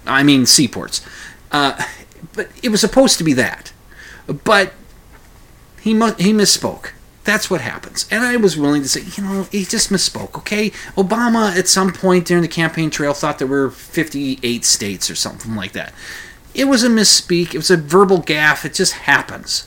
I 0.06 0.22
mean 0.22 0.46
seaports. 0.46 1.04
Uh, 1.52 1.82
but 2.34 2.50
it 2.62 2.70
was 2.70 2.82
supposed 2.82 3.18
to 3.18 3.24
be 3.24 3.34
that. 3.34 3.74
But 4.28 4.74
he 5.82 5.94
mu- 5.94 6.16
he 6.20 6.34
misspoke. 6.34 6.92
That's 7.24 7.50
what 7.50 7.62
happens. 7.62 8.06
And 8.12 8.24
I 8.24 8.36
was 8.36 8.58
willing 8.58 8.82
to 8.82 8.90
say, 8.90 9.02
you 9.16 9.24
know, 9.24 9.44
he 9.44 9.64
just 9.64 9.90
misspoke, 9.90 10.36
okay? 10.38 10.72
Obama, 10.98 11.56
at 11.56 11.70
some 11.70 11.94
point 11.94 12.26
during 12.26 12.42
the 12.42 12.50
campaign 12.50 12.90
trail, 12.90 13.14
thought 13.14 13.40
there 13.40 13.48
were 13.48 13.70
58 13.70 14.66
states 14.66 15.10
or 15.10 15.16
something 15.16 15.56
like 15.56 15.72
that. 15.72 15.94
It 16.54 16.66
was 16.66 16.84
a 16.84 16.90
misspeak, 16.90 17.54
it 17.54 17.58
was 17.58 17.72
a 17.72 17.78
verbal 17.78 18.22
gaffe, 18.22 18.66
it 18.66 18.74
just 18.74 18.94
happens. 18.94 19.66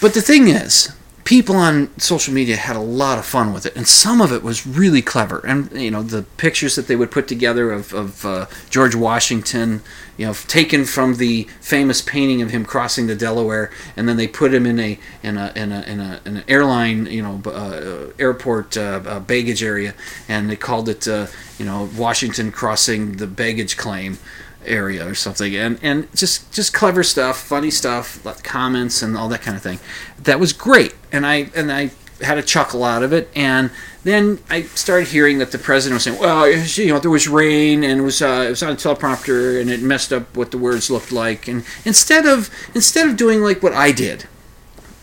But 0.00 0.14
the 0.14 0.22
thing 0.22 0.48
is, 0.48 0.92
people 1.24 1.56
on 1.56 1.90
social 1.98 2.32
media 2.32 2.56
had 2.56 2.76
a 2.76 2.80
lot 2.80 3.18
of 3.18 3.24
fun 3.24 3.52
with 3.52 3.66
it, 3.66 3.76
and 3.76 3.86
some 3.86 4.20
of 4.20 4.32
it 4.32 4.42
was 4.42 4.66
really 4.66 5.02
clever. 5.02 5.44
And 5.46 5.70
you 5.72 5.90
know, 5.90 6.02
the 6.02 6.22
pictures 6.36 6.76
that 6.76 6.86
they 6.86 6.96
would 6.96 7.10
put 7.10 7.28
together 7.28 7.70
of, 7.70 7.92
of 7.92 8.24
uh, 8.24 8.46
George 8.68 8.94
Washington, 8.94 9.82
you 10.16 10.26
know, 10.26 10.32
taken 10.32 10.84
from 10.84 11.16
the 11.16 11.44
famous 11.60 12.00
painting 12.00 12.42
of 12.42 12.50
him 12.50 12.64
crossing 12.64 13.06
the 13.06 13.14
Delaware, 13.14 13.70
and 13.96 14.08
then 14.08 14.16
they 14.16 14.26
put 14.26 14.52
him 14.54 14.66
in 14.66 14.78
a 14.78 14.98
in 15.22 15.36
a 15.36 15.52
in 15.54 15.72
a 15.72 15.82
in, 15.82 16.00
a, 16.00 16.20
in 16.24 16.36
an 16.38 16.44
airline, 16.48 17.06
you 17.06 17.22
know, 17.22 17.42
uh, 17.50 18.10
airport 18.18 18.76
uh, 18.76 19.00
uh, 19.06 19.20
baggage 19.20 19.62
area, 19.62 19.94
and 20.28 20.50
they 20.50 20.56
called 20.56 20.88
it, 20.88 21.06
uh, 21.06 21.26
you 21.58 21.64
know, 21.64 21.88
Washington 21.96 22.50
crossing 22.52 23.16
the 23.16 23.26
baggage 23.26 23.76
claim 23.76 24.18
area 24.64 25.06
or 25.06 25.14
something. 25.14 25.54
And 25.54 25.78
and 25.82 26.14
just 26.14 26.52
just 26.52 26.72
clever 26.72 27.02
stuff 27.02 27.40
funny 27.40 27.70
stuff 27.70 28.22
comments 28.42 29.02
and 29.02 29.16
all 29.16 29.28
that 29.28 29.42
kind 29.42 29.56
of 29.56 29.62
thing. 29.62 29.78
That 30.18 30.40
was 30.40 30.52
great. 30.52 30.94
And 31.12 31.26
i 31.26 31.50
and 31.54 31.72
i 31.72 31.90
had 32.22 32.36
a 32.36 32.42
chuckle 32.42 32.84
out 32.84 33.02
of 33.02 33.12
it. 33.12 33.30
And 33.34 33.70
then 34.02 34.38
i 34.48 34.62
started 34.62 35.08
hearing 35.08 35.38
that 35.38 35.52
the 35.52 35.58
president 35.58 35.96
was 35.96 36.04
saying 36.04 36.18
well 36.18 36.50
you 36.50 36.88
know 36.88 36.98
there 36.98 37.10
was 37.10 37.28
rain 37.28 37.84
and 37.84 38.00
it 38.00 38.02
was 38.02 38.22
uh, 38.22 38.44
it 38.46 38.50
was 38.50 38.62
on 38.62 38.72
a 38.72 38.76
teleprompter 38.76 39.60
and 39.60 39.68
it 39.68 39.82
messed 39.82 40.12
up 40.12 40.36
what 40.36 40.50
the 40.50 40.58
words 40.58 40.90
looked 40.90 41.12
like. 41.12 41.48
And 41.48 41.64
instead 41.84 42.26
of 42.26 42.50
instead 42.74 43.08
of 43.08 43.16
doing 43.16 43.40
like 43.42 43.62
what 43.62 43.72
i 43.72 43.92
did 43.92 44.26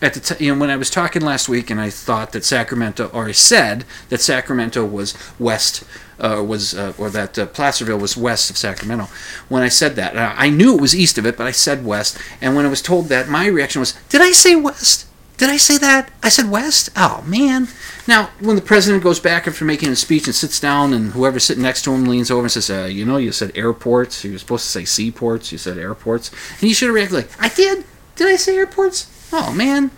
at 0.00 0.14
the 0.14 0.20
t- 0.20 0.44
you 0.44 0.54
know 0.54 0.60
when 0.60 0.70
I 0.70 0.76
was 0.76 0.90
talking 0.90 1.22
last 1.22 1.48
week 1.48 1.70
and 1.70 1.80
I 1.80 1.90
thought 1.90 2.32
that 2.32 2.44
Sacramento 2.44 3.10
or 3.12 3.26
I 3.26 3.32
said 3.32 3.84
that 4.10 4.20
Sacramento 4.20 4.84
was 4.84 5.14
west 5.38 5.84
uh, 6.20 6.44
was 6.46 6.74
uh, 6.74 6.92
or 6.98 7.10
that 7.10 7.38
uh, 7.38 7.46
Placerville 7.46 7.98
was 7.98 8.16
west 8.16 8.50
of 8.50 8.56
Sacramento. 8.56 9.08
When 9.48 9.62
I 9.62 9.68
said 9.68 9.96
that, 9.96 10.16
I 10.16 10.50
knew 10.50 10.74
it 10.74 10.80
was 10.80 10.94
east 10.94 11.18
of 11.18 11.26
it, 11.26 11.36
but 11.36 11.46
I 11.46 11.52
said 11.52 11.84
west. 11.84 12.18
And 12.40 12.56
when 12.56 12.66
I 12.66 12.68
was 12.68 12.82
told 12.82 13.06
that, 13.06 13.28
my 13.28 13.46
reaction 13.46 13.80
was, 13.80 13.94
"Did 14.08 14.20
I 14.20 14.32
say 14.32 14.56
west? 14.56 15.06
Did 15.36 15.50
I 15.50 15.56
say 15.56 15.78
that? 15.78 16.10
I 16.22 16.28
said 16.28 16.50
west? 16.50 16.90
Oh 16.96 17.22
man!" 17.26 17.68
Now, 18.06 18.30
when 18.40 18.56
the 18.56 18.62
president 18.62 19.04
goes 19.04 19.20
back 19.20 19.46
after 19.46 19.64
making 19.64 19.90
a 19.90 19.96
speech 19.96 20.26
and 20.26 20.34
sits 20.34 20.58
down, 20.58 20.92
and 20.92 21.12
whoever's 21.12 21.44
sitting 21.44 21.62
next 21.62 21.82
to 21.82 21.92
him 21.92 22.06
leans 22.06 22.30
over 22.30 22.42
and 22.42 22.52
says, 22.52 22.70
uh, 22.70 22.84
"You 22.84 23.04
know, 23.04 23.16
you 23.16 23.32
said 23.32 23.52
airports. 23.54 24.24
You 24.24 24.32
were 24.32 24.38
supposed 24.38 24.64
to 24.64 24.70
say 24.70 24.84
seaports. 24.84 25.52
You 25.52 25.58
said 25.58 25.78
airports." 25.78 26.30
And 26.60 26.68
you 26.68 26.74
should 26.74 26.86
have 26.86 26.94
reacted 26.94 27.16
like, 27.16 27.30
"I 27.40 27.48
did. 27.48 27.84
Did 28.16 28.28
I 28.28 28.36
say 28.36 28.56
airports?" 28.56 29.06
Oh 29.32 29.52
man, 29.52 29.90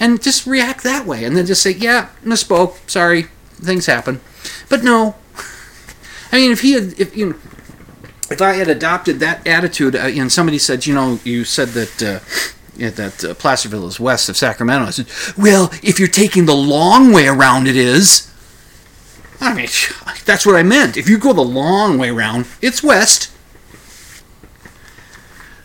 and 0.00 0.22
just 0.22 0.46
react 0.46 0.82
that 0.84 1.06
way, 1.06 1.24
and 1.24 1.36
then 1.36 1.46
just 1.46 1.62
say, 1.62 1.72
yeah, 1.72 2.08
misspoke, 2.24 2.78
sorry, 2.88 3.26
things 3.54 3.86
happen. 3.86 4.20
But 4.68 4.82
no, 4.82 5.16
I 6.32 6.36
mean, 6.36 6.52
if 6.52 6.60
he 6.60 6.72
had, 6.72 6.98
if 6.98 7.16
you 7.16 7.30
know, 7.30 7.36
if 8.30 8.42
I 8.42 8.54
had 8.54 8.68
adopted 8.68 9.20
that 9.20 9.46
attitude, 9.46 9.96
uh, 9.96 10.00
and 10.00 10.30
somebody 10.30 10.58
said, 10.58 10.86
you 10.86 10.94
know, 10.94 11.18
you 11.24 11.44
said 11.44 11.68
that. 11.68 12.02
Uh, 12.02 12.54
that 12.78 13.24
uh, 13.24 13.34
Placerville 13.34 13.88
is 13.88 13.98
west 13.98 14.28
of 14.28 14.36
Sacramento. 14.36 14.86
I 14.86 14.90
said, 14.90 15.08
well, 15.36 15.68
if 15.82 15.98
you're 15.98 16.06
taking 16.06 16.46
the 16.46 16.54
long 16.54 17.12
way 17.12 17.26
around, 17.26 17.66
it 17.66 17.74
is. 17.74 18.32
I 19.40 19.52
mean, 19.52 19.66
that's 20.24 20.46
what 20.46 20.54
I 20.54 20.62
meant. 20.62 20.96
If 20.96 21.08
you 21.08 21.18
go 21.18 21.32
the 21.32 21.40
long 21.40 21.98
way 21.98 22.10
around, 22.10 22.46
it's 22.62 22.80
west. 22.80 23.32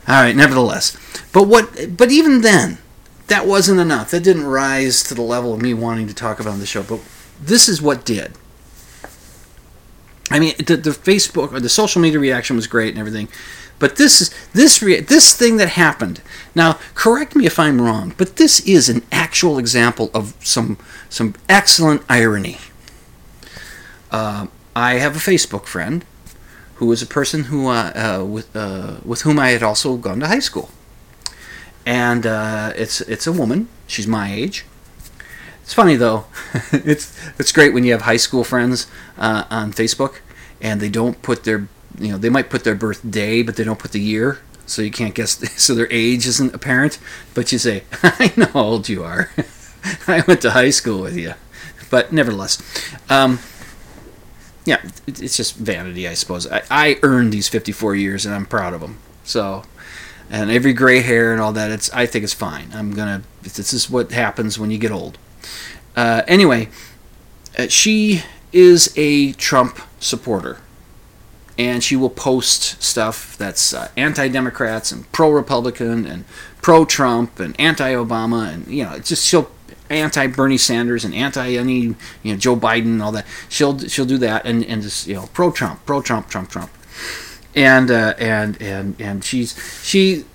All 0.08 0.22
right, 0.22 0.36
nevertheless. 0.36 0.98
But 1.32 1.48
what 1.48 1.98
but 1.98 2.12
even 2.12 2.42
then, 2.42 2.78
that 3.28 3.48
wasn't 3.48 3.80
enough. 3.80 4.12
That 4.12 4.24
didn't 4.24 4.46
rise 4.46 5.04
to 5.04 5.14
the 5.14 5.22
level 5.22 5.54
of 5.54 5.62
me 5.62 5.74
wanting 5.74 6.08
to 6.08 6.14
talk 6.14 6.40
about 6.40 6.60
the 6.60 6.66
show. 6.66 6.84
But 6.84 7.00
this 7.42 7.70
is 7.70 7.82
what 7.82 8.06
did. 8.06 8.34
I 10.32 10.40
mean, 10.40 10.56
the, 10.58 10.78
the 10.78 10.92
Facebook 10.92 11.54
or 11.54 11.60
the 11.60 11.70
social 11.70 12.02
media 12.02 12.20
reaction 12.20 12.56
was 12.56 12.68
great 12.68 12.90
and 12.90 13.00
everything, 13.00 13.28
but 13.78 13.98
this 13.98 14.22
is 14.22 14.34
this 14.54 14.82
rea- 14.82 15.02
this 15.02 15.36
thing 15.36 15.58
that 15.58 15.70
happened. 15.70 16.22
Now, 16.56 16.80
correct 16.96 17.36
me 17.36 17.46
if 17.46 17.60
I'm 17.60 17.82
wrong, 17.82 18.14
but 18.18 18.38
this 18.38 18.60
is 18.62 18.90
an 18.90 19.04
actual 19.12 19.60
example 19.60 20.10
of 20.14 20.34
some 20.40 20.78
some 21.10 21.36
excellent 21.50 22.04
irony. 22.10 22.58
Uh, 24.12 24.48
I 24.76 24.96
have 24.96 25.16
a 25.16 25.20
Facebook 25.20 25.66
friend 25.66 26.06
who 26.76 26.92
is 26.92 27.02
a 27.02 27.08
person 27.08 27.46
who 27.46 27.68
uh, 27.68 28.20
uh, 28.22 28.26
with 28.26 28.56
uh, 28.56 28.96
with 29.04 29.22
whom 29.22 29.40
I 29.40 29.50
had 29.50 29.62
also 29.62 29.98
gone 29.98 30.20
to 30.22 30.28
high 30.28 30.40
school 30.40 30.70
and 31.86 32.26
uh, 32.26 32.74
it's 32.76 33.02
it's 33.02 33.28
a 33.28 33.32
woman. 33.32 33.68
She's 33.88 34.08
my 34.08 34.32
age. 34.32 34.66
It's 35.62 35.74
funny 35.74 35.96
though. 35.96 36.26
it's 36.72 37.18
it's 37.40 37.52
great 37.52 37.74
when 37.74 37.84
you 37.84 37.92
have 37.92 38.04
high 38.04 38.18
school 38.18 38.44
friends 38.44 38.88
uh, 39.18 39.46
on 39.50 39.74
Facebook, 39.74 40.20
and 40.62 40.82
they 40.82 40.90
don't 40.90 41.22
put 41.22 41.44
their 41.44 41.68
you 42.00 42.12
know 42.12 42.18
they 42.18 42.30
might 42.30 42.50
put 42.50 42.64
their 42.64 42.76
birthday, 42.76 43.42
but 43.44 43.56
they 43.56 43.64
don't 43.64 43.80
put 43.80 43.92
the 43.92 44.02
year, 44.02 44.40
so 44.66 44.82
you 44.82 44.92
can't 44.92 45.16
guess. 45.16 45.42
So 45.60 45.76
their 45.76 45.92
age 45.92 46.28
isn't 46.28 46.54
apparent. 46.54 47.00
But 47.34 47.52
you 47.52 47.58
say, 47.58 47.84
"I 48.04 48.34
know 48.36 48.48
how 48.48 48.62
old 48.62 48.90
you 48.90 49.04
are. 49.04 49.32
I 50.08 50.24
went 50.28 50.42
to 50.42 50.52
high 50.52 50.72
school 50.72 51.02
with 51.02 51.18
you." 51.18 51.34
But 51.90 52.12
nevertheless, 52.12 52.58
um, 53.10 53.40
yeah, 54.66 54.82
it's 55.06 55.38
just 55.38 55.56
vanity, 55.56 56.08
I 56.08 56.16
suppose. 56.16 56.48
I, 56.48 56.64
I 56.72 57.00
earned 57.04 57.32
these 57.32 57.48
54 57.48 57.96
years, 57.96 58.26
and 58.26 58.34
I'm 58.34 58.46
proud 58.46 58.74
of 58.74 58.82
them. 58.82 58.98
So 59.24 59.64
and 60.34 60.50
every 60.50 60.74
gray 60.74 61.02
hair 61.02 61.32
and 61.32 61.40
all 61.40 61.54
that. 61.54 61.72
It's 61.72 61.94
I 61.94 62.08
think 62.08 62.24
it's 62.24 62.34
fine. 62.34 62.72
I'm 62.74 62.92
gonna. 62.94 63.22
This 63.44 63.72
is 63.72 63.90
what 63.90 64.12
happens 64.12 64.58
when 64.58 64.72
you 64.72 64.80
get 64.80 64.92
old. 64.92 65.20
Uh, 65.96 66.24
anyway, 66.28 66.70
uh, 67.58 67.68
she 67.68 68.24
is 68.52 68.92
a 68.98 69.34
Trump 69.34 69.80
supporter, 70.00 70.58
and 71.58 71.84
she 71.84 71.96
will 71.96 72.10
post 72.10 72.82
stuff 72.82 73.38
that's 73.38 73.76
uh, 73.76 73.90
anti-Democrats 73.96 74.92
and 74.92 75.10
pro-Republican 75.12 76.08
and 76.08 76.26
pro-Trump 76.64 77.40
and 77.40 77.56
anti-Obama, 77.60 78.52
and 78.52 78.68
you 78.68 78.84
know, 78.84 78.94
it's 78.94 79.10
just 79.10 79.26
she'll 79.26 79.52
anti 79.92 80.26
Bernie 80.26 80.58
Sanders 80.58 81.06
and 81.06 81.14
anti 81.14 81.58
any 81.58 81.80
you 81.80 81.96
know 82.24 82.38
Joe 82.38 82.56
Biden 82.56 82.86
and 82.86 83.04
all 83.04 83.12
that. 83.12 83.28
She'll 83.50 83.78
she'll 83.78 84.06
do 84.06 84.18
that 84.18 84.48
and 84.48 84.66
and 84.66 84.82
just 84.82 85.06
you 85.06 85.14
know 85.14 85.30
pro 85.32 85.52
Trump, 85.52 85.86
pro 85.86 86.02
Trump, 86.02 86.28
Trump, 86.28 86.50
Trump, 86.50 86.72
and 87.56 87.92
uh, 87.92 88.14
and 88.18 88.62
and 88.62 89.00
and 89.00 89.24
she's 89.24 89.58
she. 89.84 90.26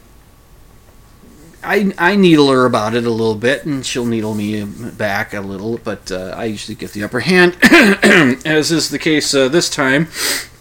I, 1.61 1.92
I 1.98 2.14
needle 2.14 2.50
her 2.50 2.66
about 2.66 2.94
it 2.94 3.04
a 3.04 3.11
little 3.11 3.35
bit, 3.35 3.66
and 3.66 3.85
she'll 3.85 4.07
needle 4.07 4.33
me 4.33 4.64
back 4.64 5.35
a 5.35 5.40
little, 5.40 5.78
but 5.78 6.11
uh, 6.11 6.33
I 6.37 6.44
usually 6.44 6.76
get 6.76 6.92
the 6.92 7.02
upper 7.02 7.18
hand, 7.18 7.59
as 8.46 8.70
is 8.70 8.90
the 8.90 8.98
case 8.98 9.35
uh, 9.35 9.48
this 9.48 9.68
time. 9.68 10.07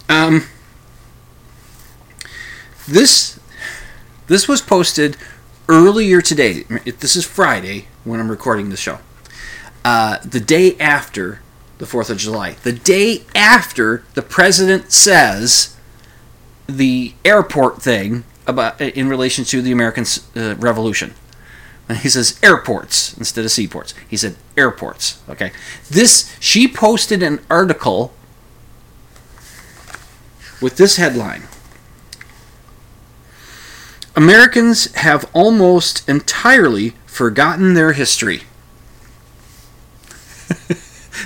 Um, 0.09 0.47
this 2.87 3.39
this 4.25 4.47
was 4.47 4.59
posted 4.59 5.17
earlier 5.69 6.19
today. 6.19 6.63
This 6.63 7.15
is 7.15 7.25
Friday 7.25 7.87
when 8.03 8.19
I'm 8.19 8.31
recording 8.31 8.69
the 8.69 8.77
show. 8.77 8.97
Uh, 9.85 10.17
the 10.25 10.39
day 10.39 10.75
after 10.79 11.41
the 11.77 11.85
4th 11.85 12.09
of 12.09 12.17
July. 12.17 12.53
The 12.63 12.73
day 12.73 13.23
after 13.35 14.03
the 14.15 14.21
president 14.21 14.91
says 14.91 15.76
the 16.67 17.13
airport 17.23 17.82
thing 17.82 18.23
about 18.45 18.80
in 18.80 19.10
relation 19.10 19.43
to 19.45 19.62
the 19.62 19.71
American 19.71 20.06
uh, 20.36 20.56
Revolution. 20.56 21.13
And 21.89 21.99
he 21.99 22.10
says 22.10 22.39
airports 22.43 23.17
instead 23.17 23.45
of 23.45 23.51
seaports. 23.51 23.93
He 24.08 24.17
said 24.17 24.36
airports. 24.58 25.21
Okay. 25.30 25.51
This 25.89 26.36
she 26.39 26.67
posted 26.67 27.23
an 27.23 27.39
article 27.49 28.13
with 30.62 30.77
this 30.77 30.97
headline. 30.97 31.43
Americans 34.15 34.93
have 34.95 35.30
almost 35.34 36.08
entirely 36.10 36.93
forgotten 37.06 37.73
their 37.73 37.93
history. 37.93 38.41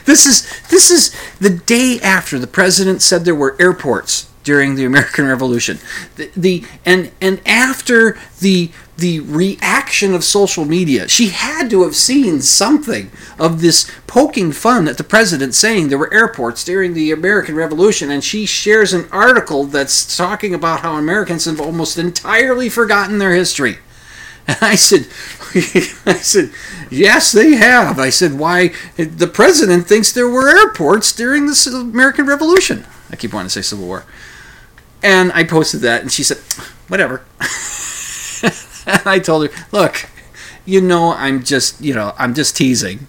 this 0.05 0.25
is 0.25 0.61
this 0.69 0.91
is 0.91 1.15
the 1.39 1.49
day 1.49 1.99
after 2.03 2.37
the 2.37 2.47
president 2.47 3.01
said 3.01 3.23
there 3.23 3.33
were 3.33 3.55
airports 3.59 4.30
during 4.43 4.75
the 4.75 4.85
American 4.85 5.25
Revolution. 5.27 5.79
The, 6.15 6.31
the 6.35 6.65
and 6.85 7.11
and 7.21 7.41
after 7.47 8.17
the 8.39 8.71
the 8.97 9.19
reaction 9.21 10.13
of 10.13 10.23
social 10.23 10.63
media, 10.63 11.07
she 11.07 11.29
had 11.29 11.69
to 11.71 11.83
have 11.83 11.95
seen 11.95 12.39
something 12.41 13.11
of 13.39 13.61
this 13.61 13.89
poking 14.05 14.51
fun 14.51 14.87
at 14.87 14.97
the 14.97 15.03
president 15.03 15.55
saying 15.55 15.89
there 15.89 15.97
were 15.97 16.13
airports 16.13 16.63
during 16.63 16.93
the 16.93 17.11
American 17.11 17.55
Revolution, 17.55 18.11
and 18.11 18.23
she 18.23 18.45
shares 18.45 18.93
an 18.93 19.07
article 19.11 19.65
that's 19.65 20.15
talking 20.15 20.53
about 20.53 20.81
how 20.81 20.95
Americans 20.95 21.45
have 21.45 21.59
almost 21.59 21.97
entirely 21.97 22.69
forgotten 22.69 23.17
their 23.17 23.33
history. 23.33 23.77
And 24.47 24.57
I 24.61 24.75
said, 24.75 25.07
I 26.05 26.17
said, 26.17 26.51
yes, 26.89 27.31
they 27.31 27.55
have. 27.55 27.99
I 27.99 28.09
said, 28.09 28.37
why? 28.37 28.71
The 28.97 29.29
president 29.31 29.87
thinks 29.87 30.11
there 30.11 30.29
were 30.29 30.49
airports 30.49 31.11
during 31.11 31.45
the 31.45 31.87
American 31.91 32.25
Revolution. 32.25 32.85
I 33.11 33.15
keep 33.15 33.33
wanting 33.33 33.47
to 33.47 33.51
say 33.51 33.61
Civil 33.61 33.85
War. 33.85 34.05
And 35.03 35.31
I 35.31 35.43
posted 35.43 35.81
that, 35.81 36.01
and 36.01 36.11
she 36.11 36.23
said, 36.23 36.37
whatever. 36.87 37.23
and 38.85 39.01
I 39.07 39.19
told 39.19 39.49
her, 39.49 39.65
look, 39.71 40.07
you 40.65 40.81
know, 40.81 41.13
I'm 41.13 41.43
just, 41.43 41.81
you 41.81 41.93
know, 41.93 42.13
I'm 42.17 42.33
just 42.33 42.55
teasing. 42.55 43.07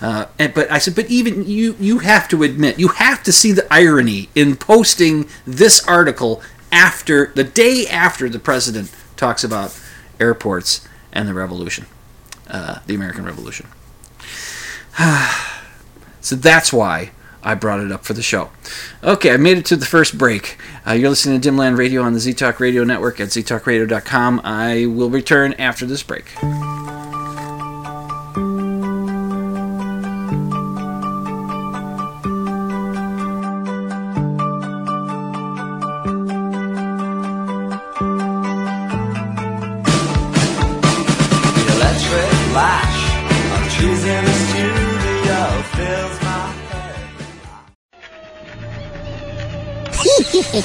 Uh, 0.00 0.26
and, 0.38 0.52
but 0.54 0.70
I 0.70 0.78
said, 0.78 0.94
but 0.94 1.06
even 1.06 1.46
you, 1.46 1.76
you 1.80 2.00
have 2.00 2.28
to 2.28 2.42
admit, 2.42 2.78
you 2.78 2.88
have 2.88 3.22
to 3.24 3.32
see 3.32 3.52
the 3.52 3.66
irony 3.72 4.28
in 4.34 4.56
posting 4.56 5.28
this 5.46 5.86
article 5.88 6.42
after 6.70 7.32
the 7.34 7.44
day 7.44 7.86
after 7.86 8.28
the 8.28 8.38
president 8.38 8.92
talks 9.16 9.44
about 9.44 9.78
airports 10.20 10.86
and 11.12 11.28
the 11.28 11.34
revolution, 11.34 11.86
uh, 12.48 12.80
the 12.86 12.94
American 12.94 13.24
Revolution. 13.24 13.66
so 16.20 16.36
that's 16.36 16.72
why 16.72 17.12
I 17.44 17.54
brought 17.54 17.80
it 17.80 17.92
up 17.92 18.04
for 18.04 18.14
the 18.14 18.22
show. 18.22 18.50
Okay, 19.02 19.32
I 19.32 19.36
made 19.36 19.58
it 19.58 19.66
to 19.66 19.76
the 19.76 19.86
first 19.86 20.16
break. 20.16 20.56
Uh, 20.86 20.92
you're 20.92 21.10
listening 21.10 21.40
to 21.40 21.50
Dimland 21.50 21.76
Radio 21.76 22.02
on 22.02 22.14
the 22.14 22.18
ZTalk 22.18 22.58
Radio 22.58 22.84
Network 22.84 23.20
at 23.20 23.28
ztalkradio.com. 23.28 24.40
I 24.44 24.86
will 24.86 25.10
return 25.10 25.52
after 25.54 25.86
this 25.86 26.02
break. 26.02 26.24
Fillet 50.54 50.60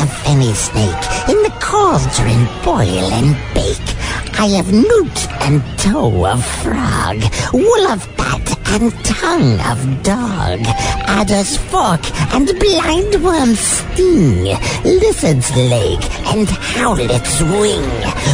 of 0.00 0.08
fenny 0.22 0.54
snake 0.54 1.04
in 1.28 1.42
the 1.42 1.50
cauldron, 1.60 2.46
boil 2.64 3.12
and 3.12 3.34
bake. 3.54 3.96
I 4.38 4.46
have 4.54 4.72
newt 4.72 5.28
and 5.42 5.64
toe 5.80 6.26
of 6.26 6.44
frog, 6.44 7.20
wool 7.52 7.88
of 7.88 8.08
bat 8.16 8.57
and 8.70 8.92
tongue 9.04 9.58
of 9.60 10.02
dog, 10.02 10.60
adder's 11.08 11.56
fork 11.56 12.04
and 12.34 12.48
blindworm's 12.48 13.58
sting, 13.58 14.44
lizard's 14.84 15.50
leg 15.56 15.98
and 16.26 16.48
howlet's 16.48 17.40
wing, 17.42 17.88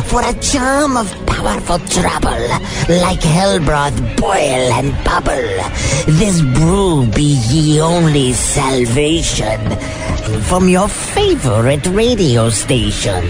for 0.05 0.23
a 0.23 0.35
charm 0.41 0.97
of 0.97 1.09
powerful 1.27 1.79
trouble, 1.79 2.49
like 2.89 3.23
hell 3.23 3.61
broth 3.61 3.97
boil 4.17 4.67
and 4.79 4.93
bubble. 5.05 5.49
This 6.19 6.41
brew 6.59 7.07
be 7.15 7.39
ye 7.49 7.81
only 7.81 8.33
salvation 8.33 9.61
from 10.43 10.69
your 10.69 10.89
favorite 10.89 11.87
radio 11.87 12.51
station. 12.51 13.25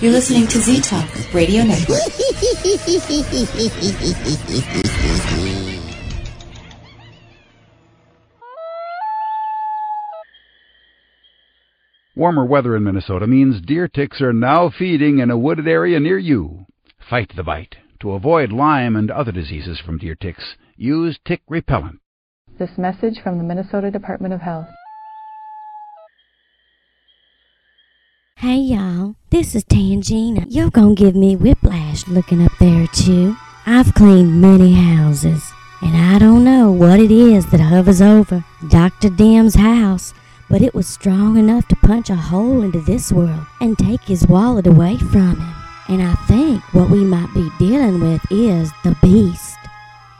You're 0.00 0.12
listening 0.12 0.46
to 0.48 0.58
Z 0.58 0.80
Talk 0.80 1.08
Radio 1.32 1.62
Network. 1.64 2.00
Warmer 12.24 12.46
weather 12.46 12.74
in 12.74 12.84
Minnesota 12.84 13.26
means 13.26 13.60
deer 13.60 13.86
ticks 13.86 14.22
are 14.22 14.32
now 14.32 14.70
feeding 14.70 15.18
in 15.18 15.30
a 15.30 15.36
wooded 15.36 15.68
area 15.68 16.00
near 16.00 16.16
you. 16.16 16.64
Fight 16.98 17.30
the 17.36 17.42
bite. 17.42 17.76
To 18.00 18.12
avoid 18.12 18.50
Lyme 18.50 18.96
and 18.96 19.10
other 19.10 19.30
diseases 19.30 19.78
from 19.78 19.98
deer 19.98 20.14
ticks, 20.14 20.56
use 20.74 21.18
tick 21.26 21.42
repellent. 21.50 22.00
This 22.58 22.78
message 22.78 23.20
from 23.22 23.36
the 23.36 23.44
Minnesota 23.44 23.90
Department 23.90 24.32
of 24.32 24.40
Health. 24.40 24.68
Hey 28.36 28.56
y'all, 28.56 29.16
this 29.28 29.54
is 29.54 29.62
Tangina. 29.64 30.46
You're 30.48 30.70
gonna 30.70 30.94
give 30.94 31.14
me 31.14 31.36
whiplash 31.36 32.08
looking 32.08 32.42
up 32.42 32.52
there 32.58 32.86
too. 33.04 33.36
I've 33.66 33.92
cleaned 33.92 34.40
many 34.40 34.72
houses, 34.72 35.52
and 35.82 35.94
I 35.94 36.18
don't 36.18 36.42
know 36.42 36.72
what 36.72 37.00
it 37.00 37.10
is 37.10 37.44
that 37.50 37.60
hovers 37.60 38.00
over 38.00 38.42
Dr. 38.70 39.10
Dim's 39.10 39.56
house, 39.56 40.14
but 40.48 40.62
it 40.62 40.74
was 40.74 40.86
strong 40.86 41.36
enough 41.36 41.66
to 41.68 41.76
punch 41.76 42.10
a 42.10 42.16
hole 42.16 42.62
into 42.62 42.80
this 42.80 43.12
world 43.12 43.46
and 43.60 43.78
take 43.78 44.02
his 44.02 44.26
wallet 44.26 44.66
away 44.66 44.96
from 44.96 45.40
him. 45.40 45.54
And 45.88 46.02
I 46.02 46.14
think 46.26 46.62
what 46.74 46.90
we 46.90 47.04
might 47.04 47.32
be 47.34 47.48
dealing 47.58 48.00
with 48.00 48.22
is 48.30 48.70
the 48.82 48.96
beast. 49.02 49.56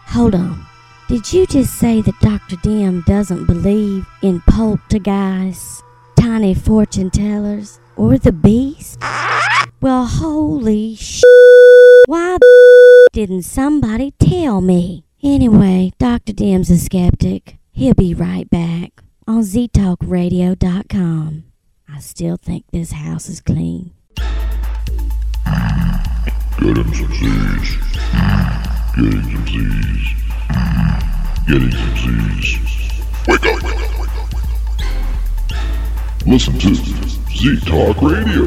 Hold 0.08 0.34
on. 0.34 0.66
Did 1.08 1.32
you 1.32 1.46
just 1.46 1.74
say 1.74 2.00
that 2.00 2.18
Dr. 2.20 2.56
Dim 2.56 3.02
doesn't 3.02 3.46
believe 3.46 4.06
in 4.22 4.40
poltergeists, 4.48 5.82
tiny 6.18 6.54
fortune 6.54 7.10
tellers, 7.10 7.78
or 7.96 8.18
the 8.18 8.32
beast? 8.32 9.00
Well, 9.80 10.06
holy 10.06 10.96
sh! 10.96 11.22
Why 12.06 12.38
didn't 13.12 13.42
somebody 13.42 14.12
tell 14.18 14.60
me? 14.60 15.04
Anyway, 15.22 15.92
Dr. 15.98 16.32
Dim's 16.32 16.70
a 16.70 16.78
skeptic. 16.78 17.58
He'll 17.72 17.94
be 17.94 18.14
right 18.14 18.48
back 18.48 19.03
on 19.26 19.42
ztalkradio.com. 19.42 21.44
I 21.88 21.98
still 22.00 22.36
think 22.36 22.64
this 22.72 22.92
house 22.92 23.28
is 23.28 23.40
clean. 23.40 23.92
Get 26.60 26.76
him 26.78 26.94
some 26.94 27.12
Z's. 27.12 27.76
Getting 28.96 29.22
some 29.22 29.46
Z's. 29.46 30.14
Getting 31.46 31.72
some 31.72 31.96
Z's. 31.96 32.58
Wake 33.28 33.46
up, 33.46 33.62
wake 33.62 33.74
up, 33.74 33.98
wake 33.98 34.10
up, 34.10 34.34
wake 34.34 35.50
up. 35.50 35.56
Listen 36.26 36.58
to 36.58 36.74
Z 36.74 37.60
Talk 37.66 38.00
Radio 38.02 38.46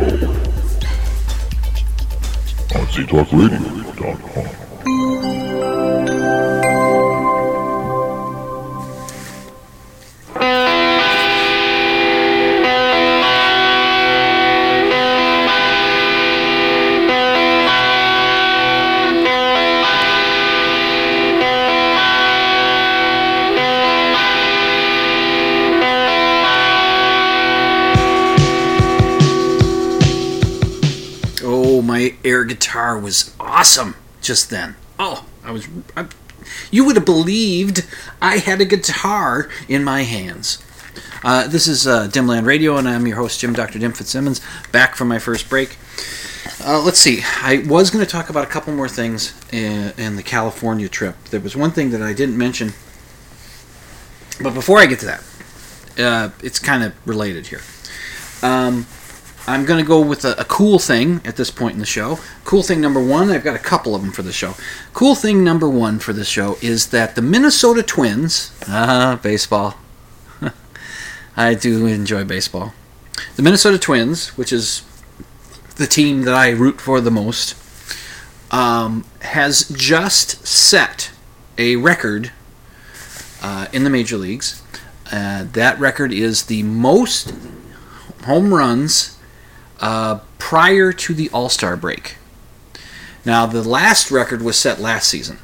on 2.76 2.86
ztalkradio.com. 2.88 4.48
air 32.24 32.43
guitar 32.43 32.98
was 32.98 33.36
awesome 33.39 33.96
just 34.22 34.50
then. 34.50 34.76
Oh, 35.00 35.26
I 35.43 35.52
was. 35.52 35.67
I, 35.96 36.08
you 36.72 36.86
would 36.86 36.96
have 36.96 37.06
believed 37.06 37.86
I 38.22 38.38
had 38.38 38.62
a 38.62 38.65
guitar 38.65 39.50
in 39.67 39.84
my 39.84 40.04
hands. 40.04 40.63
Uh, 41.24 41.48
this 41.48 41.67
is 41.67 41.88
uh, 41.88 42.08
Dimland 42.08 42.46
Radio, 42.46 42.78
and 42.78 42.88
I'm 42.88 43.06
your 43.08 43.17
host, 43.17 43.39
Jim 43.39 43.54
Dr. 43.54 43.80
Dim 43.80 43.91
Fitzsimmons, 43.91 44.41
back 44.72 44.96
from 44.96 45.08
my 45.08 45.20
first 45.20 45.50
break. 45.50 45.78
Uh, 46.63 46.82
let's 46.82 47.00
see. 47.00 47.22
I 47.41 47.63
was 47.67 47.89
going 47.89 48.04
to 48.04 48.10
talk 48.10 48.30
about 48.30 48.43
a 48.43 48.48
couple 48.48 48.74
more 48.74 48.89
things 48.89 49.34
in, 49.52 49.93
in, 49.98 50.15
the 50.15 50.24
California 50.24 50.88
trip. 50.88 51.15
There 51.26 51.39
was 51.39 51.56
one 51.56 51.72
thing 51.72 51.91
that 51.91 52.02
I 52.02 52.13
didn't 52.13 52.38
mention, 52.38 52.70
but 54.41 54.54
before 54.54 54.80
I 54.80 54.86
get 54.86 55.00
to 55.00 55.06
that, 55.06 55.24
uh, 56.00 56.30
it's 56.41 56.60
kind 56.60 56.84
of 56.84 56.93
related 57.08 57.48
here. 57.48 57.62
Um, 58.41 58.86
I'm 59.48 59.64
going 59.64 59.82
to 59.82 59.88
go 59.88 60.02
with 60.02 60.26
a, 60.26 60.38
a, 60.42 60.44
cool 60.44 60.78
thing 60.78 61.22
at 61.24 61.38
this 61.38 61.50
point 61.50 61.74
in 61.74 61.80
the 61.80 61.86
show. 61.86 62.20
Cool 62.44 62.64
thing 62.64 62.82
number 62.82 63.02
one, 63.02 63.32
I've 63.32 63.46
got 63.46 63.56
a 63.56 63.60
couple 63.60 63.96
of 63.96 64.02
them 64.02 64.12
for 64.12 64.22
the 64.22 64.34
show. 64.34 64.56
Cool 64.94 65.16
thing 65.16 65.42
number 65.42 65.70
one 65.70 66.00
for 66.00 66.12
this 66.12 66.28
show 66.28 66.58
is 66.62 66.88
that 66.88 67.16
the 67.16 67.22
Minnesota 67.22 67.82
Twins, 67.82 68.52
ah, 68.68 69.14
uh, 69.14 69.16
baseball. 69.16 69.76
I 71.38 71.54
do 71.54 71.86
enjoy 71.86 72.26
baseball. 72.26 72.74
The 73.38 73.42
Minnesota 73.42 73.80
Twins, 73.80 74.38
which 74.38 74.52
is 74.52 74.84
the 75.78 75.88
team 75.88 76.24
that 76.24 76.34
I 76.34 76.50
root 76.50 76.82
for 76.82 77.00
the 77.00 77.12
most, 77.12 77.56
um, 78.52 79.06
has 79.22 79.70
just 79.70 80.46
set 80.46 81.12
a 81.58 81.78
record 81.78 82.34
uh, 83.42 83.68
in 83.72 83.86
the 83.86 83.90
major 83.90 84.18
leagues. 84.18 84.62
Uh, 85.10 85.46
that 85.54 85.80
record 85.80 86.12
is 86.12 86.44
the 86.44 86.64
most 86.64 87.34
home 88.26 88.54
runs 88.54 89.16
uh, 89.80 90.20
prior 90.38 90.92
to 90.92 91.13
the 91.13 91.30
All 91.30 91.50
Star 91.50 91.76
break. 91.76 92.18
Now, 93.26 93.46
the 93.46 93.68
last 93.68 94.10
record 94.10 94.42
was 94.42 94.58
set 94.58 94.80
last 94.80 95.10
season, 95.10 95.40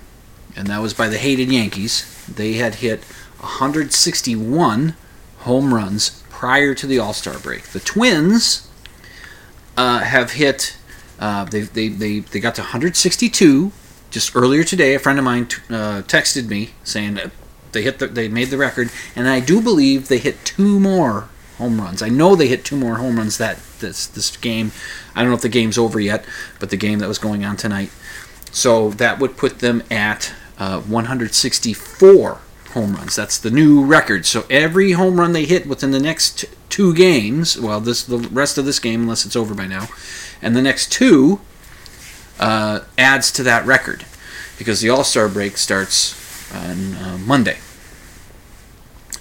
and 0.56 0.68
that 0.68 0.82
was 0.82 0.94
by 0.94 1.10
the 1.10 1.18
hated 1.18 1.52
Yankees. 1.52 2.26
They 2.34 2.54
had 2.54 2.76
hit 2.76 3.04
161 3.40 4.96
home 5.40 5.74
runs 5.74 6.24
prior 6.30 6.74
to 6.76 6.88
the 6.88 7.00
All 7.00 7.14
Star 7.14 7.38
break. 7.40 7.64
The 7.64 7.80
Twins 7.80 8.70
uh, 9.76 10.00
have 10.00 10.32
hit, 10.34 10.78
uh, 11.20 11.46
they, 11.46 11.62
they, 11.62 11.90
they, 11.90 12.20
they 12.20 12.40
got 12.40 12.56
to 12.56 12.62
162 12.62 13.72
just 14.12 14.36
earlier 14.36 14.64
today. 14.64 14.94
A 14.94 15.00
friend 15.00 15.20
of 15.20 15.26
mine 15.26 15.48
t- 15.48 15.62
uh, 15.70 16.04
texted 16.04 16.48
me 16.48 16.72
saying 16.84 17.20
they 17.74 17.82
hit 17.82 18.00
the, 18.00 18.08
they 18.08 18.28
made 18.30 18.50
the 18.50 18.58
record, 18.58 18.92
and 19.16 19.28
I 19.28 19.40
do 19.40 19.62
believe 19.62 20.08
they 20.08 20.20
hit 20.20 20.46
two 20.46 20.80
more 20.80 21.28
home 21.64 21.80
runs. 21.80 22.02
I 22.02 22.10
know 22.10 22.36
they 22.36 22.50
hit 22.50 22.66
two 22.66 22.76
more 22.76 22.96
home 22.96 23.16
runs 23.16 23.38
that 23.38 23.58
this 23.80 24.06
this 24.06 24.36
game. 24.36 24.74
I 25.16 25.22
don't 25.22 25.30
know 25.30 25.36
if 25.36 25.42
the 25.42 25.50
game's 25.50 25.78
over 25.78 25.98
yet, 26.00 26.26
but 26.60 26.70
the 26.70 26.78
game 26.78 27.00
that 27.00 27.08
was 27.08 27.18
going 27.18 27.46
on 27.46 27.56
tonight. 27.56 27.90
So 28.52 28.90
that 28.92 29.20
would 29.20 29.38
put 29.38 29.60
them 29.60 29.82
at 29.90 30.34
uh, 30.60 30.82
164 30.82 32.42
home 32.72 32.96
runs. 32.96 33.16
That's 33.16 33.38
the 33.38 33.50
new 33.50 33.84
record. 33.84 34.26
So 34.26 34.46
every 34.50 34.92
home 34.92 35.20
run 35.20 35.32
they 35.32 35.46
hit 35.46 35.66
within 35.66 35.92
the 35.92 36.02
next 36.02 36.44
two 36.68 36.94
games, 36.94 37.58
well, 37.58 37.80
this 37.80 38.04
the 38.04 38.18
rest 38.18 38.58
of 38.58 38.66
this 38.66 38.80
game, 38.80 39.04
unless 39.04 39.26
it's 39.26 39.38
over 39.38 39.56
by 39.56 39.68
now, 39.68 39.88
and 40.42 40.56
the 40.56 40.62
next 40.62 40.92
two 40.92 41.40
uh, 42.40 42.82
adds 42.98 43.32
to 43.32 43.44
that 43.44 43.66
record 43.66 44.06
because 44.58 44.82
the 44.82 44.90
All 44.90 45.06
Star 45.06 45.30
break 45.30 45.58
starts 45.58 46.14
on 46.54 46.96
uh, 46.96 47.18
Monday 47.20 47.60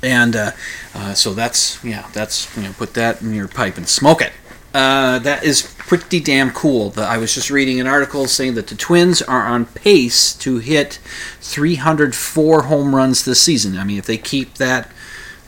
and 0.02 0.36
uh, 0.36 0.50
uh, 0.94 1.14
so 1.14 1.34
that's 1.34 1.82
yeah 1.84 2.08
that's 2.12 2.54
you 2.56 2.64
know 2.64 2.72
put 2.72 2.94
that 2.94 3.22
in 3.22 3.34
your 3.34 3.48
pipe 3.48 3.76
and 3.76 3.88
smoke 3.88 4.22
it. 4.22 4.32
Uh, 4.74 5.18
that 5.18 5.44
is 5.44 5.74
pretty 5.76 6.18
damn 6.18 6.50
cool. 6.50 6.94
I 6.96 7.18
was 7.18 7.34
just 7.34 7.50
reading 7.50 7.78
an 7.78 7.86
article 7.86 8.26
saying 8.26 8.54
that 8.54 8.68
the 8.68 8.74
twins 8.74 9.20
are 9.20 9.46
on 9.46 9.66
pace 9.66 10.32
to 10.36 10.58
hit 10.58 10.98
304 11.40 12.62
home 12.62 12.94
runs 12.94 13.24
this 13.24 13.42
season. 13.42 13.76
I 13.76 13.84
mean 13.84 13.98
if 13.98 14.06
they 14.06 14.18
keep 14.18 14.54
that 14.54 14.90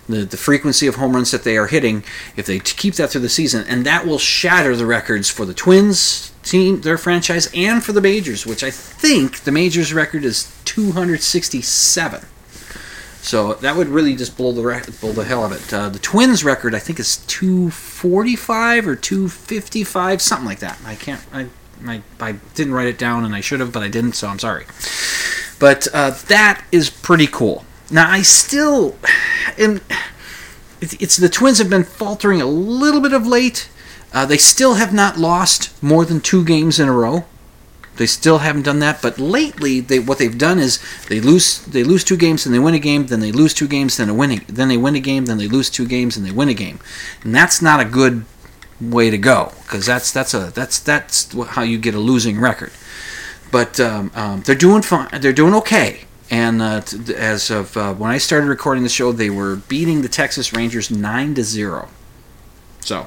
the, 0.09 0.25
the 0.25 0.37
frequency 0.37 0.87
of 0.87 0.97
home 0.97 1.15
runs 1.15 1.31
that 1.31 1.45
they 1.45 1.57
are 1.57 1.67
hitting 1.67 2.05
if 2.37 2.47
they 2.47 2.59
keep 2.59 2.95
that 2.95 3.11
through 3.11 3.23
the 3.23 3.29
season 3.29 3.65
and 3.67 3.87
that 3.87 4.07
will 4.07 4.19
shatter 4.19 4.77
the 4.77 4.87
records 4.87 5.31
for 5.31 5.47
the 5.47 5.55
twins 5.55 6.33
team 6.43 6.83
their 6.83 6.99
franchise 6.99 7.51
and 7.55 7.83
for 7.83 7.93
the 7.93 8.03
majors 8.03 8.47
which 8.47 8.63
i 8.63 8.71
think 8.71 9.41
the 9.45 9.53
majors 9.53 9.95
record 9.95 10.25
is 10.25 10.55
267 10.67 12.21
so 13.25 13.55
that 13.55 13.75
would 13.75 13.89
really 13.89 14.15
just 14.15 14.37
blow 14.37 14.53
the 14.53 14.63
blow 15.01 15.13
the 15.13 15.25
hell 15.25 15.45
out 15.45 15.53
of 15.53 15.65
it. 15.65 15.73
Uh, 15.73 15.89
the 15.89 15.99
Twins 15.99 16.45
record 16.45 16.75
I 16.75 16.79
think 16.79 17.01
is 17.01 17.17
245 17.27 18.87
or 18.87 18.95
255, 18.95 20.21
something 20.21 20.47
like 20.47 20.59
that. 20.59 20.79
I 20.85 20.95
can't. 20.95 21.25
I, 21.33 21.47
I, 21.87 22.03
I 22.21 22.33
didn't 22.55 22.75
write 22.75 22.89
it 22.89 22.99
down 22.99 23.25
and 23.25 23.35
I 23.35 23.41
should 23.41 23.61
have, 23.61 23.73
but 23.73 23.83
I 23.83 23.89
didn't, 23.89 24.13
so 24.13 24.29
I'm 24.29 24.39
sorry. 24.39 24.67
But 25.59 25.89
uh, 25.95 26.11
that 26.29 26.67
is 26.71 26.91
pretty 26.91 27.27
cool. 27.27 27.65
Now 27.91 28.11
I 28.11 28.21
still 28.21 28.99
am. 29.57 29.81
It's 30.83 31.17
the 31.17 31.31
Twins 31.31 31.57
have 31.57 31.71
been 31.71 31.85
faltering 31.85 32.43
a 32.43 32.47
little 32.47 33.01
bit 33.01 33.15
of 33.15 33.27
late. 33.27 33.71
Uh, 34.13 34.27
they 34.27 34.37
still 34.37 34.75
have 34.75 34.93
not 34.93 35.17
lost 35.17 35.83
more 35.83 36.05
than 36.05 36.21
two 36.21 36.45
games 36.45 36.79
in 36.79 36.89
a 36.89 36.93
row. 36.93 37.25
They 37.97 38.07
still 38.07 38.39
haven't 38.39 38.63
done 38.63 38.81
that, 38.81 39.01
but 39.01 39.19
lately 39.19 39.81
they 39.81 40.01
what 40.01 40.19
they've 40.19 40.37
done 40.37 40.59
is 40.59 40.81
they 41.09 41.21
lose 41.21 41.61
they 41.65 41.85
lose 41.85 42.03
two 42.03 42.17
games 42.17 42.45
and 42.45 42.55
they 42.55 42.59
win 42.59 42.75
a 42.75 42.81
game, 42.81 43.07
then 43.07 43.21
they 43.21 43.31
lose 43.31 43.55
two 43.55 43.69
games, 43.69 43.97
then 43.97 44.11
a, 44.11 44.37
then 44.49 44.69
they 44.69 44.77
win 44.77 44.97
a 44.97 45.01
game, 45.01 45.27
then 45.27 45.39
they 45.39 45.47
lose 45.47 45.71
two 45.71 45.87
games 45.87 46.17
and 46.17 46.27
they 46.27 46.33
win 46.33 46.49
a 46.49 46.55
game, 46.55 46.81
and 47.23 47.35
that's 47.35 47.63
not 47.63 47.81
a 47.81 47.85
good 47.85 48.25
way 48.81 49.11
to 49.11 49.19
go 49.19 49.53
because 49.63 49.87
that's 49.87 50.11
that's 50.11 50.35
a 50.35 50.51
that's 50.55 50.79
that's 50.81 51.33
how 51.51 51.63
you 51.63 51.79
get 51.79 51.95
a 51.95 51.99
losing 51.99 52.41
record. 52.41 52.73
But 53.53 53.79
um, 53.79 54.11
um, 54.15 54.43
they're 54.43 54.57
doing 54.57 54.83
fine. 54.83 55.09
They're 55.21 55.33
doing 55.33 55.55
okay. 55.55 56.01
And 56.31 56.61
uh, 56.61 56.81
t- 56.81 57.15
as 57.15 57.51
of 57.51 57.77
uh, 57.77 57.95
when 57.95 58.11
I 58.11 58.19
started 58.19 58.49
recording 58.49 58.83
the 58.83 58.89
show, 58.89 59.13
they 59.13 59.31
were 59.31 59.57
beating 59.57 60.03
the 60.03 60.09
Texas 60.09 60.53
Rangers 60.53 60.91
nine 60.91 61.35
to 61.37 61.45
zero. 61.45 61.89
So 62.81 63.07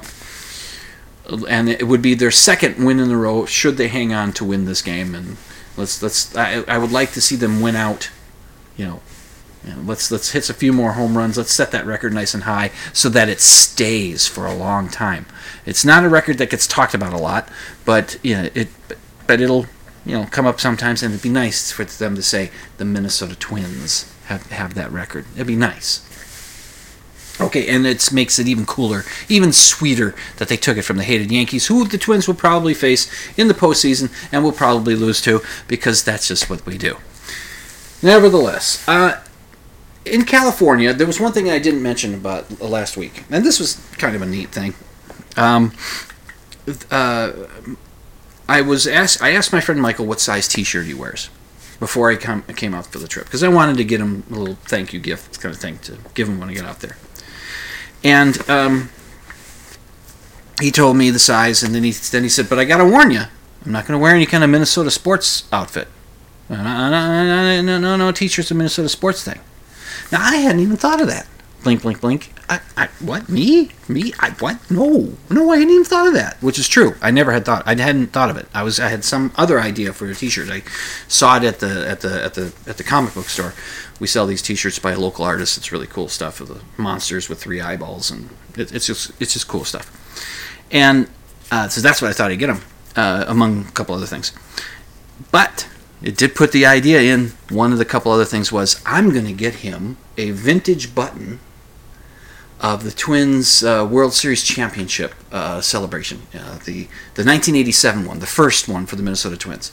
and 1.28 1.68
it 1.68 1.86
would 1.86 2.02
be 2.02 2.14
their 2.14 2.30
second 2.30 2.84
win 2.84 2.98
in 2.98 3.10
a 3.10 3.16
row 3.16 3.44
should 3.44 3.76
they 3.76 3.88
hang 3.88 4.12
on 4.12 4.32
to 4.34 4.44
win 4.44 4.64
this 4.64 4.82
game. 4.82 5.14
And 5.14 5.36
let's 5.76 6.02
let's 6.02 6.34
I, 6.36 6.62
I 6.66 6.78
would 6.78 6.92
like 6.92 7.12
to 7.12 7.20
see 7.20 7.36
them 7.36 7.60
win 7.60 7.76
out. 7.76 8.10
You 8.76 8.86
know, 8.86 9.00
you 9.64 9.72
know, 9.72 9.82
let's 9.82 10.10
let's 10.10 10.30
hit 10.32 10.48
a 10.48 10.54
few 10.54 10.72
more 10.72 10.92
home 10.92 11.16
runs. 11.16 11.36
Let's 11.36 11.52
set 11.52 11.70
that 11.72 11.86
record 11.86 12.12
nice 12.12 12.34
and 12.34 12.44
high 12.44 12.70
so 12.92 13.08
that 13.10 13.28
it 13.28 13.40
stays 13.40 14.26
for 14.26 14.46
a 14.46 14.54
long 14.54 14.88
time. 14.88 15.26
It's 15.66 15.84
not 15.84 16.04
a 16.04 16.08
record 16.08 16.38
that 16.38 16.50
gets 16.50 16.66
talked 16.66 16.94
about 16.94 17.12
a 17.12 17.18
lot, 17.18 17.48
but 17.84 18.18
you 18.22 18.34
know, 18.34 18.48
it 18.54 18.68
but 19.26 19.40
it'll 19.40 19.66
you 20.06 20.16
know 20.16 20.26
come 20.30 20.46
up 20.46 20.60
sometimes, 20.60 21.02
and 21.02 21.12
it'd 21.12 21.22
be 21.22 21.28
nice 21.28 21.70
for 21.70 21.84
them 21.84 22.14
to 22.14 22.22
say 22.22 22.50
the 22.78 22.84
Minnesota 22.84 23.36
Twins 23.36 24.12
have 24.26 24.46
have 24.50 24.74
that 24.74 24.90
record. 24.90 25.26
It'd 25.34 25.46
be 25.46 25.56
nice. 25.56 26.07
Okay, 27.40 27.68
and 27.68 27.86
it 27.86 28.12
makes 28.12 28.38
it 28.38 28.48
even 28.48 28.66
cooler, 28.66 29.04
even 29.28 29.52
sweeter 29.52 30.14
that 30.38 30.48
they 30.48 30.56
took 30.56 30.76
it 30.76 30.82
from 30.82 30.96
the 30.96 31.04
hated 31.04 31.30
Yankees, 31.30 31.68
who 31.68 31.86
the 31.86 31.98
Twins 31.98 32.26
will 32.26 32.34
probably 32.34 32.74
face 32.74 33.08
in 33.36 33.46
the 33.46 33.54
postseason 33.54 34.10
and 34.32 34.42
will 34.42 34.52
probably 34.52 34.96
lose 34.96 35.20
to 35.22 35.40
because 35.68 36.02
that's 36.02 36.26
just 36.26 36.50
what 36.50 36.66
we 36.66 36.76
do. 36.76 36.96
Nevertheless, 38.02 38.86
uh, 38.88 39.22
in 40.04 40.24
California, 40.24 40.92
there 40.92 41.06
was 41.06 41.20
one 41.20 41.32
thing 41.32 41.48
I 41.50 41.58
didn't 41.58 41.82
mention 41.82 42.14
about 42.14 42.60
last 42.60 42.96
week, 42.96 43.24
and 43.30 43.44
this 43.44 43.60
was 43.60 43.74
kind 43.98 44.16
of 44.16 44.22
a 44.22 44.26
neat 44.26 44.50
thing. 44.50 44.74
Um, 45.36 45.72
uh, 46.90 47.32
I 48.48 48.60
was 48.62 48.86
asked. 48.86 49.22
I 49.22 49.30
asked 49.30 49.52
my 49.52 49.60
friend 49.60 49.80
Michael 49.80 50.06
what 50.06 50.20
size 50.20 50.48
T-shirt 50.48 50.86
he 50.86 50.94
wears 50.94 51.30
before 51.78 52.10
I 52.10 52.16
come, 52.16 52.42
came 52.42 52.74
out 52.74 52.86
for 52.86 52.98
the 52.98 53.08
trip 53.08 53.26
because 53.26 53.42
I 53.42 53.48
wanted 53.48 53.76
to 53.76 53.84
get 53.84 54.00
him 54.00 54.24
a 54.30 54.34
little 54.34 54.54
thank 54.62 54.92
you 54.92 55.00
gift 55.00 55.40
kind 55.40 55.54
of 55.54 55.60
thing 55.60 55.78
to 55.78 55.98
give 56.14 56.28
him 56.28 56.40
when 56.40 56.48
I 56.48 56.54
get 56.54 56.64
out 56.64 56.80
there. 56.80 56.96
And 58.04 58.48
um, 58.48 58.90
he 60.60 60.70
told 60.70 60.96
me 60.96 61.10
the 61.10 61.18
size, 61.18 61.62
and 61.62 61.74
then 61.74 61.82
he 61.84 61.92
then 61.92 62.22
he 62.22 62.28
said, 62.28 62.48
"But 62.48 62.58
I 62.58 62.64
gotta 62.64 62.84
warn 62.84 63.10
you, 63.10 63.22
I'm 63.64 63.72
not 63.72 63.86
gonna 63.86 63.98
wear 63.98 64.14
any 64.14 64.26
kind 64.26 64.44
of 64.44 64.50
Minnesota 64.50 64.90
sports 64.90 65.44
outfit. 65.52 65.88
No, 66.48 66.56
no, 66.62 67.62
no, 67.62 67.78
no, 67.78 67.96
no 67.96 68.12
t-shirts 68.12 68.50
a 68.50 68.54
Minnesota 68.54 68.88
sports 68.88 69.24
thing." 69.24 69.40
Now 70.12 70.22
I 70.22 70.36
hadn't 70.36 70.60
even 70.60 70.76
thought 70.76 71.00
of 71.00 71.08
that. 71.08 71.26
Blink, 71.62 71.82
blink, 71.82 72.00
blink. 72.00 72.32
I, 72.48 72.60
I, 72.76 72.86
what? 73.00 73.28
Me? 73.28 73.70
Me? 73.88 74.12
I, 74.20 74.30
what? 74.38 74.70
No, 74.70 75.14
no, 75.28 75.50
I 75.50 75.56
hadn't 75.56 75.72
even 75.72 75.84
thought 75.84 76.06
of 76.06 76.14
that. 76.14 76.40
Which 76.40 76.58
is 76.58 76.68
true. 76.68 76.94
I 77.02 77.10
never 77.10 77.32
had 77.32 77.44
thought. 77.44 77.64
I 77.66 77.74
hadn't 77.74 78.08
thought 78.08 78.30
of 78.30 78.36
it. 78.36 78.46
I 78.54 78.62
was, 78.62 78.78
I 78.78 78.88
had 78.88 79.04
some 79.04 79.32
other 79.36 79.60
idea 79.60 79.92
for 79.92 80.08
a 80.08 80.14
T-shirt. 80.14 80.48
I 80.50 80.62
saw 81.08 81.36
it 81.36 81.44
at 81.44 81.58
the, 81.58 81.88
at 81.88 82.00
the, 82.00 82.24
at 82.24 82.34
the, 82.34 82.52
at 82.66 82.76
the 82.76 82.84
comic 82.84 83.14
book 83.14 83.26
store. 83.26 83.54
We 83.98 84.06
sell 84.06 84.26
these 84.26 84.40
T-shirts 84.40 84.78
by 84.78 84.94
local 84.94 85.24
artist. 85.24 85.58
It's 85.58 85.72
really 85.72 85.88
cool 85.88 86.08
stuff. 86.08 86.40
Of 86.40 86.48
the 86.48 86.60
monsters 86.80 87.28
with 87.28 87.40
three 87.40 87.60
eyeballs, 87.60 88.10
and 88.10 88.30
it, 88.56 88.72
it's 88.72 88.86
just, 88.86 89.10
it's 89.20 89.32
just 89.32 89.48
cool 89.48 89.64
stuff. 89.64 89.90
And 90.70 91.08
uh, 91.50 91.68
so 91.68 91.80
that's 91.80 92.00
what 92.00 92.08
I 92.08 92.12
thought 92.12 92.30
I'd 92.30 92.38
get 92.38 92.46
them, 92.46 92.62
uh, 92.94 93.24
among 93.26 93.66
a 93.66 93.70
couple 93.72 93.96
other 93.96 94.06
things. 94.06 94.32
But 95.32 95.68
it 96.02 96.16
did 96.16 96.36
put 96.36 96.52
the 96.52 96.64
idea 96.64 97.00
in. 97.02 97.32
One 97.50 97.72
of 97.72 97.78
the 97.78 97.84
couple 97.84 98.12
other 98.12 98.24
things 98.24 98.52
was 98.52 98.80
I'm 98.86 99.10
going 99.10 99.26
to 99.26 99.32
get 99.32 99.56
him 99.56 99.96
a 100.16 100.30
vintage 100.30 100.94
button 100.94 101.40
of 102.60 102.82
the 102.84 102.90
Twins 102.90 103.62
uh, 103.62 103.86
World 103.88 104.12
Series 104.12 104.42
championship 104.42 105.14
uh, 105.30 105.60
celebration, 105.60 106.22
uh, 106.34 106.58
the 106.64 106.88
the 107.14 107.24
1987 107.24 108.04
one, 108.04 108.18
the 108.18 108.26
first 108.26 108.68
one 108.68 108.86
for 108.86 108.96
the 108.96 109.02
Minnesota 109.02 109.36
Twins. 109.36 109.72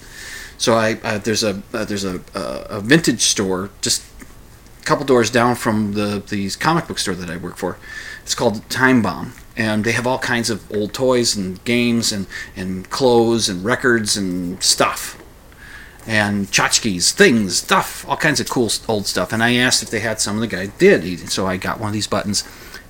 So 0.57 0.75
I 0.75 0.99
uh, 1.03 1.17
there's 1.17 1.43
a 1.43 1.61
uh, 1.73 1.85
there's 1.85 2.03
a, 2.05 2.21
a 2.33 2.81
vintage 2.81 3.21
store 3.21 3.69
just 3.81 4.03
a 4.81 4.85
couple 4.85 5.05
doors 5.05 5.29
down 5.31 5.55
from 5.55 5.93
the 5.93 6.23
the 6.27 6.49
comic 6.51 6.87
book 6.87 6.99
store 6.99 7.15
that 7.15 7.29
I 7.29 7.37
work 7.37 7.57
for. 7.57 7.77
It's 8.21 8.35
called 8.35 8.67
Time 8.69 9.01
Bomb, 9.01 9.33
and 9.57 9.83
they 9.83 9.91
have 9.91 10.05
all 10.05 10.19
kinds 10.19 10.49
of 10.49 10.71
old 10.71 10.93
toys 10.93 11.35
and 11.35 11.63
games 11.65 12.11
and 12.11 12.27
and 12.55 12.89
clothes 12.89 13.49
and 13.49 13.65
records 13.65 14.15
and 14.15 14.61
stuff 14.61 15.21
and 16.07 16.47
tchotchkes, 16.47 17.11
things, 17.11 17.57
stuff, 17.57 18.07
all 18.07 18.17
kinds 18.17 18.39
of 18.39 18.49
cool 18.49 18.69
old 18.87 19.07
stuff. 19.07 19.33
And 19.33 19.43
I 19.43 19.55
asked 19.55 19.81
if 19.81 19.89
they 19.89 20.01
had 20.01 20.19
some, 20.21 20.35
and 20.35 20.43
the 20.43 20.47
guy 20.47 20.67
did. 20.67 21.29
So 21.29 21.47
I 21.47 21.57
got 21.57 21.79
one 21.79 21.87
of 21.87 21.93
these 21.93 22.07
buttons, 22.07 22.43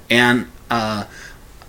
and 0.10 0.48
uh, 0.70 1.06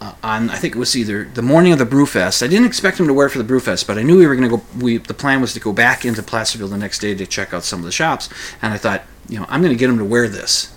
on 0.00 0.50
I 0.50 0.56
think 0.56 0.76
it 0.76 0.78
was 0.78 0.96
either 0.96 1.24
the 1.24 1.42
morning 1.42 1.72
of 1.72 1.78
the 1.78 1.86
Brewfest. 1.86 2.42
I 2.42 2.48
didn't 2.48 2.66
expect 2.66 3.00
him 3.00 3.06
to 3.06 3.14
wear 3.14 3.26
it 3.26 3.30
for 3.30 3.42
the 3.42 3.52
Brewfest, 3.52 3.86
but 3.86 3.98
I 3.98 4.02
knew 4.02 4.18
we 4.18 4.26
were 4.26 4.36
going 4.36 4.50
to 4.50 4.56
go. 4.56 4.62
We 4.78 4.98
the 4.98 5.14
plan 5.14 5.40
was 5.40 5.52
to 5.54 5.60
go 5.60 5.72
back 5.72 6.04
into 6.04 6.22
Placerville 6.22 6.68
the 6.68 6.76
next 6.76 6.98
day 6.98 7.14
to 7.14 7.26
check 7.26 7.54
out 7.54 7.64
some 7.64 7.80
of 7.80 7.84
the 7.86 7.92
shops, 7.92 8.28
and 8.60 8.72
I 8.72 8.78
thought, 8.78 9.02
you 9.28 9.38
know, 9.38 9.46
I'm 9.48 9.60
going 9.60 9.72
to 9.72 9.78
get 9.78 9.90
him 9.90 9.98
to 9.98 10.04
wear 10.04 10.28
this. 10.28 10.72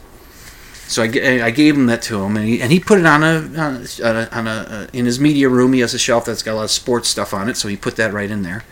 So 0.88 1.04
I, 1.04 1.46
I 1.46 1.52
gave 1.52 1.76
him 1.78 1.86
that 1.86 2.02
to 2.04 2.24
him, 2.24 2.36
and 2.36 2.48
he, 2.48 2.62
and 2.64 2.72
he 2.72 2.80
put 2.80 2.98
it 2.98 3.06
on 3.06 3.22
a, 3.22 3.36
on 3.62 3.86
a, 4.02 4.30
on 4.32 4.48
a 4.48 4.52
uh, 4.52 4.88
in 4.92 5.06
his 5.06 5.20
media 5.20 5.48
room. 5.48 5.74
He 5.74 5.82
has 5.82 5.94
a 5.94 6.00
shelf 6.00 6.26
that's 6.26 6.42
got 6.42 6.54
a 6.54 6.56
lot 6.56 6.64
of 6.64 6.72
sports 6.72 7.08
stuff 7.10 7.32
on 7.32 7.48
it, 7.48 7.58
so 7.58 7.68
he 7.68 7.78
put 7.78 7.96
that 7.98 8.12
right 8.12 8.32
in 8.32 8.42
there. 8.42 8.64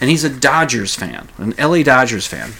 And 0.00 0.08
he's 0.08 0.22
a 0.22 0.30
Dodgers 0.30 0.94
fan, 0.94 1.30
an 1.36 1.54
LA 1.58 1.82
Dodgers 1.82 2.28
fan. 2.28 2.52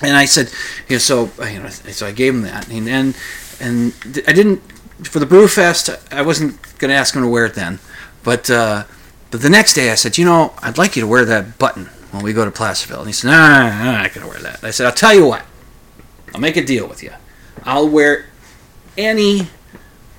And 0.00 0.16
I 0.16 0.26
said, 0.26 0.52
you 0.88 0.96
know, 0.96 0.98
so 0.98 1.30
you 1.44 1.60
know, 1.60 1.68
so 1.68 2.06
I 2.06 2.12
gave 2.12 2.34
him 2.34 2.42
that, 2.42 2.68
and 2.68 2.88
and, 2.88 3.16
and 3.62 3.94
I 4.26 4.32
didn't 4.32 4.58
for 5.04 5.18
the 5.18 5.26
Brewfest. 5.26 6.12
I 6.12 6.22
wasn't 6.22 6.62
to 6.90 6.92
ask 6.92 7.14
him 7.14 7.22
to 7.22 7.28
wear 7.28 7.46
it 7.46 7.54
then, 7.54 7.78
but 8.22 8.50
uh, 8.50 8.84
but 9.30 9.40
the 9.40 9.50
next 9.50 9.74
day 9.74 9.90
I 9.90 9.94
said, 9.94 10.18
you 10.18 10.24
know, 10.24 10.54
I'd 10.62 10.76
like 10.76 10.96
you 10.96 11.02
to 11.02 11.08
wear 11.08 11.24
that 11.24 11.58
button 11.58 11.86
when 12.10 12.22
we 12.22 12.32
go 12.32 12.44
to 12.44 12.50
Placerville. 12.50 12.98
And 12.98 13.08
he 13.08 13.12
said, 13.12 13.28
no, 13.28 13.38
no 13.38 13.64
I'm 13.64 14.02
not 14.02 14.12
to 14.12 14.26
wear 14.26 14.38
that. 14.40 14.62
I 14.62 14.70
said, 14.70 14.86
I'll 14.86 14.92
tell 14.92 15.14
you 15.14 15.26
what, 15.26 15.42
I'll 16.34 16.40
make 16.40 16.56
a 16.56 16.64
deal 16.64 16.86
with 16.86 17.02
you. 17.02 17.12
I'll 17.64 17.88
wear 17.88 18.26
any 18.98 19.48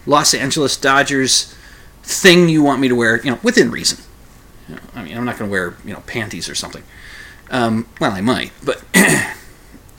Los 0.05 0.33
Angeles 0.33 0.77
Dodgers 0.77 1.55
thing 2.01 2.49
you 2.49 2.63
want 2.63 2.81
me 2.81 2.87
to 2.87 2.95
wear, 2.95 3.21
you 3.23 3.31
know, 3.31 3.39
within 3.43 3.71
reason. 3.71 4.03
You 4.67 4.75
know, 4.75 4.81
I 4.95 5.03
mean, 5.03 5.17
I'm 5.17 5.25
not 5.25 5.37
to 5.37 5.45
wear, 5.45 5.75
you 5.85 5.93
know, 5.93 6.01
panties 6.07 6.49
or 6.49 6.55
something. 6.55 6.83
Um, 7.51 7.87
well, 7.99 8.11
I 8.11 8.21
might, 8.21 8.51
but 8.63 8.83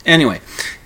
anyway. 0.06 0.40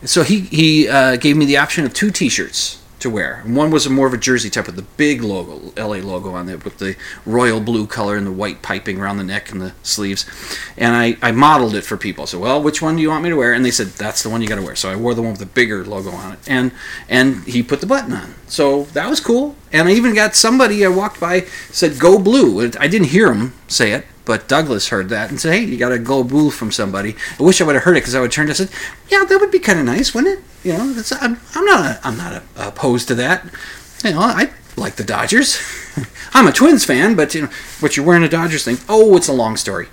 So 0.05 0.23
he 0.23 0.41
he 0.41 0.89
uh, 0.89 1.17
gave 1.17 1.37
me 1.37 1.45
the 1.45 1.57
option 1.57 1.85
of 1.85 1.93
two 1.95 2.11
T-shirts 2.11 2.79
to 3.01 3.11
wear. 3.11 3.43
One 3.47 3.71
was 3.71 3.87
a 3.87 3.91
more 3.91 4.07
of 4.07 4.15
a 4.15 4.19
jersey 4.19 4.51
type 4.51 4.67
with 4.67 4.77
the 4.77 4.83
big 4.83 5.23
logo, 5.23 5.73
LA 5.77 5.99
logo 5.99 6.33
on 6.33 6.49
it, 6.49 6.65
with 6.65 6.79
the 6.79 6.97
royal 7.25 7.61
blue 7.61 7.87
color 7.87 8.17
and 8.17 8.27
the 8.27 8.33
white 8.33 8.63
piping 8.63 9.01
around 9.01 9.19
the 9.19 9.25
neck 9.25 9.53
and 9.53 9.61
the 9.61 9.73
sleeves. 9.83 10.27
And 10.77 10.97
I, 10.97 11.17
I 11.23 11.33
modeled 11.33 11.75
it 11.75 11.83
for 11.83 11.97
people. 11.97 12.27
So, 12.27 12.39
well, 12.39 12.63
which 12.63 12.83
one 12.83 12.97
do 12.97 13.03
you 13.03 13.11
want 13.11 13.23
me 13.23 13.31
to 13.31 13.37
wear? 13.37 13.53
And 13.53 13.65
they 13.65 13.71
said 13.71 13.89
that's 13.89 14.23
the 14.23 14.31
one 14.31 14.43
you 14.43 14.49
got 14.49 14.57
to 14.57 14.63
wear. 14.63 14.75
So 14.75 14.91
I 14.91 14.97
wore 14.97 15.15
the 15.15 15.23
one 15.23 15.33
with 15.33 15.41
the 15.41 15.47
bigger 15.47 15.85
logo 15.85 16.11
on 16.11 16.33
it, 16.33 16.39
and 16.49 16.73
and 17.09 17.45
he 17.45 17.63
put 17.63 17.81
the 17.81 17.87
button 17.87 18.13
on. 18.13 18.35
So 18.47 18.85
that 18.95 19.09
was 19.09 19.21
cool. 19.21 19.55
And 19.73 19.89
I 19.89 19.93
even 19.93 20.15
got 20.15 20.35
somebody 20.35 20.85
I 20.85 20.89
walked 20.89 21.21
by 21.21 21.43
said 21.71 21.99
"Go 21.99 22.19
Blue." 22.19 22.71
I 22.79 22.89
didn't 22.89 23.09
hear 23.09 23.33
him 23.33 23.55
say 23.67 23.93
it, 23.93 24.07
but 24.25 24.49
Douglas 24.49 24.89
heard 24.89 25.09
that 25.11 25.31
and 25.31 25.41
said, 25.41 25.55
"Hey, 25.55 25.65
you 25.65 25.77
got 25.77 25.93
a 25.93 25.99
go 25.99 26.23
blue 26.23 26.51
from 26.51 26.71
somebody." 26.71 27.17
I 27.39 27.43
wish 27.43 27.61
I 27.61 27.65
would 27.65 27.75
have 27.75 27.85
heard 27.85 27.97
it 27.97 28.01
because 28.01 28.15
I 28.15 28.21
would 28.21 28.33
turn 28.33 28.47
to 28.49 28.55
said, 28.55 28.71
"Yeah, 29.09 29.25
that 29.25 29.41
would 29.41 29.51
be 29.51 29.59
kind 29.59 29.79
of 29.79 29.87
nice, 29.87 30.15
wouldn't 30.15 30.39
it?" 30.39 30.45
You 30.65 30.73
know, 30.77 31.03
I'm, 31.21 31.41
I'm 31.55 31.65
not 31.65 32.01
I'm 32.05 32.17
not 32.17 32.43
opposed 32.57 33.09
to 33.09 33.15
that. 33.17 33.45
You 34.05 34.13
know, 34.13 34.21
I 34.21 34.51
like 34.77 34.97
the 34.97 35.05
Dodgers. 35.05 35.59
I'm 36.35 36.47
a 36.47 36.53
Twins 36.53 36.85
fan, 36.85 37.15
but 37.15 37.35
you 37.35 37.43
know, 37.43 37.49
but 37.81 37.97
you're 37.97 38.05
wearing 38.05 38.23
a 38.23 38.29
Dodgers 38.29 38.65
thing. 38.65 38.79
Oh, 38.89 39.17
it's 39.17 39.29
a 39.29 39.33
long 39.33 39.57
story. 39.57 39.89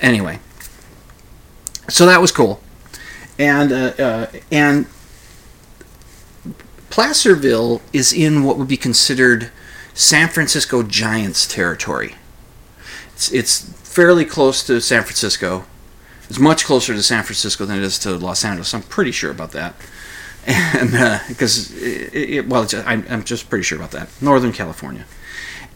Anyway, 0.00 0.40
so 1.88 2.06
that 2.06 2.20
was 2.20 2.32
cool, 2.32 2.60
and 3.38 3.72
uh, 3.72 3.92
uh, 3.98 4.26
and 4.50 4.86
Placerville 6.90 7.80
is 7.92 8.12
in 8.12 8.42
what 8.42 8.58
would 8.58 8.68
be 8.68 8.76
considered 8.76 9.50
San 9.94 10.28
Francisco 10.28 10.82
Giants 10.82 11.46
territory. 11.46 12.16
It's, 13.12 13.32
it's 13.32 13.72
fairly 13.82 14.24
close 14.24 14.64
to 14.66 14.80
San 14.80 15.02
Francisco. 15.02 15.64
It's 16.28 16.38
much 16.38 16.64
closer 16.64 16.92
to 16.92 17.02
San 17.02 17.22
Francisco 17.22 17.64
than 17.64 17.78
it 17.78 17.82
is 17.84 17.98
to 18.00 18.16
Los 18.16 18.44
Angeles. 18.44 18.74
I'm 18.74 18.82
pretty 18.82 19.12
sure 19.12 19.30
about 19.30 19.52
that. 19.52 19.74
And 20.46 20.90
because, 21.28 21.70
uh, 21.72 22.42
well, 22.46 22.66
I'm, 22.86 23.04
I'm 23.10 23.24
just 23.24 23.50
pretty 23.50 23.62
sure 23.62 23.76
about 23.76 23.90
that. 23.90 24.08
Northern 24.20 24.52
California. 24.52 25.04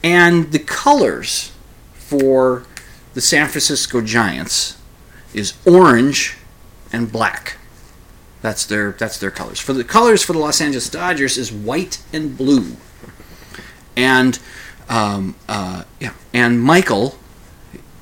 And 0.03 0.53
the 0.53 0.59
colors 0.59 1.53
for 1.93 2.65
the 3.15 3.21
San 3.21 3.49
Francisco 3.49 4.01
Giants 4.01 4.79
is 5.35 5.55
orange 5.67 6.37
and 6.93 7.11
black. 7.11 7.59
That's 8.45 8.67
their 8.67 8.93
that's 8.93 9.17
their 9.17 9.31
colors. 9.31 9.59
For 9.59 9.73
the 9.73 9.85
colors 9.85 10.23
for 10.23 10.35
the 10.35 10.39
Los 10.39 10.61
Angeles 10.61 10.91
Dodgers 10.91 11.39
is 11.39 11.51
white 11.51 12.03
and 12.13 12.37
blue. 12.37 12.77
And 13.97 14.39
um, 14.87 15.37
uh, 15.49 15.85
yeah, 15.99 16.13
and 16.35 16.61
Michael 16.61 17.19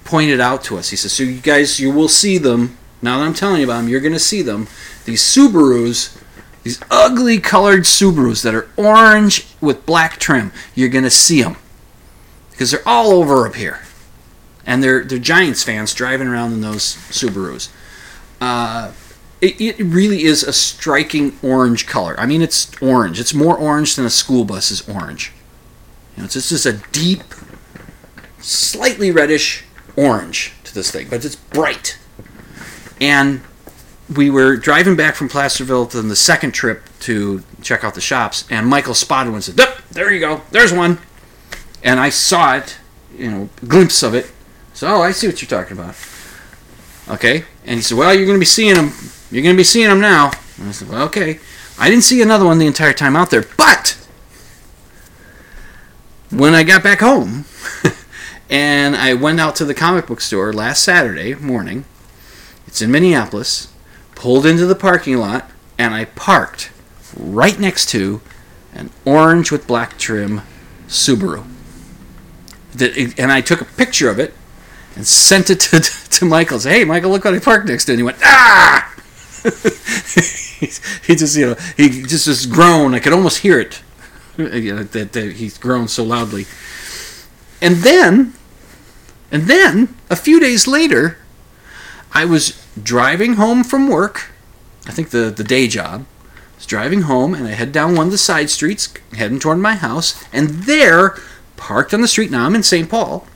pointed 0.02 0.40
out 0.40 0.64
to 0.64 0.76
us. 0.76 0.88
He 0.88 0.96
says, 0.96 1.12
"So 1.12 1.22
you 1.22 1.40
guys, 1.40 1.78
you 1.78 1.92
will 1.92 2.08
see 2.08 2.38
them 2.38 2.76
now 3.00 3.20
that 3.20 3.24
I'm 3.24 3.34
telling 3.34 3.60
you 3.60 3.66
about 3.66 3.82
them. 3.82 3.88
You're 3.88 4.00
going 4.00 4.14
to 4.14 4.18
see 4.18 4.42
them. 4.42 4.66
These 5.04 5.22
Subarus, 5.22 6.20
these 6.64 6.80
ugly 6.90 7.38
colored 7.38 7.82
Subarus 7.82 8.42
that 8.42 8.52
are 8.52 8.68
orange 8.76 9.46
with 9.60 9.86
black 9.86 10.18
trim. 10.18 10.50
You're 10.74 10.88
going 10.88 11.04
to 11.04 11.10
see 11.10 11.40
them 11.40 11.56
because 12.50 12.72
they're 12.72 12.82
all 12.84 13.12
over 13.12 13.46
up 13.46 13.54
here, 13.54 13.82
and 14.66 14.82
they're 14.82 15.04
they're 15.04 15.20
Giants 15.20 15.62
fans 15.62 15.94
driving 15.94 16.26
around 16.26 16.52
in 16.52 16.62
those 16.62 16.96
Subarus." 17.12 17.68
Uh, 18.40 18.90
it, 19.42 19.60
it 19.60 19.84
really 19.84 20.22
is 20.22 20.44
a 20.44 20.52
striking 20.52 21.36
orange 21.42 21.86
color. 21.86 22.14
I 22.18 22.26
mean, 22.26 22.42
it's 22.42 22.70
orange. 22.80 23.18
It's 23.18 23.34
more 23.34 23.58
orange 23.58 23.96
than 23.96 24.06
a 24.06 24.10
school 24.10 24.44
bus 24.44 24.70
is 24.70 24.88
orange. 24.88 25.32
You 26.16 26.22
know, 26.22 26.24
it's 26.26 26.34
just 26.48 26.64
a 26.64 26.74
deep, 26.92 27.22
slightly 28.38 29.10
reddish 29.10 29.64
orange 29.96 30.52
to 30.62 30.72
this 30.72 30.92
thing, 30.92 31.08
but 31.10 31.24
it's 31.24 31.34
bright. 31.34 31.98
And 33.00 33.40
we 34.14 34.30
were 34.30 34.56
driving 34.56 34.94
back 34.94 35.16
from 35.16 35.28
Placerville 35.28 35.86
to 35.86 36.02
the 36.02 36.14
second 36.14 36.52
trip 36.52 36.84
to 37.00 37.42
check 37.62 37.82
out 37.82 37.94
the 37.94 38.00
shops, 38.00 38.44
and 38.48 38.68
Michael 38.68 38.94
spotted 38.94 39.30
one 39.30 39.36
and 39.36 39.44
said, 39.44 39.60
"There 39.90 40.12
you 40.12 40.20
go, 40.20 40.42
there's 40.52 40.72
one." 40.72 40.98
And 41.82 41.98
I 41.98 42.10
saw 42.10 42.56
it, 42.56 42.76
you 43.16 43.28
know, 43.28 43.48
glimpse 43.66 44.04
of 44.04 44.14
it. 44.14 44.30
So, 44.72 44.86
oh, 44.86 45.02
I 45.02 45.10
see 45.10 45.26
what 45.26 45.42
you're 45.42 45.48
talking 45.48 45.76
about. 45.76 45.96
Okay, 47.08 47.44
and 47.64 47.76
he 47.76 47.82
said, 47.82 47.98
"Well, 47.98 48.14
you're 48.14 48.26
going 48.26 48.36
to 48.36 48.40
be 48.40 48.44
seeing 48.44 48.74
them 48.74 48.92
you're 49.32 49.42
going 49.42 49.56
to 49.56 49.60
be 49.60 49.64
seeing 49.64 49.88
them 49.88 50.00
now. 50.00 50.30
And 50.58 50.68
I 50.68 50.72
said, 50.72 50.88
well, 50.88 51.04
okay. 51.06 51.40
I 51.78 51.88
didn't 51.88 52.04
see 52.04 52.20
another 52.20 52.44
one 52.44 52.58
the 52.58 52.66
entire 52.66 52.92
time 52.92 53.16
out 53.16 53.30
there, 53.30 53.46
but 53.56 53.98
when 56.30 56.54
I 56.54 56.62
got 56.62 56.82
back 56.82 57.00
home 57.00 57.46
and 58.50 58.94
I 58.94 59.14
went 59.14 59.40
out 59.40 59.56
to 59.56 59.64
the 59.64 59.74
comic 59.74 60.06
book 60.06 60.20
store 60.20 60.52
last 60.52 60.84
Saturday 60.84 61.34
morning, 61.34 61.86
it's 62.66 62.82
in 62.82 62.90
Minneapolis, 62.90 63.72
pulled 64.14 64.44
into 64.44 64.66
the 64.66 64.74
parking 64.74 65.16
lot, 65.16 65.50
and 65.78 65.94
I 65.94 66.04
parked 66.04 66.70
right 67.16 67.58
next 67.58 67.88
to 67.90 68.20
an 68.74 68.90
orange 69.06 69.50
with 69.50 69.66
black 69.66 69.98
trim 69.98 70.42
Subaru. 70.88 71.46
And 73.18 73.32
I 73.32 73.40
took 73.40 73.62
a 73.62 73.64
picture 73.64 74.10
of 74.10 74.18
it 74.18 74.34
and 74.94 75.06
sent 75.06 75.48
it 75.48 75.60
to, 75.60 75.80
to 76.10 76.24
Michael. 76.26 76.60
Say, 76.60 76.80
hey, 76.80 76.84
Michael, 76.84 77.10
look 77.10 77.24
what 77.24 77.34
I 77.34 77.38
parked 77.38 77.66
next 77.66 77.86
to. 77.86 77.92
And 77.92 77.98
he 77.98 78.02
went, 78.02 78.18
ah! 78.22 78.91
he 81.02 81.16
just 81.16 81.36
you 81.36 81.46
know 81.46 81.56
he 81.76 81.88
just 81.88 82.26
just 82.26 82.50
groan. 82.50 82.94
I 82.94 83.00
could 83.00 83.12
almost 83.12 83.38
hear 83.38 83.58
it. 83.58 83.82
You 84.38 84.76
know, 84.76 84.82
that, 84.82 85.12
that 85.12 85.32
he's 85.34 85.58
grown 85.58 85.88
so 85.88 86.02
loudly. 86.02 86.46
And 87.60 87.76
then, 87.76 88.32
and 89.30 89.42
then 89.42 89.94
a 90.08 90.16
few 90.16 90.40
days 90.40 90.66
later, 90.66 91.18
I 92.12 92.24
was 92.24 92.66
driving 92.82 93.34
home 93.34 93.62
from 93.62 93.88
work. 93.88 94.30
I 94.86 94.92
think 94.92 95.10
the 95.10 95.30
the 95.30 95.44
day 95.44 95.68
job. 95.68 96.06
I 96.26 96.56
was 96.56 96.66
driving 96.66 97.02
home, 97.02 97.34
and 97.34 97.46
I 97.46 97.50
head 97.50 97.72
down 97.72 97.94
one 97.94 98.06
of 98.06 98.12
the 98.12 98.18
side 98.18 98.48
streets, 98.48 98.92
heading 99.14 99.38
toward 99.38 99.58
my 99.58 99.74
house, 99.74 100.24
and 100.32 100.64
there, 100.64 101.18
parked 101.58 101.92
on 101.92 102.00
the 102.00 102.08
street. 102.08 102.30
Now 102.30 102.46
I'm 102.46 102.54
in 102.54 102.62
St. 102.62 102.88
Paul. 102.88 103.26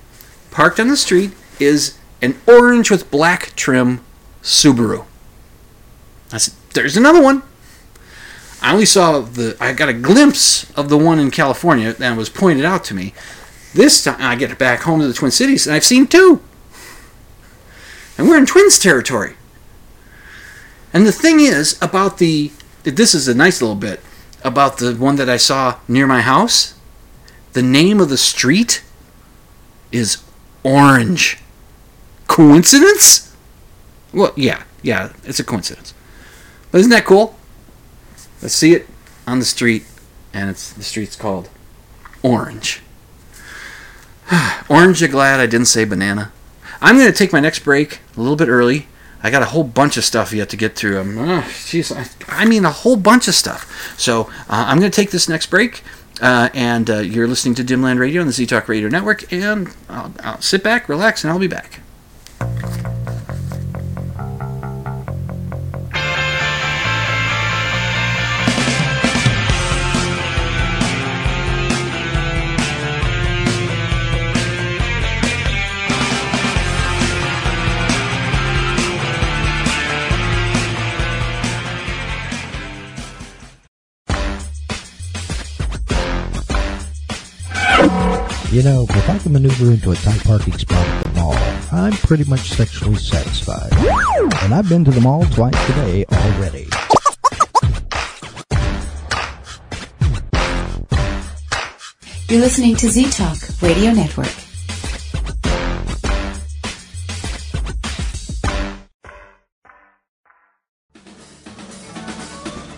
Parked 0.51 0.81
on 0.81 0.89
the 0.89 0.97
street 0.97 1.33
is 1.61 1.99
an 2.23 2.41
orange 2.47 2.91
with 2.91 3.11
black 3.11 3.55
trim 3.55 4.01
Subaru. 4.43 5.05
I 6.33 6.39
said, 6.39 6.55
"There's 6.75 6.97
another 6.97 7.23
one." 7.23 7.43
I 8.63 8.73
only 8.73 8.87
saw 8.87 9.21
the. 9.21 9.57
I 9.61 9.73
got 9.73 9.89
a 9.89 9.93
glimpse 9.93 10.71
of 10.73 10.89
the 10.89 10.99
one 10.99 11.19
in 11.19 11.31
California, 11.31 11.95
it 11.99 12.17
was 12.17 12.29
pointed 12.29 12.65
out 12.65 12.85
to 12.85 12.95
me. 12.95 13.15
This 13.75 14.03
time, 14.03 14.17
I 14.21 14.35
get 14.37 14.59
back 14.59 14.83
home 14.83 15.01
to 15.01 15.07
the 15.07 15.13
Twin 15.13 15.31
Cities, 15.31 15.67
and 15.67 15.77
I've 15.77 15.85
seen 15.85 16.07
two. 16.07 16.41
And 18.17 18.29
we're 18.29 18.39
in 18.39 18.47
Twins 18.47 18.79
territory. 18.79 19.35
And 20.93 21.07
the 21.07 21.13
thing 21.13 21.41
is 21.41 21.79
about 21.83 22.19
the. 22.19 22.51
This 22.83 23.15
is 23.15 23.29
a 23.29 23.35
nice 23.35 23.61
little 23.61 23.77
bit. 23.77 24.01
about 24.47 24.79
the 24.79 24.95
one 24.95 25.17
that 25.17 25.29
I 25.29 25.37
saw 25.37 25.79
near 25.89 26.07
my 26.07 26.21
house? 26.21 26.75
The 27.53 27.63
name 27.63 28.01
of 28.01 28.09
the 28.09 28.17
street 28.17 28.83
is 29.91 30.19
Orange. 30.63 31.39
Coincidence? 32.29 33.35
Well, 34.13 34.33
yeah, 34.37 34.63
yeah, 34.83 35.13
it's 35.25 35.41
a 35.41 35.45
coincidence. 35.45 35.95
Isn't 36.77 36.91
that 36.91 37.05
cool? 37.05 37.35
Let's 38.43 38.55
see 38.55 38.75
it 38.75 38.87
on 39.27 39.39
the 39.39 39.45
street, 39.45 39.87
and 40.33 40.51
it's 40.51 40.73
the 40.73 40.83
street's 40.83 41.17
called 41.17 41.49
Orange. 42.23 42.83
Orange, 44.69 45.01
you 45.01 45.09
glad 45.09 45.41
I 45.41 45.47
didn't 45.47 45.67
say 45.67 45.85
banana? 45.85 46.33
I'm 46.81 46.97
going 46.97 47.11
to 47.11 47.17
take 47.17 47.33
my 47.33 47.41
next 47.41 47.61
break 47.61 48.01
a 48.17 48.21
little 48.21 48.37
bit 48.37 48.49
early. 48.49 48.89
I 49.23 49.31
got 49.31 49.43
a 49.43 49.47
whole 49.47 49.65
bunch 49.65 49.97
of 49.97 50.05
stuff 50.05 50.33
yet 50.33 50.51
to 50.51 50.57
get 50.57 50.77
through. 50.77 51.01
Uh, 51.19 51.43
geez, 51.65 51.91
I, 51.91 52.07
I 52.29 52.45
mean 52.45 52.65
a 52.65 52.71
whole 52.71 52.97
bunch 52.97 53.29
of 53.29 53.35
stuff. 53.35 53.99
So 53.99 54.25
uh, 54.49 54.67
I'm 54.69 54.79
going 54.79 54.91
to 54.91 54.95
take 54.95 55.11
this 55.11 55.29
next 55.29 55.47
break, 55.47 55.83
uh, 56.21 56.51
and 56.55 56.91
uh, 56.91 56.99
you're 56.99 57.27
listening 57.27 57.55
to 57.57 57.65
Dimland 57.65 57.99
Radio 57.99 58.21
on 58.21 58.27
the 58.27 58.33
Z 58.33 58.47
Talk 58.47 58.69
Radio 58.69 58.89
Network, 58.89 59.33
and 59.33 59.75
I'll, 59.89 60.13
I'll 60.21 60.41
sit 60.41 60.63
back, 60.63 60.89
relax, 60.89 61.25
and 61.25 61.33
I'll 61.33 61.39
be 61.39 61.49
back. 61.49 61.81
You 88.57 88.63
know, 88.63 88.87
if 88.89 89.11
I 89.11 89.19
can 89.19 89.35
maneuver 89.35 89.71
into 89.71 89.91
a 89.91 89.95
tight 89.97 90.25
parking 90.25 90.57
spot 90.57 90.79
at 90.79 91.05
the 91.05 91.11
mall, 91.21 91.37
I'm 91.71 91.93
pretty 91.93 92.25
much 92.25 92.49
sexually 92.49 92.95
satisfied. 92.95 93.71
And 94.45 94.55
I've 94.55 94.67
been 94.67 94.83
to 94.87 94.91
the 94.91 95.03
mall 95.03 95.27
twice 95.27 95.67
today 95.67 96.07
already. 96.11 96.67
You're 102.31 102.41
listening 102.41 102.77
to 102.77 102.89
Z 102.89 103.11
Talk 103.11 103.37
Radio 103.61 103.93
Network. 103.93 104.46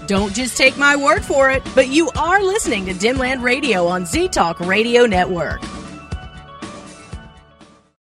Don't 0.09 0.35
just 0.35 0.57
take 0.57 0.79
my 0.79 0.97
word 0.97 1.23
for 1.23 1.51
it, 1.51 1.63
but 1.75 1.89
you 1.89 2.11
are 2.17 2.43
listening 2.43 2.87
to 2.87 2.95
Dimland 2.95 3.43
Radio 3.43 3.87
on 3.87 4.07
Z 4.07 4.29
Talk 4.29 4.59
Radio 4.59 5.05
Network. 5.05 5.61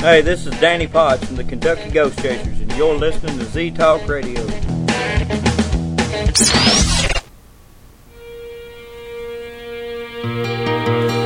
Hey, 0.00 0.20
this 0.22 0.46
is 0.46 0.58
Danny 0.60 0.86
Potts 0.86 1.24
from 1.24 1.36
the 1.36 1.44
Kentucky 1.44 1.90
Ghost 1.90 2.18
Chasers, 2.20 2.60
and 2.60 2.72
you're 2.72 2.94
listening 2.94 3.38
to 3.38 3.44
Z 3.44 3.72
Talk 3.72 4.06
Radio. 4.08 4.40
And 10.26 11.23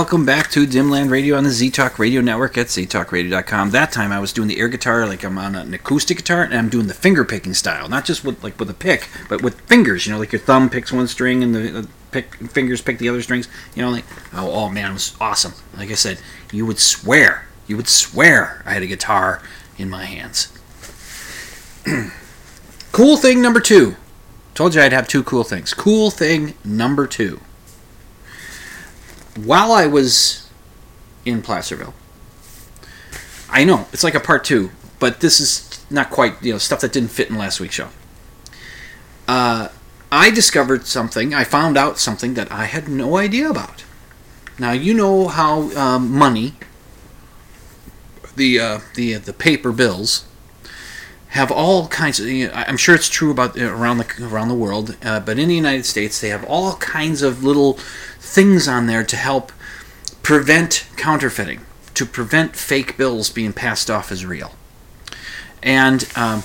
welcome 0.00 0.24
back 0.24 0.50
to 0.50 0.66
Dimland 0.66 1.10
Radio 1.10 1.36
on 1.36 1.44
the 1.44 1.50
Z 1.50 1.72
Talk 1.72 1.98
Radio 1.98 2.22
Network 2.22 2.56
at 2.56 2.68
ztalkradio.com. 2.68 3.72
That 3.72 3.92
time 3.92 4.12
I 4.12 4.18
was 4.18 4.32
doing 4.32 4.48
the 4.48 4.58
air 4.58 4.70
guitar 4.70 5.06
like 5.06 5.22
I'm 5.22 5.36
on 5.36 5.54
an 5.54 5.74
acoustic 5.74 6.16
guitar, 6.16 6.42
and 6.42 6.54
I'm 6.54 6.70
doing 6.70 6.86
the 6.86 6.94
finger 6.94 7.22
picking 7.22 7.52
style, 7.52 7.86
not 7.86 8.06
just 8.06 8.24
with 8.24 8.42
like 8.42 8.58
with 8.58 8.70
a 8.70 8.74
pick, 8.74 9.10
but 9.28 9.42
with 9.42 9.60
fingers. 9.60 10.06
You 10.06 10.14
know, 10.14 10.18
like 10.18 10.32
your 10.32 10.40
thumb 10.40 10.70
picks 10.70 10.90
one 10.90 11.06
string 11.06 11.42
and 11.42 11.54
the 11.54 11.86
pick 12.12 12.34
fingers 12.36 12.80
pick 12.80 12.96
the 12.96 13.10
other 13.10 13.20
strings. 13.20 13.46
You 13.74 13.82
know, 13.82 13.90
like 13.90 14.06
oh, 14.32 14.50
oh 14.50 14.68
man, 14.70 14.92
it 14.92 14.94
was 14.94 15.14
awesome. 15.20 15.52
Like 15.76 15.90
I 15.90 15.96
said, 15.96 16.18
you 16.50 16.64
would 16.64 16.78
swear, 16.78 17.46
you 17.66 17.76
would 17.76 17.86
swear 17.86 18.62
I 18.64 18.72
had 18.72 18.82
a 18.82 18.86
guitar 18.86 19.42
in 19.76 19.90
my 19.90 20.06
hands. 20.06 20.50
cool 22.92 23.18
thing 23.18 23.42
number 23.42 23.60
two. 23.60 23.96
Told 24.54 24.74
you 24.74 24.80
I'd 24.80 24.94
have 24.94 25.08
two 25.08 25.22
cool 25.22 25.44
things. 25.44 25.74
Cool 25.74 26.10
thing 26.10 26.54
number 26.64 27.06
two 27.06 27.38
while 29.44 29.72
I 29.72 29.86
was 29.86 30.48
in 31.24 31.42
Placerville, 31.42 31.94
I 33.48 33.64
know 33.64 33.86
it's 33.92 34.04
like 34.04 34.14
a 34.14 34.20
part 34.20 34.44
two, 34.44 34.70
but 34.98 35.20
this 35.20 35.40
is 35.40 35.84
not 35.90 36.10
quite 36.10 36.42
you 36.42 36.52
know 36.52 36.58
stuff 36.58 36.80
that 36.80 36.92
didn't 36.92 37.10
fit 37.10 37.28
in 37.30 37.36
last 37.36 37.60
week's 37.60 37.74
show. 37.74 37.88
Uh, 39.26 39.68
I 40.12 40.30
discovered 40.30 40.86
something. 40.86 41.34
I 41.34 41.44
found 41.44 41.76
out 41.76 41.98
something 41.98 42.34
that 42.34 42.50
I 42.50 42.64
had 42.64 42.88
no 42.88 43.16
idea 43.16 43.48
about. 43.48 43.84
Now 44.58 44.72
you 44.72 44.94
know 44.94 45.28
how 45.28 45.70
um, 45.76 46.10
money, 46.10 46.54
the 48.36 48.60
uh, 48.60 48.80
the 48.94 49.14
the 49.14 49.32
paper 49.32 49.72
bills, 49.72 50.26
have 51.28 51.50
all 51.50 51.88
kinds 51.88 52.20
of. 52.20 52.26
You 52.26 52.48
know, 52.48 52.52
I'm 52.54 52.76
sure 52.76 52.94
it's 52.94 53.08
true 53.08 53.30
about 53.30 53.58
uh, 53.58 53.64
around 53.64 53.98
the 53.98 54.28
around 54.28 54.48
the 54.48 54.54
world, 54.54 54.96
uh, 55.02 55.20
but 55.20 55.38
in 55.38 55.48
the 55.48 55.54
United 55.54 55.86
States, 55.86 56.20
they 56.20 56.28
have 56.28 56.44
all 56.44 56.76
kinds 56.76 57.22
of 57.22 57.42
little 57.42 57.78
things 58.20 58.68
on 58.68 58.86
there 58.86 59.02
to 59.02 59.16
help 59.16 59.50
prevent 60.22 60.86
counterfeiting, 60.96 61.60
to 61.94 62.06
prevent 62.06 62.54
fake 62.54 62.96
bills 62.96 63.30
being 63.30 63.52
passed 63.52 63.90
off 63.90 64.12
as 64.12 64.24
real. 64.24 64.52
And 65.62 66.08
um, 66.14 66.44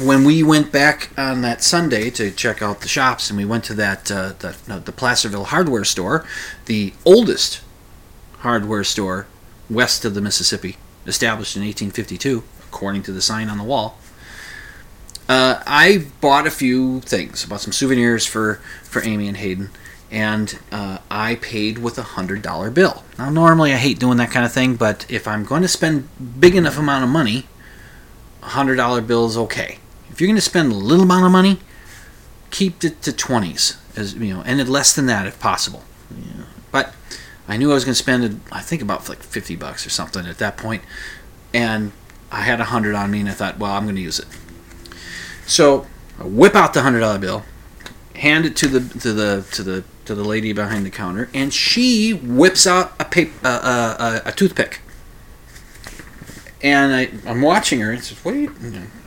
when 0.00 0.24
we 0.24 0.42
went 0.42 0.72
back 0.72 1.10
on 1.16 1.42
that 1.42 1.62
Sunday 1.62 2.10
to 2.10 2.30
check 2.30 2.60
out 2.60 2.80
the 2.80 2.88
shops, 2.88 3.30
and 3.30 3.36
we 3.36 3.44
went 3.44 3.64
to 3.64 3.74
that 3.74 4.10
uh, 4.10 4.32
the, 4.38 4.56
no, 4.66 4.80
the 4.80 4.92
Placerville 4.92 5.44
hardware 5.44 5.84
store, 5.84 6.26
the 6.66 6.92
oldest 7.04 7.60
hardware 8.38 8.84
store 8.84 9.26
west 9.70 10.04
of 10.04 10.14
the 10.14 10.20
Mississippi, 10.20 10.76
established 11.06 11.56
in 11.56 11.62
1852, 11.62 12.42
according 12.66 13.02
to 13.04 13.12
the 13.12 13.22
sign 13.22 13.48
on 13.48 13.58
the 13.58 13.64
wall. 13.64 13.98
Uh, 15.28 15.62
I 15.66 16.06
bought 16.20 16.46
a 16.46 16.50
few 16.50 17.00
things, 17.00 17.46
bought 17.46 17.60
some 17.60 17.72
souvenirs 17.72 18.26
for, 18.26 18.56
for 18.82 19.02
Amy 19.04 19.28
and 19.28 19.38
Hayden, 19.38 19.70
and 20.10 20.58
uh, 20.70 20.98
I 21.10 21.36
paid 21.36 21.78
with 21.78 21.98
a 21.98 22.02
hundred 22.02 22.42
dollar 22.42 22.70
bill. 22.70 23.02
Now, 23.18 23.30
normally 23.30 23.72
I 23.72 23.76
hate 23.76 23.98
doing 23.98 24.18
that 24.18 24.30
kind 24.30 24.46
of 24.46 24.52
thing, 24.52 24.76
but 24.76 25.10
if 25.10 25.26
I'm 25.26 25.44
going 25.44 25.62
to 25.62 25.68
spend 25.68 26.08
big 26.40 26.54
enough 26.54 26.78
amount 26.78 27.04
of 27.04 27.10
money, 27.10 27.46
a 28.42 28.50
hundred 28.50 28.76
dollar 28.76 29.00
bill 29.00 29.26
is 29.26 29.36
okay. 29.36 29.78
If 30.10 30.20
you're 30.20 30.28
going 30.28 30.36
to 30.36 30.42
spend 30.42 30.70
a 30.70 30.76
little 30.76 31.04
amount 31.04 31.26
of 31.26 31.32
money, 31.32 31.58
keep 32.50 32.84
it 32.84 33.02
to 33.02 33.12
twenties, 33.12 33.76
as 33.96 34.14
you 34.14 34.34
know, 34.34 34.42
and 34.42 34.66
less 34.68 34.94
than 34.94 35.06
that 35.06 35.26
if 35.26 35.40
possible. 35.40 35.82
Yeah. 36.10 36.44
But 36.70 36.94
I 37.48 37.56
knew 37.56 37.70
I 37.72 37.74
was 37.74 37.84
going 37.84 37.94
to 37.94 37.98
spend, 37.98 38.40
I 38.52 38.60
think 38.60 38.82
about 38.82 39.08
like 39.08 39.22
fifty 39.22 39.56
bucks 39.56 39.84
or 39.86 39.90
something 39.90 40.26
at 40.26 40.38
that 40.38 40.56
point, 40.56 40.82
and 41.52 41.92
I 42.30 42.42
had 42.42 42.60
a 42.60 42.64
hundred 42.64 42.94
on 42.94 43.10
me, 43.10 43.20
and 43.20 43.28
I 43.28 43.32
thought, 43.32 43.58
well, 43.58 43.72
I'm 43.72 43.84
going 43.84 43.96
to 43.96 44.02
use 44.02 44.18
it. 44.20 44.26
So 45.46 45.86
I 46.18 46.24
whip 46.24 46.54
out 46.54 46.74
the 46.74 46.82
hundred 46.82 47.00
dollar 47.00 47.18
bill, 47.18 47.42
hand 48.14 48.46
it 48.46 48.54
to 48.56 48.68
the 48.68 49.00
to 49.00 49.12
the 49.12 49.44
to 49.52 49.62
the 49.62 49.84
to 50.06 50.14
the 50.14 50.24
lady 50.24 50.52
behind 50.52 50.84
the 50.84 50.90
counter, 50.90 51.28
and 51.34 51.52
she 51.52 52.12
whips 52.12 52.66
out 52.66 52.92
a 52.98 53.04
paper, 53.04 53.32
uh, 53.44 53.48
uh, 53.48 53.96
uh, 53.98 54.20
a 54.24 54.32
toothpick. 54.32 54.80
And 56.62 56.94
I, 56.94 57.10
I'm 57.26 57.42
watching 57.42 57.80
her, 57.80 57.92
and 57.92 58.02
says, 58.02 58.24
"What 58.24 58.34
are 58.34 58.38
you? 58.38 58.54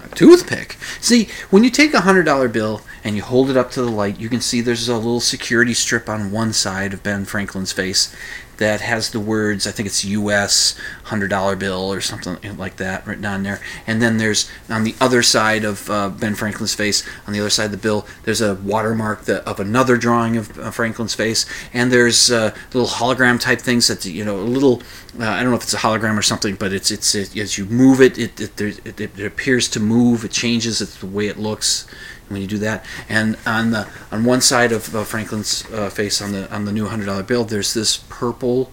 A 0.03 0.15
toothpick?" 0.15 0.77
See, 1.01 1.27
when 1.49 1.63
you 1.63 1.69
take 1.69 1.93
a 1.93 2.01
hundred 2.01 2.23
dollar 2.23 2.47
bill 2.47 2.81
and 3.03 3.15
you 3.15 3.23
hold 3.23 3.49
it 3.49 3.57
up 3.57 3.71
to 3.71 3.81
the 3.81 3.91
light, 3.91 4.19
you 4.19 4.29
can 4.29 4.41
see 4.41 4.61
there's 4.61 4.87
a 4.87 4.95
little 4.95 5.19
security 5.19 5.73
strip 5.73 6.07
on 6.07 6.31
one 6.31 6.53
side 6.53 6.93
of 6.93 7.01
Ben 7.03 7.25
Franklin's 7.25 7.71
face, 7.71 8.15
that 8.57 8.81
has 8.81 9.11
the 9.11 9.19
words, 9.19 9.67
I 9.67 9.71
think 9.71 9.87
it's 9.87 10.03
U.S. 10.05 10.77
hundred 11.05 11.29
dollar 11.29 11.55
bill 11.55 11.91
or 11.91 12.01
something 12.01 12.57
like 12.57 12.77
that 12.77 13.05
written 13.05 13.25
on 13.25 13.43
there. 13.43 13.59
And 13.85 14.01
then 14.01 14.17
there's 14.17 14.49
on 14.69 14.83
the 14.83 14.95
other 14.99 15.23
side 15.23 15.63
of 15.63 15.89
uh, 15.89 16.09
Ben 16.09 16.35
Franklin's 16.35 16.75
face, 16.75 17.07
on 17.25 17.33
the 17.33 17.39
other 17.39 17.49
side 17.49 17.65
of 17.65 17.71
the 17.71 17.77
bill, 17.77 18.07
there's 18.23 18.41
a 18.41 18.55
watermark 18.55 19.25
that, 19.25 19.47
of 19.47 19.59
another 19.59 19.97
drawing 19.97 20.37
of 20.37 20.57
uh, 20.59 20.71
Franklin's 20.71 21.15
face. 21.15 21.45
And 21.73 21.91
there's 21.91 22.31
uh, 22.31 22.53
little 22.73 22.89
hologram 22.89 23.39
type 23.39 23.59
things 23.59 23.87
that 23.87 24.05
you 24.05 24.25
know 24.25 24.37
a 24.37 24.41
little. 24.41 24.81
Uh, 25.19 25.25
I 25.25 25.41
don't 25.41 25.51
know 25.51 25.57
if 25.57 25.63
it's 25.63 25.73
a 25.73 25.77
hologram 25.77 26.17
or 26.17 26.21
something, 26.21 26.55
but 26.55 26.73
it's 26.73 26.91
it's 26.91 27.15
it, 27.15 27.35
as 27.37 27.57
you 27.57 27.65
move 27.65 28.01
it, 28.01 28.17
it 28.17 28.39
it, 28.39 28.85
it 28.85 28.99
it 28.99 29.25
appears 29.25 29.67
to 29.69 29.79
move. 29.79 30.25
It 30.25 30.31
changes. 30.31 30.81
It's 30.81 30.97
the 30.99 31.07
way 31.07 31.27
it 31.27 31.37
looks 31.37 31.87
when 32.30 32.41
you 32.41 32.47
do 32.47 32.57
that. 32.59 32.86
And 33.09 33.38
on 33.45 33.71
the 33.71 33.88
on 34.11 34.23
one 34.25 34.41
side 34.41 34.71
of 34.71 34.95
uh, 34.95 35.03
Franklin's 35.03 35.65
uh, 35.71 35.89
face 35.89 36.21
on 36.21 36.32
the 36.32 36.53
on 36.53 36.65
the 36.65 36.71
new 36.71 36.88
hundred 36.88 37.05
dollar 37.05 37.23
bill, 37.23 37.43
there's 37.43 37.73
this 37.73 37.97
purple, 38.09 38.71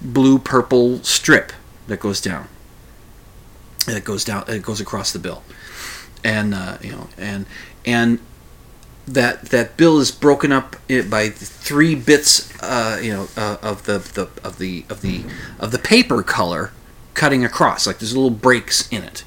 blue 0.00 0.38
purple 0.38 1.02
strip 1.02 1.52
that 1.86 2.00
goes 2.00 2.20
down. 2.20 2.48
That 3.86 4.04
goes 4.04 4.24
down. 4.24 4.44
It 4.48 4.62
goes 4.62 4.80
across 4.80 5.12
the 5.12 5.18
bill, 5.18 5.42
and 6.22 6.54
uh, 6.54 6.78
you 6.80 6.92
know, 6.92 7.08
and 7.18 7.46
and 7.84 8.18
that 9.06 9.46
that 9.46 9.76
bill 9.76 9.98
is 9.98 10.10
broken 10.10 10.52
up 10.52 10.76
by 11.10 11.28
three 11.28 11.94
bits, 11.94 12.50
uh, 12.62 12.98
you 13.02 13.12
know, 13.12 13.28
uh, 13.36 13.58
of 13.60 13.84
the, 13.84 13.98
the 13.98 14.30
of 14.46 14.58
the 14.58 14.84
of 14.88 15.02
the 15.02 15.24
of 15.58 15.70
the 15.70 15.78
paper 15.78 16.22
color 16.22 16.72
cutting 17.12 17.44
across. 17.44 17.86
Like 17.86 17.98
there's 17.98 18.14
little 18.14 18.30
breaks 18.30 18.88
in 18.90 19.02
it. 19.02 19.24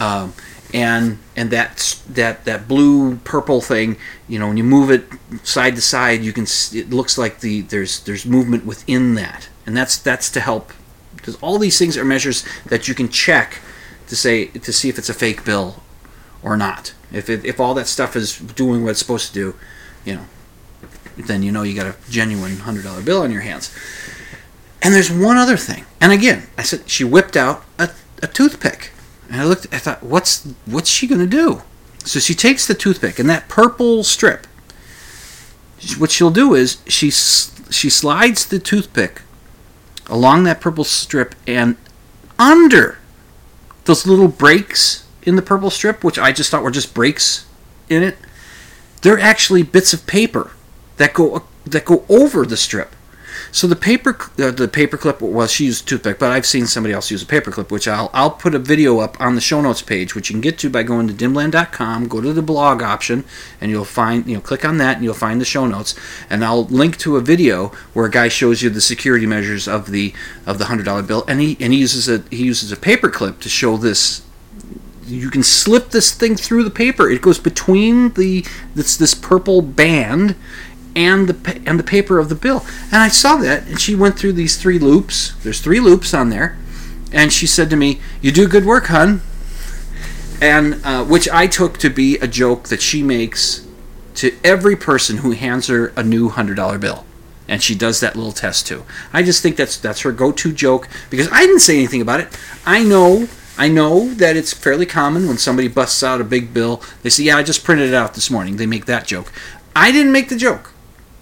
Um, 0.00 0.34
and 0.74 1.18
and 1.36 1.50
that 1.50 2.00
that 2.08 2.44
that 2.44 2.66
blue 2.66 3.16
purple 3.18 3.60
thing 3.60 3.96
you 4.26 4.40
know 4.40 4.48
when 4.48 4.56
you 4.56 4.64
move 4.64 4.90
it 4.90 5.04
side 5.46 5.76
to 5.76 5.80
side 5.80 6.20
you 6.20 6.32
can 6.32 6.44
it 6.72 6.90
looks 6.90 7.16
like 7.16 7.40
the 7.40 7.60
there's 7.62 8.00
there's 8.00 8.26
movement 8.26 8.66
within 8.66 9.14
that. 9.14 9.48
And 9.66 9.76
that's 9.76 9.96
that's 9.96 10.28
to 10.30 10.40
help. 10.40 10.72
Because 11.16 11.36
all 11.36 11.58
these 11.58 11.78
things 11.78 11.96
are 11.96 12.04
measures 12.04 12.44
that 12.66 12.86
you 12.86 12.94
can 12.94 13.08
check 13.08 13.60
to 14.08 14.16
say 14.16 14.46
to 14.46 14.72
see 14.72 14.88
if 14.88 14.98
it's 14.98 15.08
a 15.08 15.14
fake 15.14 15.44
bill 15.44 15.82
or 16.42 16.56
not. 16.56 16.92
If 17.12 17.30
it, 17.30 17.44
if 17.44 17.60
all 17.60 17.74
that 17.74 17.86
stuff 17.86 18.16
is 18.16 18.38
doing 18.38 18.82
what 18.82 18.90
it's 18.90 18.98
supposed 18.98 19.28
to 19.28 19.32
do 19.34 19.54
you 20.04 20.16
know 20.16 20.24
then 21.16 21.42
you 21.44 21.52
know 21.52 21.62
you 21.62 21.74
got 21.74 21.86
a 21.86 21.94
genuine 22.10 22.58
hundred 22.58 22.82
dollar 22.84 23.00
bill 23.00 23.22
on 23.22 23.30
your 23.30 23.42
hands. 23.42 23.74
And 24.82 24.92
there's 24.92 25.10
one 25.10 25.36
other 25.36 25.56
thing. 25.56 25.86
And 26.00 26.12
again 26.12 26.48
i 26.58 26.62
said 26.62 26.90
she 26.90 27.04
whipped 27.04 27.36
out 27.36 27.64
a, 27.78 27.90
a 28.22 28.26
toothpick 28.26 28.90
and 29.30 29.40
I 29.40 29.44
looked, 29.44 29.66
I 29.72 29.78
thought, 29.78 30.02
what's 30.02 30.44
what's 30.66 30.90
she 30.90 31.06
gonna 31.06 31.26
do? 31.26 31.62
So 32.04 32.20
she 32.20 32.34
takes 32.34 32.66
the 32.66 32.74
toothpick 32.74 33.18
and 33.18 33.28
that 33.30 33.48
purple 33.48 34.04
strip. 34.04 34.46
What 35.98 36.10
she'll 36.10 36.30
do 36.30 36.54
is 36.54 36.78
she 36.86 37.10
she 37.10 37.90
slides 37.90 38.46
the 38.46 38.58
toothpick 38.58 39.22
along 40.06 40.44
that 40.44 40.60
purple 40.60 40.84
strip 40.84 41.34
and 41.46 41.76
under 42.38 42.98
those 43.84 44.06
little 44.06 44.28
breaks 44.28 45.06
in 45.22 45.36
the 45.36 45.42
purple 45.42 45.70
strip, 45.70 46.04
which 46.04 46.18
I 46.18 46.32
just 46.32 46.50
thought 46.50 46.62
were 46.62 46.70
just 46.70 46.94
breaks 46.94 47.46
in 47.88 48.02
it. 48.02 48.16
They're 49.02 49.18
actually 49.18 49.62
bits 49.62 49.92
of 49.92 50.06
paper 50.06 50.52
that 50.96 51.14
go 51.14 51.44
that 51.66 51.84
go 51.84 52.04
over 52.08 52.44
the 52.44 52.56
strip. 52.56 52.94
So 53.54 53.68
the 53.68 53.76
paper 53.76 54.18
uh, 54.36 54.50
the 54.50 54.66
paper 54.66 54.96
clip 54.96 55.22
well 55.22 55.46
she 55.46 55.66
used 55.66 55.86
toothpick, 55.86 56.18
but 56.18 56.32
I've 56.32 56.44
seen 56.44 56.66
somebody 56.66 56.92
else 56.92 57.12
use 57.12 57.22
a 57.22 57.26
paper 57.26 57.52
clip, 57.52 57.70
which 57.70 57.86
I'll 57.86 58.10
I'll 58.12 58.32
put 58.32 58.52
a 58.52 58.58
video 58.58 58.98
up 58.98 59.16
on 59.20 59.36
the 59.36 59.40
show 59.40 59.60
notes 59.60 59.80
page, 59.80 60.16
which 60.16 60.28
you 60.28 60.34
can 60.34 60.40
get 60.40 60.58
to 60.58 60.68
by 60.68 60.82
going 60.82 61.06
to 61.06 61.14
dimland.com, 61.14 62.08
go 62.08 62.20
to 62.20 62.32
the 62.32 62.42
blog 62.42 62.82
option, 62.82 63.22
and 63.60 63.70
you'll 63.70 63.84
find 63.84 64.26
you 64.26 64.34
know 64.34 64.40
click 64.40 64.64
on 64.64 64.78
that 64.78 64.96
and 64.96 65.04
you'll 65.04 65.14
find 65.14 65.40
the 65.40 65.44
show 65.44 65.68
notes, 65.68 65.94
and 66.28 66.44
I'll 66.44 66.64
link 66.64 66.96
to 66.98 67.16
a 67.16 67.20
video 67.20 67.68
where 67.92 68.06
a 68.06 68.10
guy 68.10 68.26
shows 68.26 68.60
you 68.60 68.70
the 68.70 68.80
security 68.80 69.24
measures 69.24 69.68
of 69.68 69.92
the 69.92 70.12
of 70.44 70.58
the 70.58 70.64
hundred 70.64 70.86
dollar 70.86 71.04
bill, 71.04 71.24
and 71.28 71.40
he 71.40 71.56
and 71.60 71.72
he 71.72 71.78
uses 71.78 72.08
a 72.08 72.24
he 72.34 72.42
uses 72.42 72.72
a 72.72 72.76
paper 72.76 73.08
clip 73.08 73.38
to 73.38 73.48
show 73.48 73.76
this 73.76 74.22
you 75.06 75.30
can 75.30 75.42
slip 75.42 75.90
this 75.90 76.12
thing 76.12 76.34
through 76.34 76.64
the 76.64 76.70
paper. 76.70 77.10
It 77.10 77.22
goes 77.22 77.38
between 77.38 78.14
the 78.14 78.44
this 78.74 78.96
this 78.96 79.14
purple 79.14 79.62
band 79.62 80.34
and 80.96 81.28
the 81.28 81.62
and 81.66 81.78
the 81.78 81.84
paper 81.84 82.18
of 82.18 82.28
the 82.28 82.34
bill. 82.34 82.64
And 82.86 82.96
I 82.96 83.08
saw 83.08 83.36
that, 83.36 83.66
and 83.66 83.80
she 83.80 83.94
went 83.94 84.18
through 84.18 84.32
these 84.34 84.56
three 84.56 84.78
loops. 84.78 85.34
There's 85.42 85.60
three 85.60 85.80
loops 85.80 86.14
on 86.14 86.30
there, 86.30 86.56
and 87.12 87.32
she 87.32 87.46
said 87.46 87.70
to 87.70 87.76
me, 87.76 88.00
"You 88.20 88.32
do 88.32 88.48
good 88.48 88.64
work, 88.64 88.86
hun." 88.86 89.22
And 90.40 90.80
uh, 90.84 91.04
which 91.04 91.28
I 91.28 91.46
took 91.46 91.78
to 91.78 91.90
be 91.90 92.18
a 92.18 92.26
joke 92.26 92.68
that 92.68 92.82
she 92.82 93.02
makes 93.02 93.66
to 94.16 94.36
every 94.44 94.76
person 94.76 95.18
who 95.18 95.32
hands 95.32 95.68
her 95.68 95.92
a 95.96 96.02
new 96.02 96.28
hundred 96.28 96.56
dollar 96.56 96.78
bill, 96.78 97.04
and 97.48 97.62
she 97.62 97.74
does 97.74 98.00
that 98.00 98.16
little 98.16 98.32
test 98.32 98.66
too. 98.66 98.84
I 99.12 99.22
just 99.22 99.42
think 99.42 99.56
that's 99.56 99.76
that's 99.76 100.00
her 100.00 100.12
go-to 100.12 100.52
joke 100.52 100.88
because 101.10 101.28
I 101.30 101.40
didn't 101.40 101.60
say 101.60 101.76
anything 101.76 102.00
about 102.00 102.20
it. 102.20 102.28
I 102.66 102.82
know 102.82 103.28
I 103.56 103.68
know 103.68 104.12
that 104.14 104.36
it's 104.36 104.52
fairly 104.52 104.86
common 104.86 105.28
when 105.28 105.38
somebody 105.38 105.68
busts 105.68 106.02
out 106.02 106.20
a 106.20 106.24
big 106.24 106.52
bill, 106.52 106.82
they 107.02 107.10
say, 107.10 107.24
Yeah, 107.24 107.36
I 107.36 107.42
just 107.42 107.64
printed 107.64 107.88
it 107.88 107.94
out 107.94 108.14
this 108.14 108.30
morning. 108.30 108.56
They 108.56 108.66
make 108.66 108.86
that 108.86 109.06
joke. 109.06 109.32
I 109.76 109.92
didn't 109.92 110.12
make 110.12 110.28
the 110.28 110.36
joke. 110.36 110.72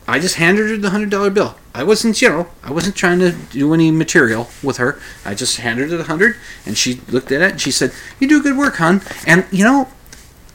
I 0.07 0.19
just 0.19 0.35
handed 0.37 0.71
her 0.71 0.77
the 0.77 0.91
hundred 0.91 1.11
dollar 1.11 1.31
bill. 1.31 1.57
I 1.75 1.85
wasn't, 1.85 2.21
know, 2.21 2.49
I 2.63 2.71
wasn't 2.71 2.97
trying 2.97 3.21
to 3.21 3.33
do 3.33 3.73
any 3.73 3.91
material 3.91 4.49
with 4.63 4.77
her. 4.77 5.01
I 5.25 5.35
just 5.35 5.59
handed 5.59 5.91
her 5.91 5.97
the 5.97 6.05
hundred, 6.05 6.37
and 6.67 6.77
she 6.77 7.01
looked 7.09 7.33
at 7.33 7.41
it 7.41 7.53
and 7.53 7.61
she 7.61 7.71
said, 7.71 7.93
"You 8.19 8.29
do 8.29 8.43
good 8.43 8.57
work, 8.57 8.77
hon." 8.77 9.01
And 9.27 9.47
you 9.51 9.65
know, 9.65 9.89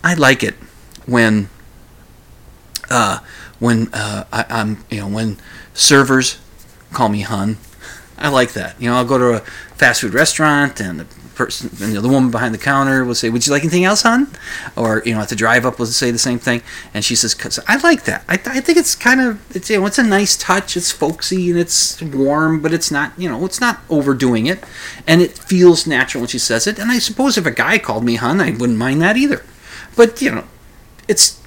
I 0.04 0.14
like 0.14 0.43
it 0.43 0.56
when, 1.06 1.50
uh, 2.89 3.20
when 3.60 3.89
uh, 3.93 4.26
I, 4.32 4.45
I'm, 4.50 4.84
you 4.89 5.00
know, 5.00 5.08
when 5.08 5.38
servers 5.74 6.39
call 6.91 7.10
me 7.10 7.22
hun. 7.22 7.58
I 8.18 8.30
like 8.30 8.54
that. 8.54 8.80
You 8.82 8.89
know, 8.89 8.98
I'll 8.98 9.06
go 9.06 9.18
to 9.18 9.36
a 9.36 9.39
fast 9.76 10.02
food 10.02 10.14
restaurant 10.14 10.80
and 10.82 11.00
the 11.00 11.06
person, 11.38 11.70
and 11.80 11.96
the 11.96 12.10
woman 12.10 12.32
behind 12.32 12.54
the 12.54 12.58
counter 12.58 13.06
will 13.06 13.16
say, 13.16 13.30
"Would 13.30 13.46
you 13.46 13.54
like 13.54 13.62
anything 13.62 13.86
else, 13.86 14.02
hon?" 14.02 14.28
Or 14.76 15.02
you 15.06 15.14
know, 15.14 15.22
at 15.22 15.30
the 15.30 15.36
drive 15.36 15.66
up, 15.66 15.80
will 15.80 15.86
say 15.86 16.12
the 16.12 16.18
same 16.18 16.40
thing, 16.40 16.62
and 16.94 17.06
she 17.06 17.16
says, 17.16 17.36
"I 17.68 17.78
like 17.78 18.04
that. 18.06 18.24
I, 18.28 18.34
I 18.34 18.60
think 18.60 18.78
it's 18.78 18.96
kind 18.96 19.22
of 19.22 19.40
it's 19.56 19.70
you 19.70 19.80
know, 19.80 19.86
it's 19.86 20.00
a 20.00 20.04
nice 20.04 20.36
touch. 20.36 20.76
It's 20.76 20.92
folksy 20.92 21.50
and 21.50 21.60
it's 21.60 22.02
warm, 22.02 22.62
but 22.62 22.74
it's 22.74 22.92
not 22.92 23.14
you 23.18 23.30
know, 23.30 23.46
it's 23.46 23.62
not 23.62 23.80
overdoing 23.90 24.48
it, 24.48 24.64
and 25.06 25.22
it 25.22 25.38
feels 25.38 25.88
natural 25.88 26.22
when 26.22 26.30
she 26.30 26.40
says 26.40 26.68
it. 26.68 26.80
And 26.80 26.92
I 26.92 27.00
suppose 27.00 27.38
if 27.38 27.46
a 27.46 27.52
guy 27.52 27.78
called 27.78 28.04
me 28.04 28.16
hon, 28.16 28.42
I 28.42 28.52
wouldn't 28.52 28.78
mind 28.78 29.02
that 29.02 29.16
either. 29.16 29.46
But 29.96 30.22
you 30.22 30.32
know, 30.32 30.46
it's 31.08 31.42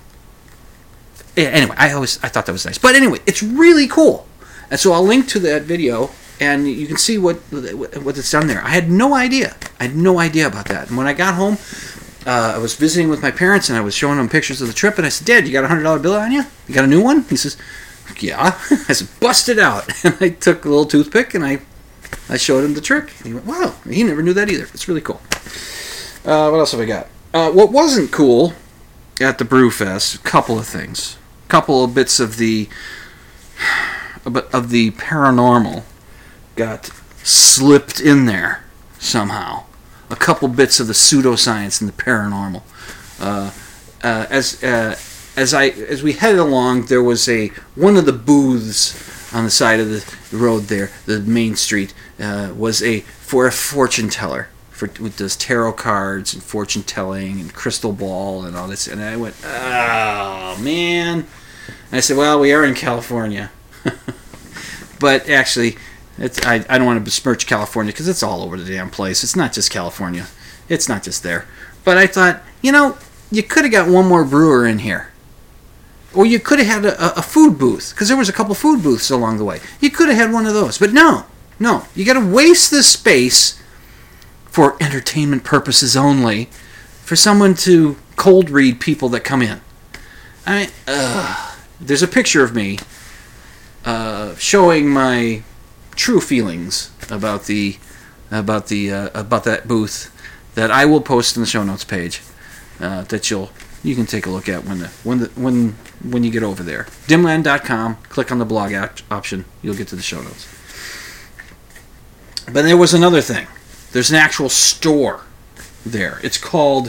anyway. 1.36 1.74
I 1.76 1.92
always 1.92 2.22
I 2.22 2.28
thought 2.28 2.46
that 2.46 2.52
was 2.52 2.64
nice. 2.64 2.78
But 2.78 2.94
anyway, 2.94 3.18
it's 3.26 3.42
really 3.42 3.88
cool. 3.88 4.26
And 4.70 4.78
so 4.78 4.92
I'll 4.92 5.02
link 5.02 5.26
to 5.28 5.40
that 5.40 5.62
video 5.62 6.10
and 6.40 6.66
you 6.66 6.86
can 6.86 6.96
see 6.96 7.18
what 7.18 7.36
what 7.36 8.18
it's 8.18 8.30
done 8.30 8.46
there. 8.46 8.62
I 8.64 8.70
had 8.70 8.90
no 8.90 9.14
idea. 9.14 9.54
I 9.80 9.84
had 9.84 9.96
no 9.96 10.20
idea 10.20 10.46
about 10.46 10.66
that. 10.66 10.88
And 10.88 10.96
when 10.98 11.06
I 11.06 11.14
got 11.14 11.34
home, 11.34 11.56
uh, 12.26 12.52
I 12.54 12.58
was 12.58 12.76
visiting 12.76 13.08
with 13.08 13.22
my 13.22 13.30
parents, 13.30 13.70
and 13.70 13.78
I 13.78 13.80
was 13.80 13.94
showing 13.94 14.18
them 14.18 14.28
pictures 14.28 14.60
of 14.60 14.68
the 14.68 14.74
trip. 14.74 14.98
And 14.98 15.06
I 15.06 15.08
said, 15.08 15.26
"Dad, 15.26 15.46
you 15.46 15.52
got 15.52 15.64
a 15.64 15.68
hundred 15.68 15.84
dollar 15.84 15.98
bill 15.98 16.14
on 16.14 16.32
you? 16.32 16.44
You 16.68 16.74
got 16.74 16.84
a 16.84 16.88
new 16.88 17.02
one?" 17.02 17.24
He 17.30 17.36
says, 17.36 17.56
"Yeah." 18.18 18.58
I 18.88 18.92
said, 18.92 19.08
"Bust 19.18 19.48
it 19.48 19.58
out." 19.58 19.90
And 20.04 20.16
I 20.20 20.28
took 20.28 20.64
a 20.64 20.68
little 20.68 20.84
toothpick 20.84 21.34
and 21.34 21.44
I 21.44 21.60
I 22.28 22.36
showed 22.36 22.64
him 22.64 22.74
the 22.74 22.80
trick. 22.82 23.14
And 23.18 23.26
he 23.26 23.34
went, 23.34 23.46
"Wow!" 23.46 23.74
He 23.88 24.04
never 24.04 24.22
knew 24.22 24.34
that 24.34 24.50
either. 24.50 24.68
It's 24.74 24.86
really 24.86 25.00
cool. 25.00 25.20
Uh, 26.24 26.50
what 26.50 26.58
else 26.58 26.72
have 26.72 26.80
I 26.80 26.84
got? 26.84 27.06
Uh, 27.32 27.50
what 27.50 27.72
wasn't 27.72 28.12
cool 28.12 28.52
at 29.18 29.38
the 29.38 29.44
Brewfest? 29.44 30.16
A 30.16 30.18
couple 30.18 30.58
of 30.58 30.66
things. 30.66 31.16
A 31.46 31.48
couple 31.48 31.82
of 31.82 31.94
bits 31.94 32.20
of 32.20 32.36
the 32.36 32.68
of 34.26 34.68
the 34.68 34.90
paranormal 34.90 35.84
got 36.54 36.90
slipped 37.22 37.98
in 37.98 38.26
there 38.26 38.64
somehow. 38.98 39.64
A 40.10 40.16
couple 40.16 40.48
bits 40.48 40.80
of 40.80 40.86
the 40.86 40.92
pseudoscience 40.92 41.80
and 41.80 41.88
the 41.88 41.92
paranormal. 41.94 42.62
Uh, 43.20 43.50
uh, 44.02 44.26
as 44.30 44.62
uh, 44.62 44.96
as 45.36 45.54
I 45.54 45.68
as 45.68 46.02
we 46.02 46.14
headed 46.14 46.40
along, 46.40 46.86
there 46.86 47.02
was 47.02 47.28
a 47.28 47.48
one 47.74 47.96
of 47.96 48.06
the 48.06 48.12
booths 48.12 49.32
on 49.32 49.44
the 49.44 49.50
side 49.50 49.78
of 49.80 49.88
the 49.88 50.36
road 50.36 50.64
there, 50.64 50.90
the 51.06 51.20
main 51.20 51.54
street, 51.54 51.94
uh, 52.18 52.52
was 52.56 52.82
a 52.82 53.00
for 53.00 53.46
a 53.46 53.52
fortune 53.52 54.08
teller 54.08 54.48
for 54.80 54.90
with 55.02 55.18
those 55.18 55.36
tarot 55.36 55.74
cards 55.74 56.32
and 56.32 56.42
fortune 56.42 56.82
telling 56.82 57.38
and 57.38 57.52
crystal 57.52 57.92
ball 57.92 58.44
and 58.44 58.56
all 58.56 58.66
this. 58.66 58.88
And 58.88 59.02
I 59.02 59.16
went, 59.16 59.36
oh 59.44 60.58
man. 60.60 61.26
And 61.90 61.96
I 61.98 62.00
said, 62.00 62.16
well, 62.16 62.40
we 62.40 62.52
are 62.52 62.64
in 62.64 62.74
California, 62.74 63.50
but 64.98 65.28
actually 65.28 65.76
it's, 66.20 66.38
I, 66.46 66.64
I 66.68 66.76
don't 66.78 66.86
want 66.86 66.98
to 66.98 67.04
besmirch 67.04 67.46
California 67.46 67.92
because 67.92 68.06
it's 68.06 68.22
all 68.22 68.42
over 68.42 68.58
the 68.58 68.70
damn 68.70 68.90
place. 68.90 69.24
It's 69.24 69.34
not 69.34 69.54
just 69.54 69.70
California. 69.70 70.26
It's 70.68 70.88
not 70.88 71.02
just 71.02 71.22
there. 71.22 71.46
But 71.82 71.96
I 71.96 72.06
thought, 72.06 72.42
you 72.62 72.70
know, 72.70 72.98
you 73.30 73.42
could 73.42 73.64
have 73.64 73.72
got 73.72 73.88
one 73.88 74.06
more 74.06 74.24
brewer 74.24 74.66
in 74.66 74.80
here. 74.80 75.10
Or 76.12 76.26
you 76.26 76.38
could 76.38 76.58
have 76.58 76.68
had 76.68 76.84
a, 76.84 77.18
a 77.18 77.22
food 77.22 77.58
booth 77.58 77.90
because 77.90 78.08
there 78.08 78.16
was 78.16 78.28
a 78.28 78.32
couple 78.34 78.54
food 78.54 78.82
booths 78.82 79.10
along 79.10 79.38
the 79.38 79.44
way. 79.44 79.60
You 79.80 79.90
could 79.90 80.08
have 80.08 80.18
had 80.18 80.32
one 80.32 80.44
of 80.44 80.52
those. 80.52 80.76
But 80.76 80.92
no, 80.92 81.24
no. 81.58 81.86
You 81.94 82.04
got 82.04 82.14
to 82.14 82.26
waste 82.26 82.70
this 82.70 82.88
space 82.88 83.60
for 84.44 84.76
entertainment 84.82 85.44
purposes 85.44 85.96
only 85.96 86.46
for 87.02 87.16
someone 87.16 87.54
to 87.54 87.96
cold 88.16 88.50
read 88.50 88.80
people 88.80 89.08
that 89.10 89.20
come 89.20 89.40
in. 89.40 89.60
I 90.44 90.66
mean, 90.66 90.70
there's 91.80 92.02
a 92.02 92.08
picture 92.08 92.42
of 92.42 92.54
me 92.54 92.78
uh, 93.84 94.34
showing 94.36 94.88
my 94.88 95.44
true 96.00 96.20
feelings 96.20 96.90
about 97.10 97.44
the 97.44 97.76
about 98.30 98.68
the 98.68 98.90
uh, 98.90 99.10
about 99.12 99.44
that 99.44 99.68
booth 99.68 100.10
that 100.54 100.70
I 100.70 100.86
will 100.86 101.02
post 101.02 101.36
in 101.36 101.42
the 101.42 101.46
show 101.46 101.62
notes 101.62 101.84
page 101.84 102.22
uh, 102.80 103.02
that 103.02 103.30
you'll 103.30 103.50
you 103.84 103.94
can 103.94 104.06
take 104.06 104.24
a 104.24 104.30
look 104.30 104.48
at 104.48 104.64
when 104.64 104.78
the 104.78 104.88
when 105.04 105.18
the 105.18 105.26
when 105.36 105.76
when 106.02 106.24
you 106.24 106.30
get 106.30 106.42
over 106.42 106.62
there. 106.62 106.84
Dimland.com. 107.06 107.96
Click 108.08 108.32
on 108.32 108.38
the 108.38 108.46
blog 108.46 108.72
op- 108.72 109.12
option. 109.12 109.44
You'll 109.60 109.74
get 109.76 109.88
to 109.88 109.96
the 109.96 110.02
show 110.02 110.22
notes. 110.22 110.48
But 112.46 112.62
there 112.62 112.78
was 112.78 112.94
another 112.94 113.20
thing. 113.20 113.46
There's 113.92 114.10
an 114.10 114.16
actual 114.16 114.48
store 114.48 115.20
there. 115.84 116.18
It's 116.22 116.38
called 116.38 116.88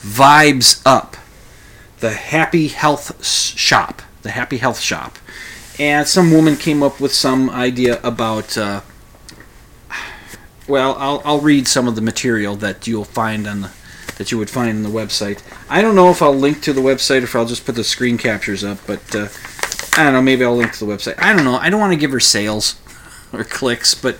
Vibes 0.00 0.82
Up, 0.84 1.16
the 2.00 2.12
Happy 2.12 2.68
Health 2.68 3.24
Shop. 3.24 4.02
The 4.20 4.32
Happy 4.32 4.58
Health 4.58 4.80
Shop. 4.80 5.16
And 5.80 6.06
some 6.06 6.30
woman 6.30 6.56
came 6.56 6.82
up 6.82 7.00
with 7.00 7.10
some 7.10 7.48
idea 7.48 8.02
about. 8.02 8.56
Uh, 8.58 8.82
well, 10.68 10.94
I'll, 10.98 11.22
I'll 11.24 11.40
read 11.40 11.66
some 11.66 11.88
of 11.88 11.96
the 11.96 12.02
material 12.02 12.54
that 12.56 12.86
you'll 12.86 13.06
find 13.06 13.46
on 13.48 13.62
the 13.62 13.72
that 14.18 14.30
you 14.30 14.36
would 14.36 14.50
find 14.50 14.68
on 14.68 14.82
the 14.82 14.90
website. 14.90 15.42
I 15.70 15.80
don't 15.80 15.94
know 15.94 16.10
if 16.10 16.20
I'll 16.20 16.34
link 16.34 16.60
to 16.64 16.74
the 16.74 16.82
website 16.82 17.22
or 17.22 17.24
if 17.24 17.34
I'll 17.34 17.46
just 17.46 17.64
put 17.64 17.76
the 17.76 17.82
screen 17.82 18.18
captures 18.18 18.62
up, 18.62 18.76
but 18.86 19.14
uh, 19.14 19.28
I 19.96 20.04
don't 20.04 20.12
know. 20.12 20.20
Maybe 20.20 20.44
I'll 20.44 20.54
link 20.54 20.74
to 20.74 20.84
the 20.84 20.92
website. 20.92 21.14
I 21.16 21.32
don't 21.32 21.46
know. 21.46 21.54
I 21.54 21.70
don't 21.70 21.80
want 21.80 21.94
to 21.94 21.98
give 21.98 22.10
her 22.10 22.20
sales 22.20 22.78
or 23.32 23.42
clicks, 23.42 23.94
but 23.94 24.18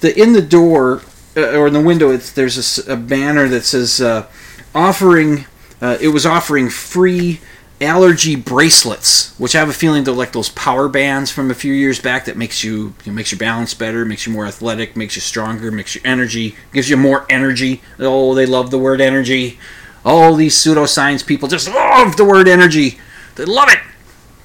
the 0.00 0.14
in 0.20 0.34
the 0.34 0.42
door 0.42 1.00
uh, 1.38 1.56
or 1.56 1.68
in 1.68 1.72
the 1.72 1.80
window, 1.80 2.10
it's, 2.10 2.30
there's 2.30 2.86
a, 2.86 2.92
a 2.92 2.96
banner 2.96 3.48
that 3.48 3.64
says 3.64 4.02
uh, 4.02 4.26
offering. 4.74 5.46
Uh, 5.80 5.96
it 6.02 6.08
was 6.08 6.26
offering 6.26 6.68
free 6.68 7.40
allergy 7.80 8.36
bracelets, 8.36 9.38
which 9.38 9.54
I 9.54 9.58
have 9.58 9.68
a 9.68 9.74
feeling 9.74 10.04
they're 10.04 10.14
like 10.14 10.32
those 10.32 10.48
power 10.50 10.88
bands 10.88 11.30
from 11.30 11.50
a 11.50 11.54
few 11.54 11.74
years 11.74 12.00
back 12.00 12.24
that 12.24 12.36
makes 12.36 12.64
you, 12.64 12.94
you 13.04 13.12
know, 13.12 13.12
makes 13.12 13.30
your 13.30 13.38
balance 13.38 13.74
better, 13.74 14.04
makes 14.04 14.26
you 14.26 14.32
more 14.32 14.46
athletic, 14.46 14.96
makes 14.96 15.14
you 15.16 15.20
stronger, 15.20 15.70
makes 15.70 15.94
your 15.94 16.02
energy, 16.06 16.56
gives 16.72 16.88
you 16.88 16.96
more 16.96 17.26
energy. 17.28 17.82
Oh, 17.98 18.34
they 18.34 18.46
love 18.46 18.70
the 18.70 18.78
word 18.78 19.00
energy. 19.00 19.58
All 20.04 20.34
these 20.34 20.56
pseudoscience 20.56 21.26
people 21.26 21.48
just 21.48 21.68
love 21.68 22.16
the 22.16 22.24
word 22.24 22.48
energy. 22.48 22.98
They 23.34 23.44
love 23.44 23.68
it. 23.68 23.80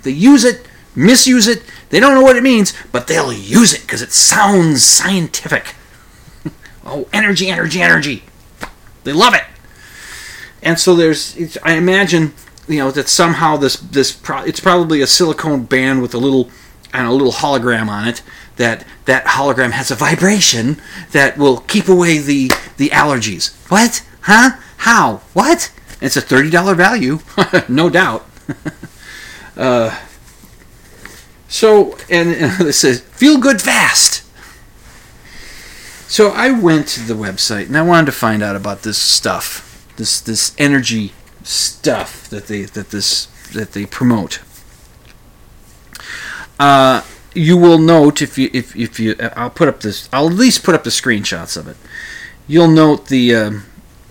They 0.03 0.11
use 0.11 0.43
it, 0.43 0.67
misuse 0.95 1.47
it. 1.47 1.63
They 1.89 1.99
don't 1.99 2.15
know 2.15 2.23
what 2.23 2.36
it 2.36 2.43
means, 2.43 2.73
but 2.91 3.07
they'll 3.07 3.32
use 3.32 3.73
it 3.73 3.82
because 3.82 4.01
it 4.01 4.11
sounds 4.11 4.84
scientific. 4.84 5.75
oh, 6.86 7.07
energy, 7.13 7.49
energy, 7.49 7.82
energy. 7.82 8.23
They 9.03 9.13
love 9.13 9.34
it. 9.34 9.43
And 10.63 10.79
so 10.79 10.95
there's, 10.95 11.57
I 11.63 11.73
imagine 11.73 12.34
you 12.72 12.80
know 12.80 12.91
that 12.91 13.09
somehow 13.09 13.57
this 13.57 13.76
this 13.76 14.11
pro- 14.11 14.43
it's 14.43 14.59
probably 14.59 15.01
a 15.01 15.07
silicone 15.07 15.63
band 15.63 16.01
with 16.01 16.13
a 16.13 16.17
little 16.17 16.49
and 16.93 17.07
a 17.07 17.11
little 17.11 17.34
hologram 17.34 17.88
on 17.88 18.07
it 18.07 18.22
that 18.57 18.86
that 19.05 19.26
hologram 19.26 19.72
has 19.72 19.91
a 19.91 19.95
vibration 19.95 20.78
that 21.11 21.38
will 21.38 21.57
keep 21.57 21.88
away 21.88 22.17
the 22.17 22.51
the 22.78 22.89
allergies. 22.89 23.53
What? 23.69 24.05
Huh? 24.22 24.51
How? 24.78 25.22
What? 25.34 25.72
It's 25.99 26.17
a 26.17 26.22
$30 26.22 26.76
value 26.76 27.19
no 27.69 27.89
doubt. 27.89 28.26
Uh, 29.57 29.93
so 31.49 31.97
and, 32.09 32.30
it 32.32 32.74
says 32.74 33.01
feel 33.01 33.38
good 33.38 33.61
fast. 33.61 34.24
So 36.09 36.30
i 36.30 36.51
went 36.51 36.88
to 36.89 37.01
the 37.01 37.13
website 37.13 37.67
and 37.67 37.78
i 37.78 37.82
wanted 37.82 38.05
to 38.05 38.11
find 38.13 38.41
out 38.41 38.55
about 38.55 38.84
this 38.84 38.97
stuff 38.97 39.86
this 39.97 40.22
this 40.22 40.55
energy 40.57 41.11
stuff 41.43 42.29
that 42.29 42.47
they 42.47 42.63
that 42.63 42.89
this 42.89 43.25
that 43.53 43.73
they 43.73 43.85
promote. 43.85 44.41
Uh, 46.59 47.01
you 47.33 47.57
will 47.57 47.79
note 47.79 48.21
if 48.21 48.37
you 48.37 48.49
if, 48.53 48.75
if 48.75 48.99
you 48.99 49.15
I'll 49.35 49.49
put 49.49 49.67
up 49.67 49.81
this 49.81 50.09
I'll 50.11 50.27
at 50.27 50.33
least 50.33 50.63
put 50.63 50.75
up 50.75 50.83
the 50.83 50.89
screenshots 50.89 51.57
of 51.57 51.67
it. 51.67 51.77
You'll 52.47 52.67
note 52.67 53.07
the 53.07 53.35
uh, 53.35 53.51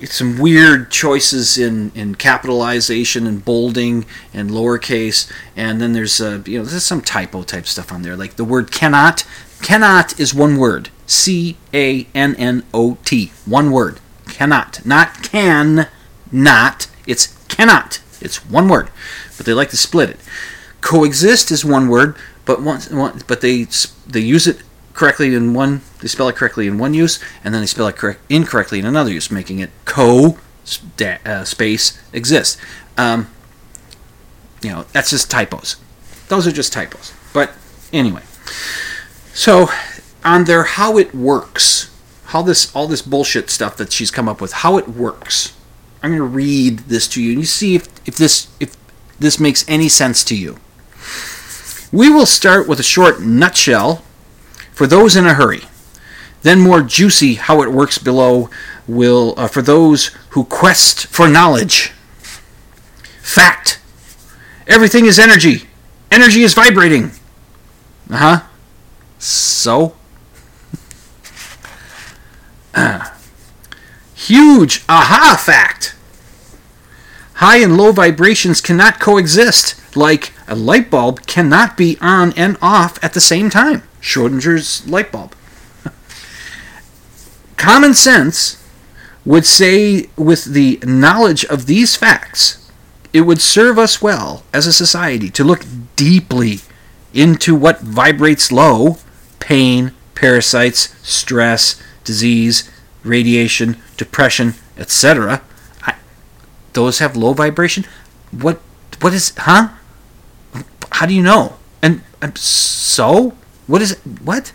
some 0.04 0.38
weird 0.38 0.90
choices 0.90 1.58
in, 1.58 1.92
in 1.94 2.14
capitalization 2.14 3.26
and 3.26 3.44
bolding 3.44 4.06
and 4.32 4.50
lowercase, 4.50 5.30
and 5.54 5.80
then 5.80 5.92
there's 5.92 6.20
uh, 6.20 6.42
you 6.46 6.58
know 6.58 6.64
there's 6.64 6.84
some 6.84 7.02
typo 7.02 7.42
type 7.42 7.66
stuff 7.66 7.92
on 7.92 8.02
there 8.02 8.16
like 8.16 8.36
the 8.36 8.44
word 8.44 8.72
cannot. 8.72 9.24
Cannot 9.62 10.18
is 10.18 10.32
one 10.32 10.56
word. 10.56 10.88
C 11.06 11.56
A 11.74 12.06
N 12.14 12.34
N 12.36 12.64
O 12.72 12.96
T. 13.04 13.32
One 13.44 13.70
word. 13.70 14.00
Cannot. 14.28 14.84
Not 14.86 15.22
can. 15.22 15.88
Not 16.32 16.86
it's 17.06 17.36
cannot. 17.48 18.00
It's 18.20 18.44
one 18.46 18.68
word, 18.68 18.90
but 19.36 19.46
they 19.46 19.52
like 19.52 19.70
to 19.70 19.76
split 19.76 20.10
it. 20.10 20.20
Coexist 20.80 21.50
is 21.50 21.64
one 21.64 21.88
word, 21.88 22.16
but 22.44 22.62
one 22.62 23.22
but 23.26 23.40
they 23.40 23.66
they 24.06 24.20
use 24.20 24.46
it 24.46 24.62
correctly 24.94 25.34
in 25.34 25.54
one. 25.54 25.82
They 26.00 26.08
spell 26.08 26.28
it 26.28 26.36
correctly 26.36 26.66
in 26.66 26.78
one 26.78 26.94
use, 26.94 27.18
and 27.44 27.54
then 27.54 27.62
they 27.62 27.66
spell 27.66 27.86
it 27.88 27.96
correct, 27.96 28.20
incorrectly 28.28 28.78
in 28.78 28.86
another 28.86 29.12
use, 29.12 29.30
making 29.30 29.58
it 29.58 29.70
co 29.84 30.38
uh, 31.24 31.44
space 31.44 32.00
exist. 32.12 32.58
Um, 32.96 33.28
you 34.62 34.70
know, 34.70 34.84
that's 34.92 35.10
just 35.10 35.30
typos. 35.30 35.76
Those 36.28 36.46
are 36.46 36.52
just 36.52 36.72
typos. 36.72 37.12
But 37.32 37.52
anyway, 37.92 38.22
so 39.32 39.68
on 40.24 40.44
their 40.44 40.64
how 40.64 40.98
it 40.98 41.14
works, 41.14 41.90
how 42.26 42.42
this 42.42 42.74
all 42.74 42.86
this 42.86 43.02
bullshit 43.02 43.50
stuff 43.50 43.76
that 43.76 43.92
she's 43.92 44.10
come 44.10 44.28
up 44.28 44.40
with, 44.40 44.52
how 44.52 44.76
it 44.76 44.88
works 44.88 45.56
I'm 46.02 46.10
going 46.10 46.18
to 46.18 46.24
read 46.24 46.80
this 46.80 47.06
to 47.08 47.22
you 47.22 47.30
and 47.30 47.40
you 47.40 47.46
see 47.46 47.74
if, 47.74 47.88
if 48.08 48.16
this 48.16 48.48
if 48.58 48.76
this 49.18 49.38
makes 49.38 49.64
any 49.68 49.88
sense 49.88 50.24
to 50.24 50.36
you. 50.36 50.56
We 51.92 52.08
will 52.08 52.26
start 52.26 52.68
with 52.68 52.80
a 52.80 52.84
short 52.84 53.20
nutshell 53.20 54.02
for 54.72 54.86
those 54.86 55.14
in 55.16 55.26
a 55.26 55.34
hurry. 55.34 55.62
Then 56.42 56.60
more 56.60 56.80
juicy 56.80 57.34
how 57.34 57.62
it 57.62 57.70
works 57.70 57.98
below 57.98 58.48
will 58.86 59.34
uh, 59.36 59.48
for 59.48 59.60
those 59.60 60.06
who 60.30 60.44
quest 60.44 61.06
for 61.06 61.28
knowledge. 61.28 61.92
Fact. 63.20 63.80
Everything 64.66 65.04
is 65.04 65.18
energy. 65.18 65.68
Energy 66.10 66.42
is 66.42 66.54
vibrating. 66.54 67.10
Uh-huh. 68.10 68.46
So 69.18 69.96
uh, 72.74 73.10
Huge 74.30 74.84
aha 74.88 75.36
fact! 75.44 75.96
High 77.42 77.56
and 77.56 77.76
low 77.76 77.90
vibrations 77.90 78.60
cannot 78.60 79.00
coexist, 79.00 79.74
like 79.96 80.32
a 80.46 80.54
light 80.54 80.88
bulb 80.88 81.26
cannot 81.26 81.76
be 81.76 81.98
on 82.00 82.32
and 82.34 82.56
off 82.62 83.02
at 83.02 83.12
the 83.12 83.20
same 83.20 83.50
time. 83.50 83.82
Schrodinger's 84.00 84.88
light 84.88 85.10
bulb. 85.10 85.34
Common 87.56 87.92
sense 87.92 88.64
would 89.24 89.46
say, 89.46 90.08
with 90.16 90.44
the 90.44 90.78
knowledge 90.84 91.44
of 91.46 91.66
these 91.66 91.96
facts, 91.96 92.70
it 93.12 93.22
would 93.22 93.40
serve 93.40 93.80
us 93.80 94.00
well 94.00 94.44
as 94.52 94.64
a 94.64 94.72
society 94.72 95.28
to 95.30 95.42
look 95.42 95.64
deeply 95.96 96.60
into 97.12 97.56
what 97.56 97.80
vibrates 97.80 98.52
low 98.52 98.98
pain, 99.40 99.90
parasites, 100.14 100.94
stress, 101.02 101.82
disease, 102.04 102.70
radiation, 103.04 103.76
depression, 103.96 104.54
etc. 104.76 105.42
Those 106.72 107.00
have 107.00 107.16
low 107.16 107.32
vibration. 107.32 107.84
What? 108.30 108.60
What 109.00 109.12
is? 109.12 109.32
Huh? 109.36 109.70
How 110.92 111.06
do 111.06 111.14
you 111.14 111.22
know? 111.22 111.56
And, 111.82 112.02
and 112.20 112.36
so, 112.38 113.34
what 113.66 113.82
is? 113.82 113.98
What? 114.22 114.52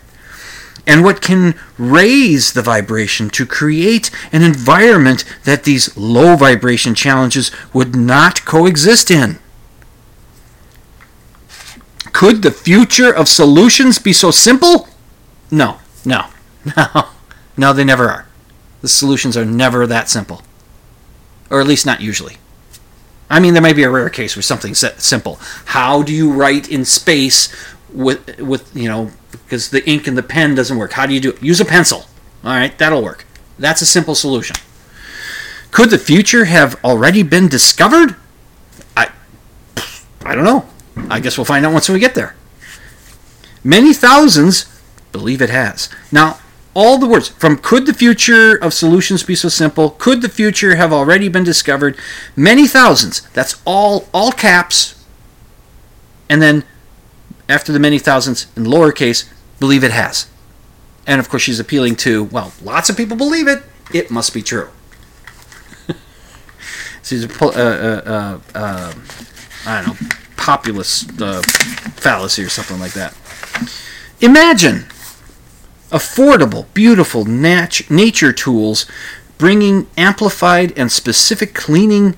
And 0.86 1.02
what 1.02 1.20
can 1.20 1.56
raise 1.78 2.52
the 2.52 2.62
vibration 2.62 3.28
to 3.30 3.44
create 3.44 4.10
an 4.32 4.42
environment 4.42 5.24
that 5.44 5.64
these 5.64 5.96
low 5.96 6.36
vibration 6.36 6.94
challenges 6.94 7.50
would 7.72 7.96
not 7.96 8.44
coexist 8.44 9.10
in? 9.10 9.40
Could 12.12 12.42
the 12.42 12.52
future 12.52 13.12
of 13.12 13.28
solutions 13.28 13.98
be 13.98 14.12
so 14.12 14.30
simple? 14.30 14.88
No, 15.50 15.78
no, 16.04 16.26
no, 16.76 17.08
no, 17.56 17.72
they 17.72 17.84
never 17.84 18.08
are. 18.08 18.25
The 18.82 18.88
solutions 18.88 19.36
are 19.36 19.44
never 19.44 19.86
that 19.86 20.08
simple. 20.08 20.42
Or 21.50 21.60
at 21.60 21.66
least 21.66 21.86
not 21.86 22.00
usually. 22.00 22.36
I 23.28 23.40
mean, 23.40 23.54
there 23.54 23.62
may 23.62 23.72
be 23.72 23.82
a 23.82 23.90
rare 23.90 24.10
case 24.10 24.36
where 24.36 24.42
something's 24.42 24.84
simple. 25.02 25.38
How 25.66 26.02
do 26.02 26.12
you 26.12 26.32
write 26.32 26.70
in 26.70 26.84
space 26.84 27.54
with, 27.92 28.38
with 28.40 28.74
you 28.76 28.88
know, 28.88 29.10
because 29.30 29.70
the 29.70 29.88
ink 29.88 30.06
and 30.06 30.16
the 30.16 30.22
pen 30.22 30.54
doesn't 30.54 30.76
work? 30.76 30.92
How 30.92 31.06
do 31.06 31.14
you 31.14 31.20
do 31.20 31.30
it? 31.30 31.42
Use 31.42 31.60
a 31.60 31.64
pencil. 31.64 32.06
All 32.44 32.52
right, 32.52 32.76
that'll 32.78 33.02
work. 33.02 33.24
That's 33.58 33.82
a 33.82 33.86
simple 33.86 34.14
solution. 34.14 34.56
Could 35.70 35.90
the 35.90 35.98
future 35.98 36.44
have 36.44 36.82
already 36.84 37.22
been 37.22 37.48
discovered? 37.48 38.16
I, 38.96 39.10
I 40.24 40.34
don't 40.34 40.44
know. 40.44 40.68
I 41.10 41.20
guess 41.20 41.36
we'll 41.36 41.44
find 41.44 41.66
out 41.66 41.72
once 41.72 41.88
we 41.88 41.98
get 41.98 42.14
there. 42.14 42.36
Many 43.64 43.92
thousands 43.92 44.66
believe 45.10 45.42
it 45.42 45.50
has. 45.50 45.88
Now, 46.12 46.38
all 46.76 46.98
the 46.98 47.06
words 47.06 47.28
from 47.28 47.56
could 47.56 47.86
the 47.86 47.94
future 47.94 48.54
of 48.56 48.74
solutions 48.74 49.22
be 49.22 49.34
so 49.34 49.48
simple 49.48 49.90
could 49.90 50.20
the 50.20 50.28
future 50.28 50.76
have 50.76 50.92
already 50.92 51.28
been 51.28 51.44
discovered 51.44 51.96
many 52.36 52.66
thousands 52.66 53.22
that's 53.32 53.60
all 53.64 54.06
all 54.12 54.30
caps 54.30 55.04
and 56.28 56.42
then 56.42 56.64
after 57.48 57.72
the 57.72 57.78
many 57.78 57.98
thousands 57.98 58.46
in 58.56 58.64
lowercase, 58.64 59.30
believe 59.60 59.84
it 59.84 59.92
has. 59.92 60.28
And 61.06 61.20
of 61.20 61.28
course, 61.28 61.42
she's 61.42 61.60
appealing 61.60 61.96
to, 61.96 62.24
well, 62.24 62.52
lots 62.62 62.90
of 62.90 62.96
people 62.96 63.16
believe 63.16 63.46
it. 63.46 63.62
It 63.94 64.10
must 64.10 64.34
be 64.34 64.42
true. 64.42 64.68
She's 67.04 67.24
a, 67.24 67.44
uh, 67.44 67.48
uh, 67.48 68.40
uh, 68.58 68.94
I 69.64 69.82
don't 69.82 70.00
know, 70.00 70.08
populist 70.36 71.22
uh, 71.22 71.42
fallacy 71.42 72.42
or 72.42 72.48
something 72.48 72.80
like 72.80 72.94
that. 72.94 73.16
Imagine 74.20 74.86
affordable, 75.90 76.66
beautiful 76.74 77.24
nat- 77.24 77.88
nature 77.90 78.32
tools 78.32 78.86
bringing 79.38 79.86
amplified 79.96 80.72
and 80.76 80.90
specific 80.90 81.54
cleaning 81.54 82.16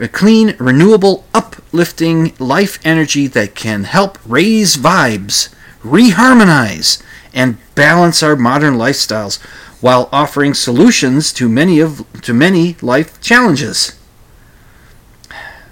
uh, 0.00 0.08
clean, 0.08 0.56
renewable, 0.58 1.24
uplifting 1.34 2.34
life 2.38 2.78
energy 2.84 3.26
that 3.28 3.54
can 3.54 3.84
help 3.84 4.18
raise 4.26 4.76
vibes, 4.76 5.54
reharmonize, 5.82 7.02
and 7.32 7.58
balance 7.74 8.22
our 8.22 8.34
modern 8.34 8.74
lifestyles 8.74 9.40
while 9.80 10.08
offering 10.12 10.54
solutions 10.54 11.32
to 11.32 11.48
many 11.48 11.78
of 11.80 12.04
to 12.22 12.32
many 12.32 12.76
life 12.82 13.20
challenges. 13.20 13.98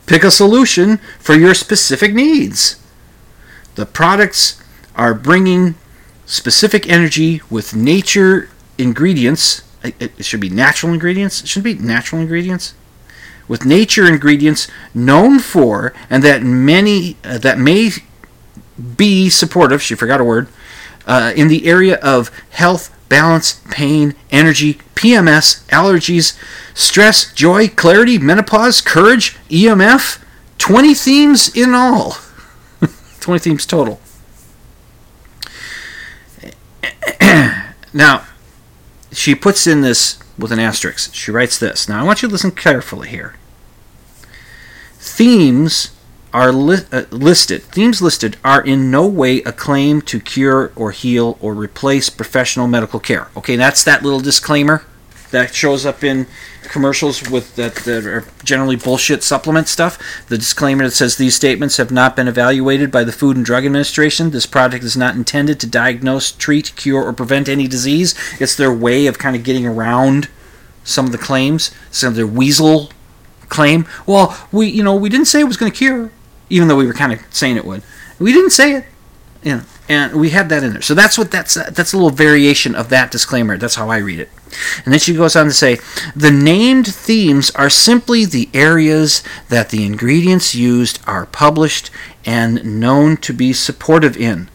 Pick 0.07 0.25
a 0.25 0.31
solution 0.31 0.99
for 1.19 1.35
your 1.35 1.55
specific 1.55 2.13
needs. 2.15 2.77
The 3.77 3.87
products 3.87 4.61
are 4.97 5.15
bringing 5.15 5.75
specific 6.31 6.89
energy 6.89 7.43
with 7.51 7.75
nature 7.75 8.49
ingredients. 8.79 9.63
It 9.83 10.25
should 10.25 10.41
be 10.41 10.51
natural 10.51 10.93
ingredients. 10.93 11.43
It 11.43 11.49
should 11.49 11.65
be 11.65 11.75
natural 11.75 12.21
ingredients 12.21 12.75
with 13.49 13.65
nature 13.65 14.07
ingredients 14.07 14.69
known 14.95 15.41
for 15.41 15.93
and 16.09 16.23
that 16.23 16.41
many 16.41 17.17
uh, 17.25 17.37
that 17.39 17.59
may 17.59 17.91
be 18.97 19.29
supportive. 19.29 19.83
She 19.83 19.97
forgot 19.97 20.21
a 20.21 20.25
word 20.25 20.47
uh, 21.05 21.33
in 21.35 21.49
the 21.49 21.67
area 21.67 21.97
of 21.97 22.31
health, 22.51 22.97
balance, 23.09 23.61
pain, 23.71 24.15
energy, 24.31 24.75
PMS, 24.95 25.67
allergies, 25.67 26.39
stress, 26.75 27.33
joy, 27.33 27.67
clarity, 27.67 28.19
menopause, 28.19 28.81
courage, 28.81 29.37
EMF. 29.49 30.23
20 30.59 30.95
themes 30.95 31.57
in 31.57 31.75
all. 31.75 32.19
20 33.21 33.41
themes 33.41 33.67
total. 33.67 34.01
now, 37.93 38.25
she 39.13 39.35
puts 39.35 39.67
in 39.67 39.81
this 39.81 40.19
with 40.39 40.53
an 40.53 40.59
asterisk. 40.59 41.15
She 41.15 41.31
writes 41.31 41.59
this. 41.59 41.89
Now, 41.89 42.01
I 42.01 42.07
want 42.07 42.23
you 42.23 42.29
to 42.29 42.33
listen 42.33 42.53
carefully 42.53 43.09
here. 43.09 43.35
Themes 44.95 45.95
are 46.33 46.53
li- 46.53 46.87
uh, 46.93 47.05
listed. 47.11 47.63
Themes 47.63 48.01
listed 48.01 48.37
are 48.45 48.63
in 48.63 48.91
no 48.91 49.07
way 49.07 49.39
a 49.43 49.53
claim 49.53 50.01
to 50.03 50.21
cure 50.21 50.73
or 50.77 50.93
heal 50.93 51.37
or 51.41 51.55
replace 51.55 52.09
professional 52.09 52.69
medical 52.69 53.01
care. 53.01 53.29
Okay, 53.37 53.57
that's 53.57 53.83
that 53.85 54.03
little 54.03 54.21
disclaimer 54.21 54.85
that 55.31 55.55
shows 55.55 55.87
up 55.87 56.03
in 56.03 56.27
commercials 56.65 57.29
with 57.29 57.57
that, 57.57 57.75
that 57.77 58.07
are 58.07 58.25
generally 58.45 58.77
bullshit 58.77 59.23
supplement 59.23 59.69
stuff. 59.69 59.99
The 60.29 60.39
disclaimer 60.39 60.85
that 60.85 60.93
says 60.93 61.17
these 61.17 61.35
statements 61.35 61.77
have 61.77 61.91
not 61.91 62.17
been 62.17 62.29
evaluated 62.29 62.91
by 62.91 63.05
the 63.05 63.13
Food 63.13 63.37
and 63.37 63.45
Drug 63.45 63.65
Administration. 63.65 64.31
This 64.31 64.47
product 64.47 64.85
is 64.85 64.97
not 64.97 65.15
intended 65.15 65.61
to 65.61 65.67
diagnose, 65.67 66.33
treat, 66.33 66.75
cure, 66.77 67.05
or 67.05 67.13
prevent 67.13 67.49
any 67.49 67.67
disease. 67.67 68.15
It's 68.41 68.57
their 68.57 68.73
way 68.73 69.07
of 69.07 69.19
kind 69.19 69.37
of 69.37 69.45
getting 69.45 69.67
around 69.67 70.29
some 70.85 71.07
of 71.07 71.13
the 71.13 71.19
claims, 71.19 71.71
some 71.91 72.11
of 72.11 72.17
their 72.17 72.27
weasel 72.27 72.91
claim. 73.49 73.87
Well, 74.07 74.37
we 74.51 74.69
you 74.69 74.83
know 74.83 74.95
we 74.95 75.09
didn't 75.09 75.27
say 75.27 75.41
it 75.41 75.45
was 75.45 75.57
going 75.57 75.71
to 75.71 75.77
cure, 75.77 76.11
even 76.49 76.69
though 76.69 76.77
we 76.77 76.87
were 76.87 76.95
kind 76.95 77.13
of 77.13 77.21
saying 77.31 77.57
it 77.57 77.65
would. 77.65 77.83
We 78.19 78.33
didn't 78.33 78.51
say 78.51 78.75
it, 78.75 78.85
know, 79.45 79.63
and 79.89 80.15
we 80.21 80.31
had 80.31 80.49
that 80.49 80.63
in 80.63 80.73
there. 80.73 80.83
So 80.83 80.95
that's 80.95 81.19
what 81.19 81.31
that's 81.31 81.55
that's 81.55 81.93
a 81.93 81.97
little 81.97 82.11
variation 82.11 82.75
of 82.75 82.89
that 82.89 83.11
disclaimer. 83.11 83.57
That's 83.57 83.75
how 83.75 83.91
I 83.91 83.99
read 83.99 84.21
it. 84.21 84.31
And 84.85 84.93
then 84.93 85.01
she 85.01 85.15
goes 85.15 85.37
on 85.37 85.47
to 85.47 85.53
say, 85.53 85.79
the 86.15 86.31
named 86.31 86.87
themes 86.87 87.51
are 87.53 87.71
simply 87.71 88.25
the 88.25 88.49
areas 88.53 89.23
that 89.49 89.71
the 89.71 89.85
ingredients 89.85 90.55
used 90.55 90.99
are 91.07 91.27
published 91.27 91.91
and 92.25 92.81
known 92.81 93.17
to 93.19 93.33
be 93.33 93.53
supportive 93.53 94.17
in. 94.17 94.49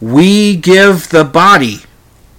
We 0.00 0.56
give 0.56 1.08
the 1.08 1.24
body 1.24 1.80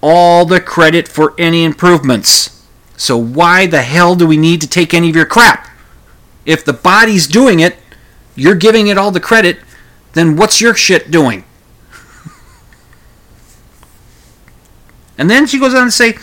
all 0.00 0.44
the 0.44 0.60
credit 0.60 1.08
for 1.08 1.34
any 1.38 1.64
improvements. 1.64 2.64
So 2.96 3.16
why 3.16 3.66
the 3.66 3.82
hell 3.82 4.14
do 4.14 4.26
we 4.26 4.36
need 4.36 4.60
to 4.60 4.68
take 4.68 4.94
any 4.94 5.10
of 5.10 5.16
your 5.16 5.26
crap? 5.26 5.68
If 6.46 6.64
the 6.64 6.72
body's 6.72 7.26
doing 7.26 7.60
it, 7.60 7.76
you're 8.34 8.54
giving 8.54 8.86
it 8.86 8.96
all 8.96 9.10
the 9.10 9.20
credit, 9.20 9.58
then 10.12 10.36
what's 10.36 10.60
your 10.60 10.74
shit 10.74 11.10
doing? 11.10 11.44
And 15.18 15.28
then 15.28 15.46
she 15.46 15.58
goes 15.58 15.74
on 15.74 15.86
to 15.86 15.90
say, 15.90 16.16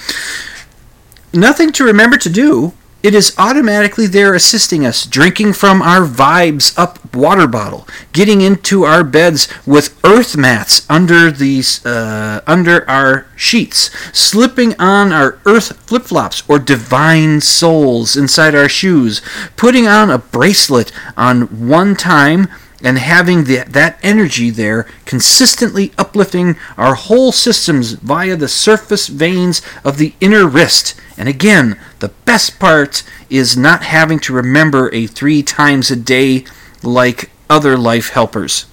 nothing 1.34 1.72
to 1.74 1.84
remember 1.84 2.18
to 2.18 2.30
do. 2.30 2.74
It 3.04 3.14
is 3.14 3.36
automatically 3.38 4.08
there 4.08 4.34
assisting 4.34 4.84
us, 4.84 5.06
drinking 5.06 5.54
from 5.54 5.84
our 5.84 6.08
vibes 6.08 6.76
up 6.76 7.14
water 7.14 7.46
bottle, 7.46 7.88
getting 8.14 8.42
into 8.42 8.84
our 8.84 9.04
beds 9.04 9.48
with 9.64 9.96
earth 10.04 10.36
mats 10.36 10.90
under 10.90 11.30
these 11.30 11.86
uh, 11.86 12.42
under 12.48 12.90
our 12.90 13.28
sheets, 13.36 13.92
slipping 14.12 14.74
on 14.80 15.14
our 15.14 15.38
earth 15.46 15.78
flip 15.86 16.06
flops 16.06 16.42
or 16.50 16.58
divine 16.58 17.42
souls 17.42 18.18
inside 18.18 18.56
our 18.56 18.68
shoes, 18.68 19.22
putting 19.56 19.88
on 19.88 20.10
a 20.10 20.18
bracelet 20.18 20.92
on 21.16 21.68
one 21.70 21.96
time 21.96 22.48
and 22.86 23.00
having 23.00 23.46
the, 23.46 23.66
that 23.68 24.00
energy 24.04 24.52
there 24.52 24.88
consistently 25.06 25.92
uplifting 25.98 26.56
our 26.78 26.94
whole 26.94 27.32
systems 27.32 27.94
via 27.94 28.36
the 28.36 28.48
surface 28.48 29.08
veins 29.08 29.64
of 29.84 29.98
the 29.98 30.14
inner 30.22 30.48
wrist. 30.48 30.94
And 31.18 31.28
again, 31.28 31.80
the 32.00 32.10
best 32.26 32.60
part 32.60 33.02
is 33.28 33.58
not 33.58 33.82
having 33.82 34.20
to 34.20 34.34
remember 34.34 34.94
a 34.94 35.08
three 35.08 35.42
times 35.42 35.90
a 35.90 35.96
day 35.96 36.46
like 36.84 37.32
other 37.50 37.76
life 37.76 38.10
helpers. 38.10 38.68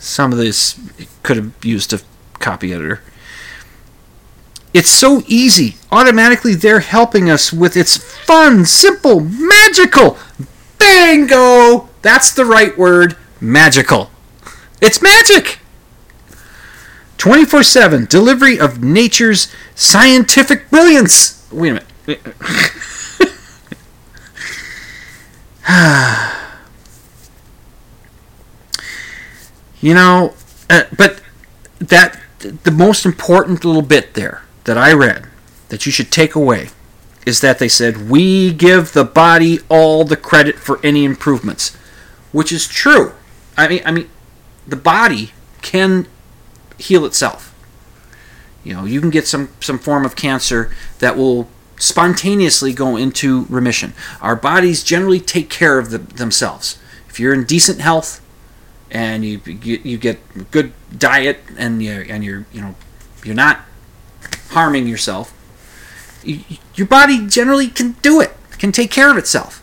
Some 0.00 0.32
of 0.32 0.38
this 0.38 0.80
could 1.22 1.36
have 1.36 1.52
used 1.62 1.92
a 1.92 2.00
copy 2.40 2.74
editor. 2.74 3.02
It's 4.74 4.90
so 4.90 5.22
easy. 5.28 5.76
Automatically, 5.92 6.54
they're 6.54 6.80
helping 6.80 7.30
us 7.30 7.52
with 7.52 7.76
its 7.76 7.96
fun, 7.96 8.64
simple, 8.64 9.20
magical. 9.20 10.18
Bingo! 10.82 11.88
That's 12.02 12.32
the 12.32 12.44
right 12.44 12.76
word. 12.76 13.16
Magical. 13.40 14.10
It's 14.80 15.00
magic! 15.00 15.60
24 17.18 17.62
7 17.62 18.06
delivery 18.06 18.58
of 18.58 18.82
nature's 18.82 19.54
scientific 19.76 20.68
brilliance. 20.70 21.46
Wait 21.52 21.68
a 21.68 21.74
minute. 21.74 21.88
you 29.80 29.94
know, 29.94 30.34
uh, 30.68 30.82
but 30.96 31.22
that 31.78 32.18
the 32.38 32.72
most 32.72 33.06
important 33.06 33.64
little 33.64 33.82
bit 33.82 34.14
there 34.14 34.42
that 34.64 34.76
I 34.76 34.92
read 34.92 35.28
that 35.68 35.86
you 35.86 35.92
should 35.92 36.10
take 36.10 36.34
away 36.34 36.70
is 37.24 37.40
that 37.40 37.58
they 37.58 37.68
said 37.68 38.10
we 38.10 38.52
give 38.52 38.92
the 38.92 39.04
body 39.04 39.60
all 39.68 40.04
the 40.04 40.16
credit 40.16 40.56
for 40.56 40.84
any 40.84 41.04
improvements, 41.04 41.76
which 42.32 42.52
is 42.52 42.66
true. 42.66 43.12
I 43.56 43.68
mean, 43.68 43.82
I 43.84 43.92
mean, 43.92 44.08
the 44.66 44.76
body 44.76 45.32
can 45.60 46.06
heal 46.78 47.04
itself. 47.04 47.54
You 48.64 48.74
know, 48.74 48.84
you 48.84 49.00
can 49.00 49.10
get 49.10 49.26
some 49.26 49.50
some 49.60 49.78
form 49.78 50.04
of 50.04 50.16
cancer 50.16 50.72
that 50.98 51.16
will 51.16 51.48
spontaneously 51.78 52.72
go 52.72 52.96
into 52.96 53.44
remission. 53.46 53.92
Our 54.20 54.36
bodies 54.36 54.84
generally 54.84 55.18
take 55.18 55.50
care 55.50 55.78
of 55.78 55.90
the, 55.90 55.98
themselves. 55.98 56.78
If 57.08 57.18
you're 57.18 57.34
in 57.34 57.44
decent 57.44 57.80
health 57.80 58.20
and 58.90 59.24
you, 59.24 59.40
you 59.44 59.98
get 59.98 60.50
good 60.50 60.72
diet 60.96 61.40
and 61.58 61.82
you 61.82 61.92
and 62.08 62.22
you're 62.24 62.46
you 62.52 62.60
know 62.60 62.74
you're 63.24 63.34
not 63.34 63.62
harming 64.50 64.86
yourself, 64.86 65.32
you, 66.22 66.40
your 66.74 66.86
body 66.86 67.26
generally 67.26 67.68
can 67.68 67.92
do 68.02 68.20
it. 68.20 68.32
Can 68.58 68.72
take 68.72 68.90
care 68.92 69.10
of 69.10 69.16
itself. 69.16 69.60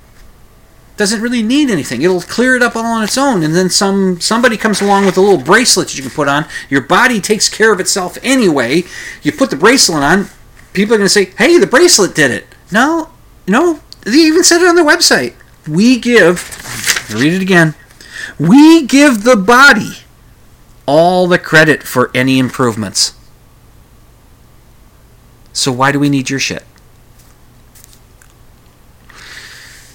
Doesn't 0.97 1.21
really 1.21 1.41
need 1.41 1.69
anything. 1.69 2.01
It'll 2.01 2.19
clear 2.19 2.57
it 2.57 2.61
up 2.61 2.75
all 2.75 2.83
on 2.83 3.03
its 3.03 3.17
own, 3.17 3.43
and 3.43 3.55
then 3.55 3.69
some 3.69 4.19
somebody 4.19 4.57
comes 4.57 4.81
along 4.81 5.05
with 5.05 5.15
a 5.15 5.21
little 5.21 5.41
bracelet 5.41 5.87
that 5.87 5.95
you 5.95 6.03
can 6.03 6.11
put 6.11 6.27
on. 6.27 6.45
Your 6.69 6.81
body 6.81 7.21
takes 7.21 7.47
care 7.47 7.71
of 7.71 7.79
itself 7.79 8.17
anyway. 8.21 8.83
You 9.23 9.31
put 9.31 9.51
the 9.51 9.55
bracelet 9.55 10.03
on, 10.03 10.27
people 10.73 10.95
are 10.95 10.97
going 10.97 11.05
to 11.05 11.09
say, 11.09 11.31
"Hey, 11.37 11.57
the 11.57 11.67
bracelet 11.67 12.13
did 12.13 12.31
it." 12.31 12.47
No, 12.71 13.09
no. 13.47 13.79
They 14.01 14.17
even 14.17 14.43
said 14.43 14.61
it 14.61 14.67
on 14.67 14.75
their 14.75 14.85
website. 14.85 15.33
We 15.65 15.97
give. 15.97 17.09
Read 17.13 17.33
it 17.33 17.41
again. 17.41 17.75
We 18.37 18.85
give 18.85 19.23
the 19.23 19.37
body 19.37 19.99
all 20.85 21.27
the 21.27 21.39
credit 21.39 21.83
for 21.83 22.11
any 22.13 22.39
improvements. 22.39 23.13
So 25.53 25.71
why 25.71 25.91
do 25.91 25.99
we 25.99 26.09
need 26.09 26.29
your 26.29 26.39
shit? 26.39 26.65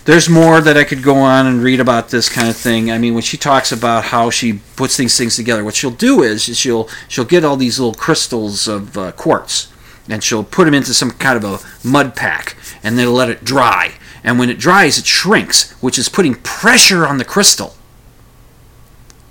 There's 0.04 0.28
more 0.28 0.60
that 0.60 0.76
I 0.76 0.84
could 0.84 1.02
go 1.02 1.16
on 1.16 1.46
and 1.46 1.62
read 1.62 1.80
about 1.80 2.10
this 2.10 2.28
kind 2.28 2.48
of 2.48 2.56
thing. 2.56 2.90
I 2.90 2.98
mean, 2.98 3.14
when 3.14 3.22
she 3.22 3.36
talks 3.36 3.72
about 3.72 4.04
how 4.04 4.28
she 4.28 4.60
puts 4.76 4.96
these 4.96 5.16
things 5.16 5.36
together, 5.36 5.64
what 5.64 5.74
she'll 5.74 5.90
do 5.90 6.22
is 6.22 6.42
she'll 6.42 6.88
she'll 7.08 7.24
get 7.24 7.44
all 7.44 7.56
these 7.56 7.78
little 7.78 7.94
crystals 7.94 8.68
of 8.68 8.98
uh, 8.98 9.12
quartz, 9.12 9.72
and 10.08 10.22
she'll 10.22 10.44
put 10.44 10.66
them 10.66 10.74
into 10.74 10.92
some 10.92 11.10
kind 11.12 11.42
of 11.42 11.44
a 11.44 11.86
mud 11.86 12.14
pack, 12.14 12.56
and 12.82 12.98
then 12.98 13.12
let 13.12 13.30
it 13.30 13.44
dry. 13.44 13.94
And 14.22 14.38
when 14.38 14.50
it 14.50 14.58
dries, 14.58 14.98
it 14.98 15.06
shrinks, 15.06 15.72
which 15.82 15.98
is 15.98 16.08
putting 16.08 16.34
pressure 16.34 17.06
on 17.06 17.18
the 17.18 17.24
crystal, 17.24 17.74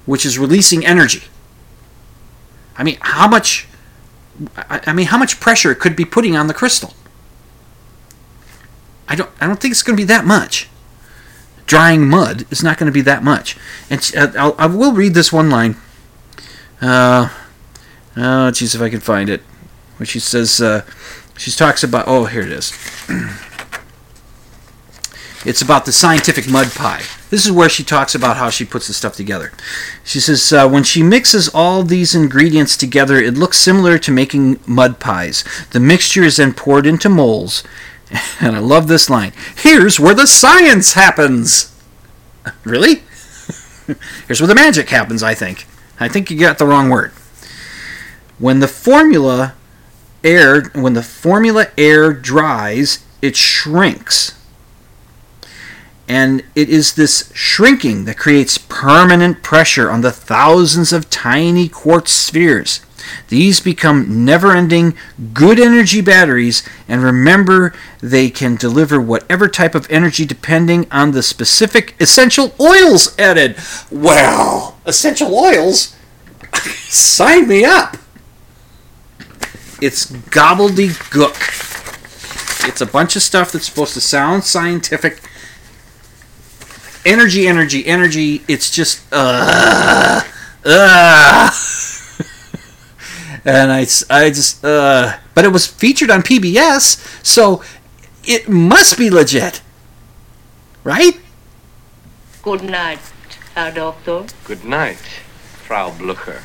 which 0.06 0.26
is 0.26 0.40
releasing 0.40 0.86
energy. 0.86 1.24
I 2.76 2.84
mean, 2.84 2.98
how 3.02 3.28
much? 3.28 3.68
I, 4.58 4.82
I 4.88 4.94
mean, 4.94 5.08
how 5.08 5.20
much 5.20 5.40
pressure 5.40 5.72
it 5.72 5.80
could 5.80 5.96
be 5.96 6.06
putting 6.06 6.36
on 6.36 6.48
the 6.48 6.54
crystal? 6.56 6.96
I 9.14 9.16
don't. 9.16 9.30
I 9.40 9.46
don't 9.46 9.60
think 9.60 9.72
it's 9.72 9.84
going 9.84 9.96
to 9.96 10.02
be 10.02 10.08
that 10.08 10.26
much. 10.26 10.68
Drying 11.68 12.10
mud 12.10 12.48
is 12.52 12.64
not 12.64 12.80
going 12.80 12.88
to 12.88 12.92
be 12.92 13.02
that 13.02 13.24
much. 13.24 13.56
And 13.88 14.12
uh, 14.18 14.32
I'll, 14.36 14.56
I 14.58 14.66
will 14.66 14.92
read 14.92 15.14
this 15.14 15.32
one 15.32 15.52
line. 15.52 15.76
Uh, 16.82 17.30
oh, 18.18 18.50
geez, 18.50 18.74
if 18.74 18.82
I 18.82 18.90
can 18.90 19.02
find 19.02 19.30
it, 19.30 19.42
where 19.98 20.08
she 20.08 20.20
says 20.20 20.60
uh, 20.60 20.84
she 21.38 21.52
talks 21.52 21.84
about. 21.84 22.06
Oh, 22.08 22.26
here 22.26 22.42
it 22.42 22.52
is. 22.52 22.74
It's 25.46 25.62
about 25.62 25.84
the 25.84 25.92
scientific 25.92 26.50
mud 26.50 26.72
pie. 26.72 27.02
This 27.30 27.46
is 27.46 27.52
where 27.52 27.68
she 27.68 27.84
talks 27.84 28.16
about 28.16 28.38
how 28.38 28.50
she 28.50 28.64
puts 28.64 28.88
the 28.88 28.94
stuff 28.94 29.18
together. 29.18 29.52
She 30.06 30.22
says, 30.22 30.54
uh, 30.54 30.70
when 30.70 30.86
she 30.86 31.04
mixes 31.04 31.50
all 31.50 31.84
these 31.84 32.16
ingredients 32.16 32.78
together, 32.78 33.18
it 33.18 33.34
looks 33.34 33.58
similar 33.58 33.98
to 33.98 34.10
making 34.10 34.62
mud 34.66 35.02
pies. 35.02 35.44
The 35.72 35.82
mixture 35.82 36.24
is 36.24 36.38
then 36.38 36.54
poured 36.54 36.86
into 36.86 37.10
molds. 37.10 37.62
And 38.40 38.56
I 38.56 38.60
love 38.60 38.88
this 38.88 39.10
line 39.10 39.34
Here's 39.56 40.00
where 40.00 40.14
the 40.14 40.28
science 40.28 40.94
happens! 40.94 41.70
Really? 42.66 43.04
Here's 44.28 44.42
where 44.42 44.48
the 44.48 44.56
magic 44.56 44.90
happens, 44.90 45.24
I 45.24 45.34
think. 45.34 45.66
I 45.98 46.10
think 46.10 46.30
you 46.30 46.38
got 46.38 46.58
the 46.58 46.66
wrong 46.66 46.90
word. 46.90 47.12
When 48.38 48.60
the 48.60 48.68
formula 48.68 49.54
air 50.26 50.64
when 50.74 50.94
the 50.94 51.04
formula 51.04 51.68
air 51.78 52.12
dries, 52.12 53.06
it 53.22 53.38
shrinks 53.38 54.38
and 56.08 56.44
it 56.54 56.70
is 56.70 56.94
this 56.94 57.32
shrinking 57.34 58.06
that 58.06 58.18
creates 58.18 58.58
permanent 58.58 59.42
pressure 59.42 59.90
on 59.90 60.02
the 60.02 60.12
thousands 60.12 60.92
of 60.92 61.10
tiny 61.10 61.70
quartz 61.70 62.12
spheres. 62.12 62.83
These 63.30 63.60
become 63.60 64.26
never 64.26 64.52
ending, 64.52 64.96
good 65.34 65.60
energy 65.60 66.02
batteries, 66.02 66.64
and 66.88 67.04
remember 67.04 67.74
they 68.02 68.30
can 68.30 68.56
deliver 68.56 69.00
whatever 69.00 69.48
type 69.48 69.76
of 69.76 69.90
energy 69.90 70.26
depending 70.26 70.88
on 70.92 71.12
the 71.12 71.24
specific 71.24 71.96
essential 72.00 72.54
oils 72.60 73.18
added. 73.18 73.56
Well, 73.92 74.78
essential 74.86 75.34
oils? 75.34 75.96
Sign 76.54 77.48
me 77.48 77.66
up! 77.66 77.98
It's 79.82 80.06
gobbledygook. 80.10 81.36
It's 82.68 82.80
a 82.80 82.86
bunch 82.86 83.18
of 83.18 83.22
stuff 83.22 83.52
that's 83.52 83.66
supposed 83.66 83.94
to 83.96 84.02
sound 84.02 84.46
scientific 84.46 85.20
energy, 87.06 87.48
energy, 87.48 87.86
energy. 87.86 88.44
It's 88.48 88.72
just 88.72 89.04
uh, 89.12 90.22
uh. 90.66 91.50
And 93.46 93.72
I, 93.72 93.86
I 94.10 94.30
just 94.30 94.64
uh. 94.64 95.18
But 95.34 95.46
it 95.46 95.50
was 95.50 95.66
featured 95.66 96.12
on 96.12 96.22
PBS, 96.22 97.26
so 97.26 97.64
it 98.24 98.48
must 98.48 98.98
be 98.98 99.10
legit, 99.10 99.62
right? 100.84 101.18
Good 102.44 102.64
night, 102.64 103.00
Herr 103.56 103.72
Doctor. 103.72 104.26
Good 104.44 104.64
night, 104.64 105.00
Frau 105.66 105.92
Blucher. 105.92 106.44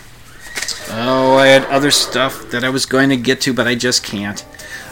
Oh, 0.90 1.36
I 1.36 1.48
had 1.48 1.64
other 1.66 1.90
stuff 1.90 2.50
that 2.50 2.64
I 2.64 2.70
was 2.70 2.86
going 2.86 3.10
to 3.10 3.16
get 3.16 3.40
to, 3.42 3.52
but 3.52 3.66
I 3.66 3.74
just 3.74 4.02
can't. 4.02 4.44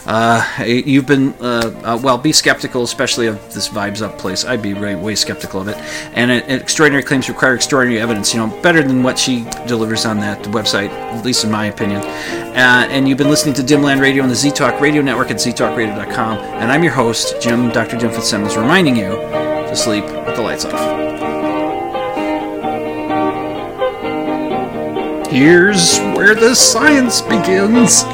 Uh, 0.07 0.63
you've 0.65 1.07
been, 1.07 1.35
uh, 1.41 1.75
uh, 1.83 2.01
well, 2.01 2.17
be 2.17 2.33
skeptical, 2.33 2.85
especially 2.85 3.27
of 3.27 3.53
this 3.53 3.69
Vibes 3.69 4.03
Up 4.03 4.17
place. 4.19 4.45
I'd 4.45 4.63
be 4.63 4.73
way, 4.73 4.95
way 4.95 5.17
skeptical 5.17 5.61
of 5.61 5.69
it. 5.69 5.77
And 6.15 6.31
it, 6.31 6.49
extraordinary 6.49 7.03
claims 7.03 7.29
require 7.29 7.55
extraordinary 7.55 8.01
evidence, 8.01 8.33
you 8.33 8.39
know, 8.39 8.47
better 8.63 8.83
than 8.83 9.03
what 9.03 9.19
she 9.19 9.45
delivers 9.67 10.07
on 10.07 10.19
that 10.21 10.41
website, 10.45 10.91
at 10.91 11.25
least 11.25 11.43
in 11.45 11.51
my 11.51 11.67
opinion. 11.67 12.03
Uh, 12.03 12.87
and 12.89 13.09
you've 13.09 13.19
been 13.19 13.31
listening 13.31 13.55
to 13.55 13.63
Dimland 13.63 14.01
Radio 14.01 14.23
on 14.23 14.29
the 14.29 14.35
Z 14.37 14.53
Talk 14.53 14.81
Radio 14.81 15.03
Network 15.03 15.33
at 15.33 15.39
ztalkradio.com. 15.39 16.39
And 16.39 16.71
I'm 16.71 16.85
your 16.85 16.93
host, 16.93 17.43
Jim, 17.43 17.71
Dr. 17.71 17.99
Jim 17.99 18.13
Fitzsimmons, 18.13 18.57
reminding 18.57 18.97
you 18.97 19.09
to 19.11 19.75
sleep 19.75 20.05
with 20.05 20.37
the 20.37 20.43
lights 20.43 20.65
off. 20.65 21.07
Here's 25.29 25.99
where 26.17 26.37
the 26.37 26.55
science 26.55 27.21
begins. 27.21 28.05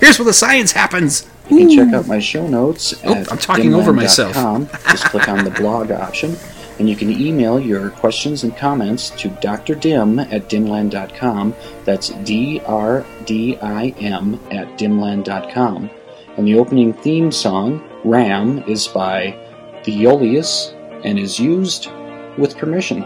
Here's 0.00 0.18
where 0.18 0.26
the 0.26 0.32
science 0.32 0.72
happens. 0.72 1.26
You 1.50 1.58
can 1.58 1.70
check 1.70 1.94
out 1.94 2.06
my 2.06 2.18
show 2.20 2.46
notes 2.46 2.94
Oh, 3.04 3.14
at 3.14 3.30
I'm 3.30 3.38
talking 3.38 3.74
over 3.74 3.92
myself. 3.92 4.34
dimland.com. 4.34 4.68
Just 4.90 5.04
click 5.06 5.28
on 5.28 5.44
the 5.44 5.50
blog 5.50 5.90
option, 5.90 6.36
and 6.78 6.88
you 6.88 6.96
can 6.96 7.10
email 7.10 7.60
your 7.60 7.90
questions 7.90 8.44
and 8.44 8.56
comments 8.56 9.10
to 9.10 9.28
drdim 9.28 10.20
at 10.32 10.48
dimland.com. 10.48 11.54
That's 11.84 12.08
D 12.24 12.60
R 12.66 13.04
D 13.26 13.58
I 13.60 13.88
M 14.00 14.40
at 14.50 14.78
dimland.com. 14.78 15.90
And 16.36 16.46
the 16.48 16.56
opening 16.58 16.92
theme 16.94 17.30
song, 17.30 17.82
Ram, 18.04 18.62
is 18.66 18.88
by 18.88 19.38
the 19.84 19.92
Iolius 19.92 20.72
and 21.04 21.18
is 21.18 21.38
used 21.38 21.90
with 22.38 22.56
permission. 22.56 23.04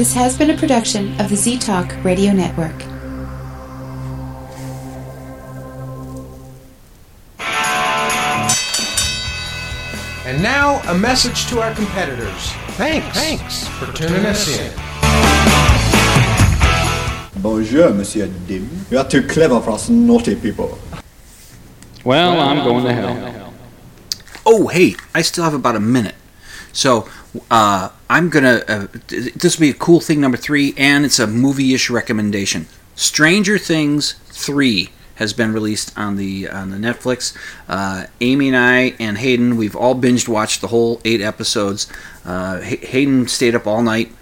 This 0.00 0.14
has 0.14 0.32
been 0.38 0.48
a 0.48 0.56
production 0.56 1.20
of 1.20 1.28
the 1.28 1.36
Z 1.36 1.58
Talk 1.58 1.94
Radio 2.02 2.32
Network. 2.32 2.72
And 10.24 10.42
now, 10.42 10.80
a 10.88 10.94
message 10.96 11.48
to 11.48 11.60
our 11.60 11.74
competitors. 11.74 12.50
Thanks. 12.78 13.14
Thanks 13.14 13.68
for 13.68 13.92
tuning 13.92 14.24
us 14.24 14.48
in. 14.48 14.72
Bonjour, 17.42 17.92
Monsieur 17.92 18.28
Dim. 18.46 18.70
You 18.90 19.00
are 19.00 19.06
too 19.06 19.26
clever 19.26 19.60
for 19.60 19.72
us 19.72 19.90
naughty 19.90 20.34
people. 20.34 20.78
Well, 22.06 22.40
I'm 22.40 22.64
going 22.64 22.86
to 22.86 22.94
hell. 22.94 23.52
Oh, 24.46 24.68
hey, 24.68 24.94
I 25.14 25.20
still 25.20 25.44
have 25.44 25.52
about 25.52 25.76
a 25.76 25.80
minute. 25.80 26.14
So, 26.72 27.06
uh, 27.50 27.90
I'm 28.08 28.30
to. 28.30 28.70
Uh, 28.70 28.86
this 29.08 29.56
will 29.56 29.62
be 29.66 29.70
a 29.70 29.74
cool 29.74 30.00
thing 30.00 30.20
number 30.20 30.36
three, 30.36 30.74
and 30.76 31.04
it's 31.04 31.18
a 31.18 31.26
movie 31.26 31.74
ish 31.74 31.90
recommendation. 31.90 32.66
Stranger 32.96 33.56
Things 33.56 34.12
3 34.26 34.90
has 35.14 35.32
been 35.32 35.52
released 35.52 35.96
on 35.98 36.16
the 36.16 36.48
on 36.48 36.70
the 36.70 36.76
Netflix. 36.76 37.36
Uh, 37.68 38.06
Amy 38.20 38.48
and 38.48 38.56
I 38.56 38.94
and 38.98 39.18
Hayden, 39.18 39.56
we've 39.56 39.76
all 39.76 39.94
binged 39.94 40.28
watched 40.28 40.60
the 40.60 40.68
whole 40.68 41.00
eight 41.04 41.20
episodes. 41.20 41.90
Uh, 42.24 42.60
Hay- 42.60 42.76
Hayden 42.84 43.28
stayed 43.28 43.54
up 43.54 43.66
all 43.66 43.82
night 43.82 44.12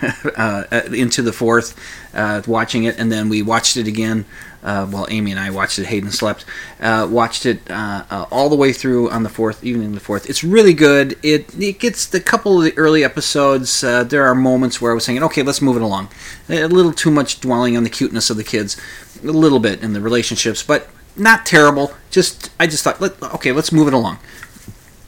uh, 0.36 0.64
into 0.92 1.22
the 1.22 1.32
fourth, 1.32 1.74
uh, 2.14 2.42
watching 2.46 2.84
it, 2.84 2.98
and 2.98 3.10
then 3.10 3.28
we 3.28 3.42
watched 3.42 3.76
it 3.76 3.86
again. 3.86 4.24
Uh, 4.66 4.84
while 4.84 5.06
Amy 5.08 5.30
and 5.30 5.38
I 5.38 5.50
watched 5.50 5.78
it, 5.78 5.86
Hayden 5.86 6.10
slept. 6.10 6.44
Uh, 6.80 7.06
watched 7.08 7.46
it 7.46 7.70
uh, 7.70 8.04
uh, 8.10 8.26
all 8.32 8.48
the 8.48 8.56
way 8.56 8.72
through 8.72 9.08
on 9.10 9.22
the 9.22 9.28
fourth, 9.28 9.62
evening 9.62 9.94
the 9.94 10.00
fourth. 10.00 10.28
It's 10.28 10.42
really 10.42 10.74
good. 10.74 11.16
It 11.22 11.54
it 11.58 11.78
gets 11.78 12.04
the 12.04 12.18
couple 12.18 12.58
of 12.58 12.64
the 12.64 12.76
early 12.76 13.04
episodes. 13.04 13.84
Uh, 13.84 14.02
there 14.02 14.24
are 14.26 14.34
moments 14.34 14.80
where 14.80 14.90
I 14.90 14.94
was 14.94 15.04
saying, 15.04 15.22
okay, 15.22 15.44
let's 15.44 15.62
move 15.62 15.76
it 15.76 15.82
along. 15.82 16.08
A 16.48 16.66
little 16.66 16.92
too 16.92 17.12
much 17.12 17.40
dwelling 17.40 17.76
on 17.76 17.84
the 17.84 17.90
cuteness 17.90 18.28
of 18.28 18.36
the 18.36 18.44
kids, 18.44 18.76
a 19.22 19.26
little 19.26 19.60
bit 19.60 19.82
in 19.84 19.92
the 19.92 20.00
relationships, 20.00 20.64
but 20.64 20.88
not 21.16 21.46
terrible. 21.46 21.94
Just 22.10 22.50
I 22.58 22.66
just 22.66 22.82
thought, 22.82 23.00
let, 23.00 23.22
okay, 23.22 23.52
let's 23.52 23.70
move 23.70 23.86
it 23.86 23.94
along. 23.94 24.18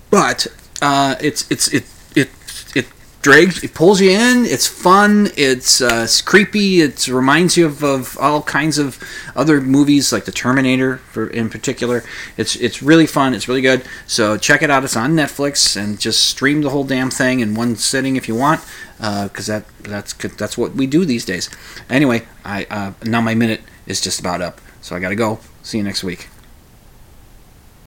But 0.08 0.46
uh, 0.80 1.16
it's 1.20 1.50
it's 1.50 1.66
it 1.68 1.82
it 1.82 1.84
it 1.84 1.97
drags, 3.20 3.62
it 3.62 3.74
pulls 3.74 4.00
you 4.00 4.10
in. 4.10 4.44
It's 4.44 4.66
fun. 4.66 5.30
It's, 5.36 5.80
uh, 5.80 6.02
it's 6.04 6.20
creepy. 6.20 6.80
It 6.80 7.08
reminds 7.08 7.56
you 7.56 7.66
of, 7.66 7.82
of 7.82 8.16
all 8.18 8.42
kinds 8.42 8.78
of 8.78 9.02
other 9.34 9.60
movies, 9.60 10.12
like 10.12 10.24
the 10.24 10.32
Terminator, 10.32 10.98
for 10.98 11.28
in 11.28 11.50
particular. 11.50 12.04
It's 12.36 12.56
it's 12.56 12.82
really 12.82 13.06
fun. 13.06 13.34
It's 13.34 13.48
really 13.48 13.60
good. 13.60 13.84
So 14.06 14.36
check 14.36 14.62
it 14.62 14.70
out. 14.70 14.84
It's 14.84 14.96
on 14.96 15.14
Netflix, 15.14 15.76
and 15.76 15.98
just 15.98 16.24
stream 16.24 16.62
the 16.62 16.70
whole 16.70 16.84
damn 16.84 17.10
thing 17.10 17.40
in 17.40 17.54
one 17.54 17.76
sitting 17.76 18.16
if 18.16 18.28
you 18.28 18.34
want, 18.34 18.60
because 18.98 19.46
that 19.46 19.64
that's 19.82 20.12
that's 20.12 20.56
what 20.56 20.74
we 20.74 20.86
do 20.86 21.04
these 21.04 21.24
days. 21.24 21.50
Anyway, 21.88 22.26
I 22.44 22.66
uh, 22.70 22.92
now 23.04 23.20
my 23.20 23.34
minute 23.34 23.62
is 23.86 24.00
just 24.00 24.20
about 24.20 24.40
up, 24.40 24.60
so 24.80 24.96
I 24.96 25.00
got 25.00 25.10
to 25.10 25.16
go. 25.16 25.40
See 25.62 25.78
you 25.78 25.84
next 25.84 26.02
week. 26.02 26.28